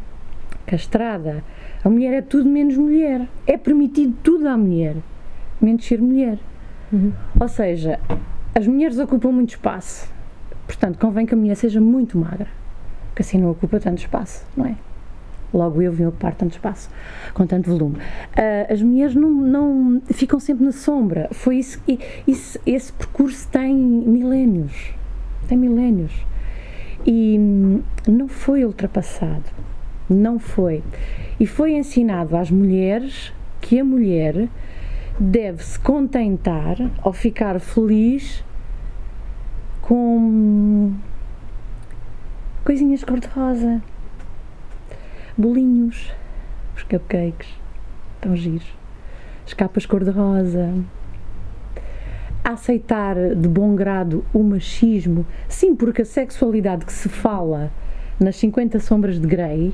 castrada. 0.68 1.44
A 1.84 1.90
mulher 1.90 2.14
é 2.14 2.22
tudo 2.22 2.48
menos 2.48 2.78
mulher. 2.78 3.28
É 3.48 3.58
permitido 3.58 4.16
tudo 4.22 4.48
à 4.48 4.56
mulher, 4.56 4.98
menos 5.60 5.84
ser 5.84 6.00
mulher. 6.00 6.38
Uhum. 6.94 7.12
Ou 7.40 7.48
seja, 7.48 8.00
as 8.54 8.68
mulheres 8.68 9.00
ocupam 9.00 9.32
muito 9.32 9.50
espaço 9.50 10.16
Portanto, 10.68 11.00
convém 11.00 11.26
que 11.26 11.34
a 11.34 11.38
mulher 11.38 11.56
seja 11.56 11.80
muito 11.80 12.18
magra, 12.18 12.48
que 13.16 13.22
assim 13.22 13.38
não 13.38 13.50
ocupa 13.50 13.80
tanto 13.80 14.00
espaço, 14.00 14.46
não 14.56 14.66
é? 14.66 14.76
Logo 15.54 15.82
eu 15.82 15.94
vim 15.94 16.04
ocupar 16.04 16.36
tanto 16.36 16.52
espaço, 16.52 16.90
com 17.34 17.48
tanto 17.48 17.72
volume. 17.72 17.96
Uh, 17.96 18.72
as 18.72 18.82
mulheres 18.82 19.16
não, 19.16 19.30
não, 19.30 20.02
ficam 20.12 20.42
sempre 20.42 20.66
na 20.66 20.74
sombra. 20.74 21.30
Foi 21.32 21.56
isso, 21.56 21.82
isso, 22.28 22.60
esse 22.66 22.92
percurso 22.92 23.48
tem 23.48 23.74
milénios. 23.74 24.92
Tem 25.48 25.58
milénios. 25.58 26.12
E 27.06 27.38
hum, 27.40 27.82
não 28.06 28.28
foi 28.28 28.66
ultrapassado. 28.66 29.46
Não 30.10 30.40
foi. 30.40 30.84
E 31.40 31.46
foi 31.46 31.74
ensinado 31.74 32.38
às 32.38 32.50
mulheres 32.50 33.34
que 33.60 33.80
a 33.80 33.84
mulher 33.84 34.48
deve 35.20 35.64
se 35.64 35.78
contentar 35.80 36.78
ou 37.04 37.12
ficar 37.12 37.60
feliz 37.60 38.44
com 39.82 40.94
coisinhas 42.64 43.04
cor-de-rosa, 43.04 43.82
bolinhos, 45.38 46.12
os 46.76 46.84
cupcakes, 46.84 47.48
tão 48.22 48.36
giros, 48.36 48.68
as 49.46 49.54
capas 49.54 49.86
cor-de-rosa. 49.86 50.74
Aceitar 52.44 53.16
de 53.36 53.48
bom 53.48 53.76
grado 53.76 54.24
o 54.34 54.42
machismo, 54.42 55.26
sim, 55.50 55.76
porque 55.76 56.02
a 56.02 56.06
sexualidade 56.06 56.86
que 56.86 56.94
se 56.94 57.10
fala 57.10 57.72
nas 58.20 58.38
50 58.38 58.80
Sombras 58.80 59.20
de 59.20 59.28
Grey, 59.28 59.74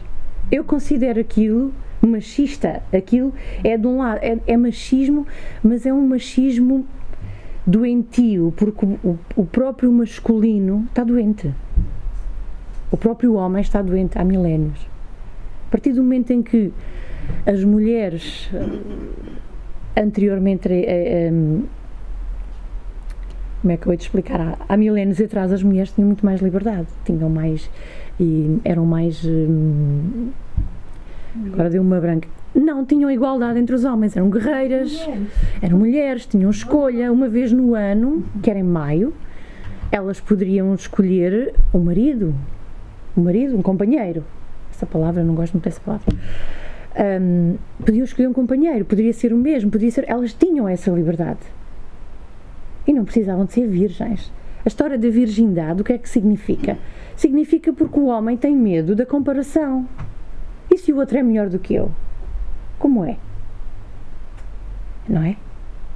eu 0.52 0.64
considero 0.64 1.20
aquilo 1.20 1.74
machista. 2.02 2.82
Aquilo 2.92 3.34
é 3.64 3.78
de 3.78 3.88
um 3.88 3.98
lado, 3.98 4.20
é, 4.22 4.38
é 4.46 4.58
machismo, 4.58 5.26
mas 5.64 5.86
é 5.86 5.94
um 5.94 6.08
machismo 6.08 6.86
doentio, 7.66 8.54
porque 8.58 8.86
o, 8.86 9.18
o 9.36 9.46
próprio 9.46 9.92
masculino 9.92 10.86
está 10.90 11.04
doente. 11.04 11.54
O 12.92 12.98
próprio 12.98 13.34
homem 13.36 13.62
está 13.62 13.82
doente 13.82 14.20
há 14.20 14.24
milénios. 14.24 14.80
A 15.68 15.72
partir 15.72 15.94
do 15.94 16.04
momento 16.04 16.32
em 16.32 16.44
que 16.44 16.72
as 17.46 17.64
mulheres 17.64 18.50
eh, 18.54 20.02
anteriormente 20.02 20.68
eh, 20.72 20.86
eh, 20.88 21.32
como 23.62 23.72
é 23.72 23.78
que 23.78 23.84
eu 23.84 23.88
vou 23.88 23.98
te 23.98 24.02
explicar? 24.02 24.42
Há, 24.42 24.58
há 24.68 24.78
milénios 24.78 25.22
atrás 25.22 25.52
as 25.52 25.64
mulheres 25.64 25.92
tinham 25.94 26.08
muito 26.08 26.26
mais 26.26 26.42
liberdade, 26.42 26.88
tinham 27.06 27.30
mais 27.30 27.70
e 28.20 28.60
eram 28.64 28.86
mais 28.86 29.24
hum, 29.26 30.30
agora 31.52 31.70
deu 31.70 31.82
uma 31.82 32.00
branca 32.00 32.28
não 32.54 32.86
tinham 32.86 33.10
igualdade 33.10 33.60
entre 33.60 33.74
os 33.74 33.84
homens, 33.84 34.16
eram 34.16 34.30
guerreiras, 34.30 35.08
eram 35.62 35.80
mulheres, 35.80 36.26
tinham 36.26 36.52
escolha 36.52 37.12
uma 37.12 37.28
vez 37.28 37.52
no 37.52 37.74
ano, 37.74 38.24
que 38.44 38.50
era 38.50 38.60
em 38.60 38.64
maio, 38.64 39.14
elas 39.92 40.20
poderiam 40.20 40.74
escolher 40.74 41.54
um 41.74 41.80
marido, 41.80 42.34
um 43.18 43.24
marido, 43.24 43.58
um 43.58 43.62
companheiro. 43.62 44.24
Essa 44.72 44.86
palavra, 44.86 45.24
não 45.24 45.36
gosto 45.36 45.54
muito 45.54 45.66
dessa 45.66 45.82
palavra. 45.82 46.06
Um, 47.22 47.58
podiam 47.84 48.04
escolher 48.04 48.28
um 48.28 48.34
companheiro, 48.34 48.86
poderia 48.86 49.14
ser 49.14 49.34
o 49.34 49.38
mesmo, 49.38 49.72
podia 49.72 49.90
ser. 49.92 50.06
Elas 50.08 50.34
tinham 50.34 50.68
essa 50.68 50.92
liberdade. 50.92 51.40
E 52.88 52.94
não 52.94 53.04
precisavam 53.04 53.46
de 53.46 53.54
ser 53.54 53.68
virgens. 53.68 54.32
A 54.66 54.68
história 54.68 54.98
da 54.98 55.10
virgindade, 55.10 55.82
o 55.82 55.84
que 55.84 55.94
é 55.94 55.98
que 55.98 56.10
significa? 56.10 56.78
Significa 57.16 57.72
porque 57.72 58.00
o 58.00 58.08
homem 58.08 58.36
tem 58.38 58.56
medo 58.56 58.96
da 58.96 59.06
comparação. 59.06 59.88
E 60.72 60.78
se 60.78 60.92
o 60.92 60.98
outro 60.98 61.18
é 61.18 61.24
melhor 61.24 61.50
do 61.50 61.60
que 61.60 61.76
eu? 61.76 61.92
como 62.84 63.06
é. 63.06 63.18
Não 65.08 65.24
é? 65.24 65.38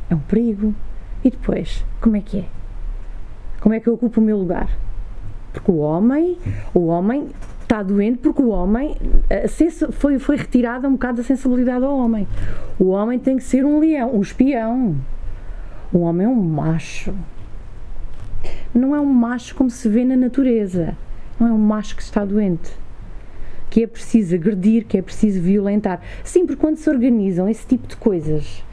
É 0.10 0.15
um 0.15 0.19
perigo. 0.19 0.73
E 1.21 1.30
depois, 1.30 1.84
como 1.99 2.15
é 2.15 2.21
que 2.21 2.39
é? 2.39 2.45
Como 3.60 3.75
é 3.75 3.80
que 3.82 3.89
eu 3.89 3.95
ocupo 3.95 4.21
o 4.21 4.23
meu 4.23 4.38
lugar? 4.38 4.69
Porque 5.51 5.69
o 5.69 5.80
homem, 5.80 6.38
o 6.73 6.86
homem 6.86 7.27
está 7.62 7.84
doente 7.84 8.19
porque 8.19 8.41
o 8.41 8.51
homem 8.51 8.95
foi, 9.91 10.17
foi 10.17 10.38
retirada 10.38 10.88
um 10.88 10.93
bocado 10.93 11.17
da 11.17 11.23
sensibilidade 11.23 11.84
ao 11.84 11.97
homem. 11.97 12.25
O 12.80 12.91
homem 12.91 13.19
tem 13.19 13.36
que 13.36 13.43
ser 13.43 13.65
um 13.65 13.80
leão, 13.80 14.15
um 14.15 14.21
espião. 14.21 14.95
O 15.91 15.99
homem 15.99 16.25
é 16.25 16.30
um 16.30 16.41
macho. 16.41 17.13
Não 18.73 18.95
é 18.95 19.01
um 19.01 19.12
macho 19.12 19.53
como 19.56 19.69
se 19.69 19.89
vê 19.89 20.06
na 20.06 20.15
natureza. 20.15 20.95
Não 21.39 21.47
é 21.47 21.52
um 21.52 21.58
macho 21.58 21.95
que 21.95 22.02
está 22.02 22.26
doente 22.26 22.71
que 23.69 23.84
é 23.84 23.88
preciso 23.88 24.36
agredir, 24.36 24.86
que 24.86 24.97
é 24.97 25.02
preciso 25.02 25.41
violentar. 25.41 26.02
Sim, 26.23 26.45
porque 26.45 26.60
quando 26.60 26.78
se 26.78 26.89
organizam 26.89 27.47
esse 27.50 27.65
tipo 27.67 27.88
de 27.88 27.95
coisas, 27.97 28.63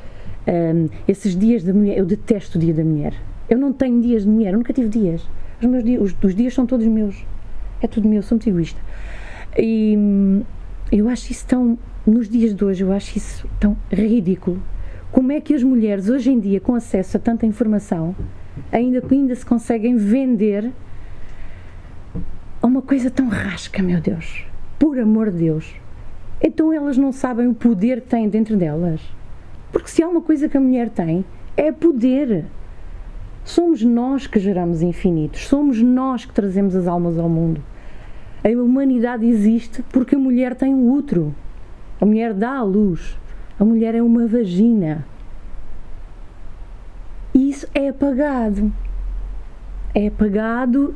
um, 0.47 0.89
esses 1.09 1.37
dias 1.37 1.63
da 1.63 1.73
mulher, 1.73 1.99
eu 1.99 2.07
detesto 2.07 2.59
o 2.59 2.61
dia 2.61 2.73
da 2.73 2.85
mulher. 2.85 3.15
Eu 3.49 3.59
não 3.59 3.73
tenho 3.73 4.01
dias 4.01 4.23
de 4.23 4.29
mulher, 4.29 4.53
eu 4.53 4.59
nunca 4.59 4.73
tive 4.73 4.89
dias. 4.89 5.23
Os 5.61 5.67
meus 5.67 5.85
dias, 5.85 6.01
os, 6.01 6.17
os 6.23 6.35
dias 6.35 6.55
são 6.55 6.67
todos 6.67 6.87
meus. 6.87 7.25
É 7.81 7.87
tudo 7.87 8.09
meu, 8.09 8.23
sou 8.23 8.37
muito 8.37 8.49
egoísta. 8.49 8.81
E 9.59 9.95
hum, 9.97 10.43
eu 10.91 11.09
acho 11.09 11.31
isso 11.33 11.47
tão, 11.47 11.79
nos 12.07 12.29
dias 12.29 12.55
de 12.55 12.65
hoje, 12.65 12.83
eu 12.83 12.93
acho 12.93 13.19
isso 13.19 13.49
tão 13.59 13.77
ridículo. 13.91 14.63
Como 15.11 15.33
é 15.33 15.41
que 15.41 15.55
as 15.55 15.63
mulheres 15.63 16.09
hoje 16.09 16.31
em 16.31 16.41
dia, 16.41 16.61
com 16.61 16.75
acesso 16.75 17.17
a 17.17 17.21
tanta 17.21 17.47
informação, 17.47 18.17
ainda, 18.73 19.03
ainda 19.11 19.35
se 19.35 19.47
conseguem 19.47 19.97
vender 19.97 20.73
a 22.65 22.67
uma 22.67 22.81
coisa 22.81 23.11
tão 23.11 23.29
rasca, 23.29 23.83
meu 23.83 24.01
Deus? 24.01 24.43
Por 24.79 24.99
amor 24.99 25.31
de 25.31 25.37
Deus. 25.37 25.75
Então 26.43 26.73
elas 26.73 26.97
não 26.97 27.13
sabem 27.13 27.47
o 27.47 27.53
poder 27.53 28.01
que 28.01 28.09
têm 28.09 28.27
dentro 28.27 28.57
delas. 28.57 29.03
Porque 29.71 29.91
se 29.91 30.03
há 30.03 30.09
uma 30.09 30.23
coisa 30.23 30.49
que 30.49 30.57
a 30.57 30.61
mulher 30.61 30.89
tem, 30.89 31.27
é 31.59 31.71
poder. 31.71 32.47
Somos 33.45 33.83
nós 33.83 34.27
que 34.27 34.39
geramos 34.39 34.81
infinitos, 34.81 35.47
somos 35.47 35.83
nós 35.83 36.25
que 36.25 36.33
trazemos 36.33 36.75
as 36.75 36.87
almas 36.87 37.19
ao 37.19 37.29
mundo. 37.29 37.63
A 38.43 38.49
humanidade 38.49 39.27
existe 39.27 39.83
porque 39.93 40.15
a 40.15 40.19
mulher 40.19 40.55
tem 40.55 40.75
um 40.75 40.91
útero. 40.91 41.35
A 42.01 42.07
mulher 42.07 42.33
dá 42.33 42.57
à 42.57 42.63
luz. 42.63 43.19
A 43.61 43.65
mulher 43.65 43.95
é 43.95 44.01
uma 44.01 44.27
vagina. 44.27 45.07
E 47.35 47.51
isso 47.51 47.69
é 47.75 47.91
apagado. 47.91 48.73
É 49.95 50.07
apagado 50.07 50.95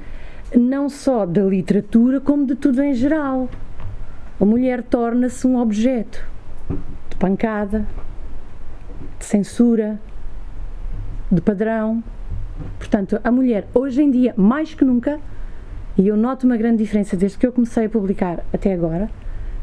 não 0.57 0.89
só 0.89 1.27
da 1.27 1.43
literatura, 1.43 2.21
como 2.21 2.47
de 2.47 2.55
tudo 2.55 2.83
em 2.83 2.95
geral 2.95 3.49
a 4.41 4.45
mulher 4.45 4.85
torna-se 4.85 5.45
um 5.49 5.59
objeto 5.59 6.25
de 7.11 7.17
pancada, 7.17 7.85
de 9.19 9.25
censura, 9.25 10.01
de 11.31 11.41
padrão. 11.41 12.03
Portanto, 12.79 13.21
a 13.25 13.33
mulher, 13.33 13.67
hoje 13.75 14.01
em 14.01 14.11
dia, 14.11 14.33
mais 14.37 14.75
que 14.75 14.85
nunca, 14.85 15.19
e 15.97 16.07
eu 16.07 16.17
noto 16.17 16.47
uma 16.47 16.57
grande 16.57 16.79
diferença 16.79 17.17
desde 17.17 17.37
que 17.37 17.47
eu 17.49 17.53
comecei 17.53 17.87
a 17.87 17.91
publicar 17.91 18.45
até 18.53 18.73
agora, 18.73 19.11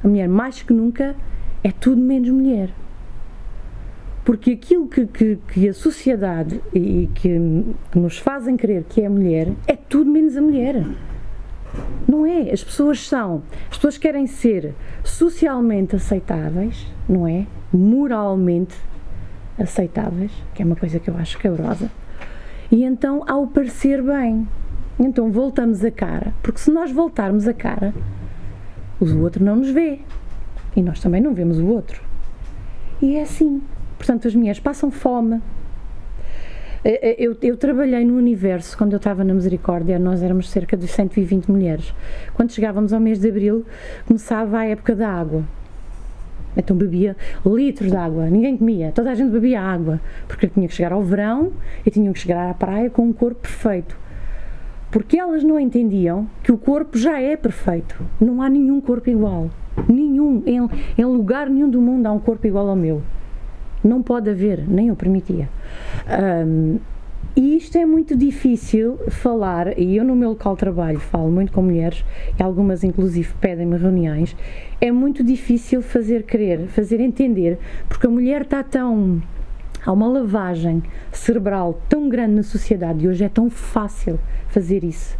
a 0.04 0.08
mulher, 0.10 0.28
mais 0.28 0.62
que 0.62 0.74
nunca, 0.74 1.16
é 1.64 1.72
tudo 1.72 2.02
menos 2.02 2.30
mulher. 2.30 2.70
Porque 4.26 4.52
aquilo 4.52 4.88
que, 4.88 5.06
que, 5.06 5.38
que 5.48 5.70
a 5.70 5.74
sociedade 5.74 6.60
e 6.74 7.08
que, 7.14 7.40
que 7.92 8.00
nos 8.00 8.18
fazem 8.18 8.58
crer 8.58 8.84
que 8.90 9.02
é 9.02 9.06
a 9.06 9.10
mulher 9.10 9.54
é 9.68 9.76
tudo 9.76 10.10
menos 10.10 10.36
a 10.36 10.42
mulher. 10.42 10.84
Não 12.08 12.26
é? 12.26 12.52
As 12.52 12.64
pessoas 12.64 13.08
são, 13.08 13.44
as 13.70 13.78
pessoas 13.78 13.98
querem 14.00 14.26
ser 14.26 14.74
socialmente 15.04 15.96
aceitáveis, 15.96 16.88
não 17.08 17.28
é? 17.28 17.46
Moralmente 17.72 18.76
aceitáveis, 19.60 20.32
que 20.56 20.64
é 20.64 20.66
uma 20.66 20.76
coisa 20.76 21.00
que 21.00 21.10
eu 21.10 21.16
acho 21.18 21.38
cabrosa. 21.38 21.92
E 22.72 22.84
então, 22.84 23.24
ao 23.28 23.46
parecer 23.46 24.02
bem, 24.02 24.48
então 25.00 25.32
voltamos 25.32 25.84
a 25.84 25.92
cara, 25.92 26.34
porque 26.42 26.60
se 26.60 26.72
nós 26.72 26.92
voltarmos 26.92 27.48
a 27.48 27.54
cara, 27.54 27.94
o 29.00 29.20
outro 29.20 29.44
não 29.44 29.58
nos 29.58 29.70
vê 29.70 30.00
e 30.76 30.82
nós 30.82 31.00
também 31.00 31.22
não 31.22 31.34
vemos 31.34 31.60
o 31.60 31.68
outro. 31.68 32.02
E 33.02 33.18
é 33.18 33.22
assim. 33.22 33.62
Portanto, 34.06 34.28
as 34.28 34.36
mulheres 34.36 34.60
passam 34.60 34.92
fome. 34.92 35.42
Eh, 36.84 37.00
eh, 37.02 37.16
eu, 37.18 37.36
eu, 37.42 37.58
trabalhei 37.58 38.06
no 38.06 38.16
universo 38.16 38.78
quando 38.78 38.94
eu 38.94 38.98
estava 38.98 39.24
na 39.24 39.34
Misericórdia, 39.34 39.98
nós 39.98 40.22
éramos 40.22 40.52
cerca 40.52 40.78
de 40.78 40.88
120 40.88 41.50
mulheres. 41.50 41.92
Quando 42.36 42.52
chegávamos 42.52 42.94
ao 42.94 43.00
mês 43.00 43.20
de 43.20 43.28
abril, 43.28 43.66
começava 44.06 44.60
a 44.60 44.66
época 44.66 44.96
da 44.96 45.10
água. 45.10 45.44
Então 46.56 46.78
bebia 46.78 47.18
litros 47.44 47.90
de 47.90 47.98
água, 47.98 48.30
ninguém 48.30 48.56
comia, 48.56 48.92
toda 48.94 49.10
a 49.10 49.16
gente 49.16 49.32
bebia 49.32 49.60
água, 49.60 50.00
porque 50.28 50.48
tinha 50.48 50.68
que 50.68 50.76
chegar 50.76 50.94
ao 50.94 51.02
verão 51.02 51.52
e 51.84 51.90
tinham 51.90 52.14
que 52.14 52.20
chegar 52.20 52.48
à 52.48 52.54
praia 52.54 52.92
com 52.92 53.08
um 53.08 53.12
corpo 53.12 53.42
perfeito. 53.42 53.98
Porque 54.92 55.18
elas 55.18 55.44
não 55.44 55.60
entendiam 55.60 56.30
que 56.44 56.52
o 56.52 56.60
corpo 56.60 56.96
já 56.96 57.20
é 57.20 57.36
perfeito, 57.36 58.00
não 58.22 58.40
há 58.40 58.50
nenhum 58.50 58.80
corpo 58.80 59.10
igual. 59.10 59.50
Nenhum, 59.90 60.44
em, 60.46 60.60
em 60.96 61.06
lugar 61.06 61.50
nenhum 61.50 61.72
do 61.72 61.82
mundo 61.82 62.06
há 62.06 62.12
um 62.12 62.20
corpo 62.20 62.46
igual 62.46 62.70
ao 62.70 62.76
meu. 62.76 63.02
Não 63.86 64.02
pode 64.02 64.32
haver, 64.32 64.68
nem 64.68 64.88
eu 64.88 64.96
permitia. 64.96 65.48
Um, 66.48 66.80
e 67.36 67.56
isto 67.56 67.78
é 67.78 67.86
muito 67.86 68.16
difícil 68.16 68.98
falar, 69.10 69.78
e 69.78 69.98
eu 69.98 70.04
no 70.04 70.16
meu 70.16 70.30
local 70.30 70.54
de 70.54 70.60
trabalho 70.62 71.00
falo 71.00 71.30
muito 71.30 71.52
com 71.52 71.62
mulheres, 71.62 72.04
e 72.40 72.42
algumas 72.42 72.84
inclusive 72.84 73.32
pedem-me 73.40 73.78
reuniões, 73.78 74.36
é 74.82 74.92
muito 74.92 75.24
difícil 75.24 75.84
fazer 75.84 76.24
crer, 76.24 76.66
fazer 76.68 77.00
entender, 77.00 77.60
porque 77.88 78.08
a 78.08 78.10
mulher 78.10 78.42
está 78.42 78.64
tão. 78.64 79.22
Há 79.86 79.92
uma 79.92 80.08
lavagem 80.08 80.82
cerebral 81.12 81.80
tão 81.88 82.10
grande 82.10 82.34
na 82.34 82.44
sociedade 82.44 83.06
e 83.06 83.08
hoje 83.08 83.24
é 83.24 83.30
tão 83.30 83.52
fácil 83.52 84.20
fazer 84.48 84.84
isso, 84.84 85.16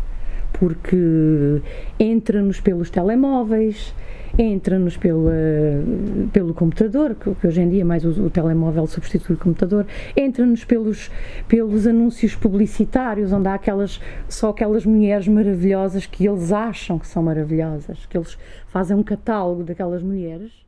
porque 0.60 1.62
entra-nos 2.00 2.60
pelos 2.60 2.90
telemóveis, 2.90 3.94
entra-nos 4.38 4.98
pelo, 4.98 6.54
computador, 6.54 7.16
que, 7.16 7.34
que, 7.36 7.48
hoje 7.48 7.62
em 7.62 7.70
dia 7.70 7.86
mais 7.86 8.04
o, 8.04 8.26
o 8.26 8.30
telemóvel 8.30 8.86
substitui 8.88 9.36
o 9.36 9.40
computador, 9.40 9.86
entra-nos 10.16 10.66
pelos, 10.66 11.10
pelos 11.48 11.88
anúncios 11.88 12.36
publicitários, 12.36 13.32
onde 13.32 13.48
há 13.48 13.54
aquelas, 13.54 14.02
só 14.28 14.50
aquelas 14.50 14.86
mulheres 14.86 15.28
maravilhosas 15.28 16.06
que 16.06 16.28
eles 16.28 16.52
acham 16.52 17.00
que 17.00 17.08
são 17.08 17.24
maravilhosas, 17.24 18.06
que 18.06 18.18
eles 18.18 18.38
fazem 18.68 18.96
um 18.96 19.04
catálogo 19.04 19.64
daquelas 19.64 20.04
mulheres 20.04 20.65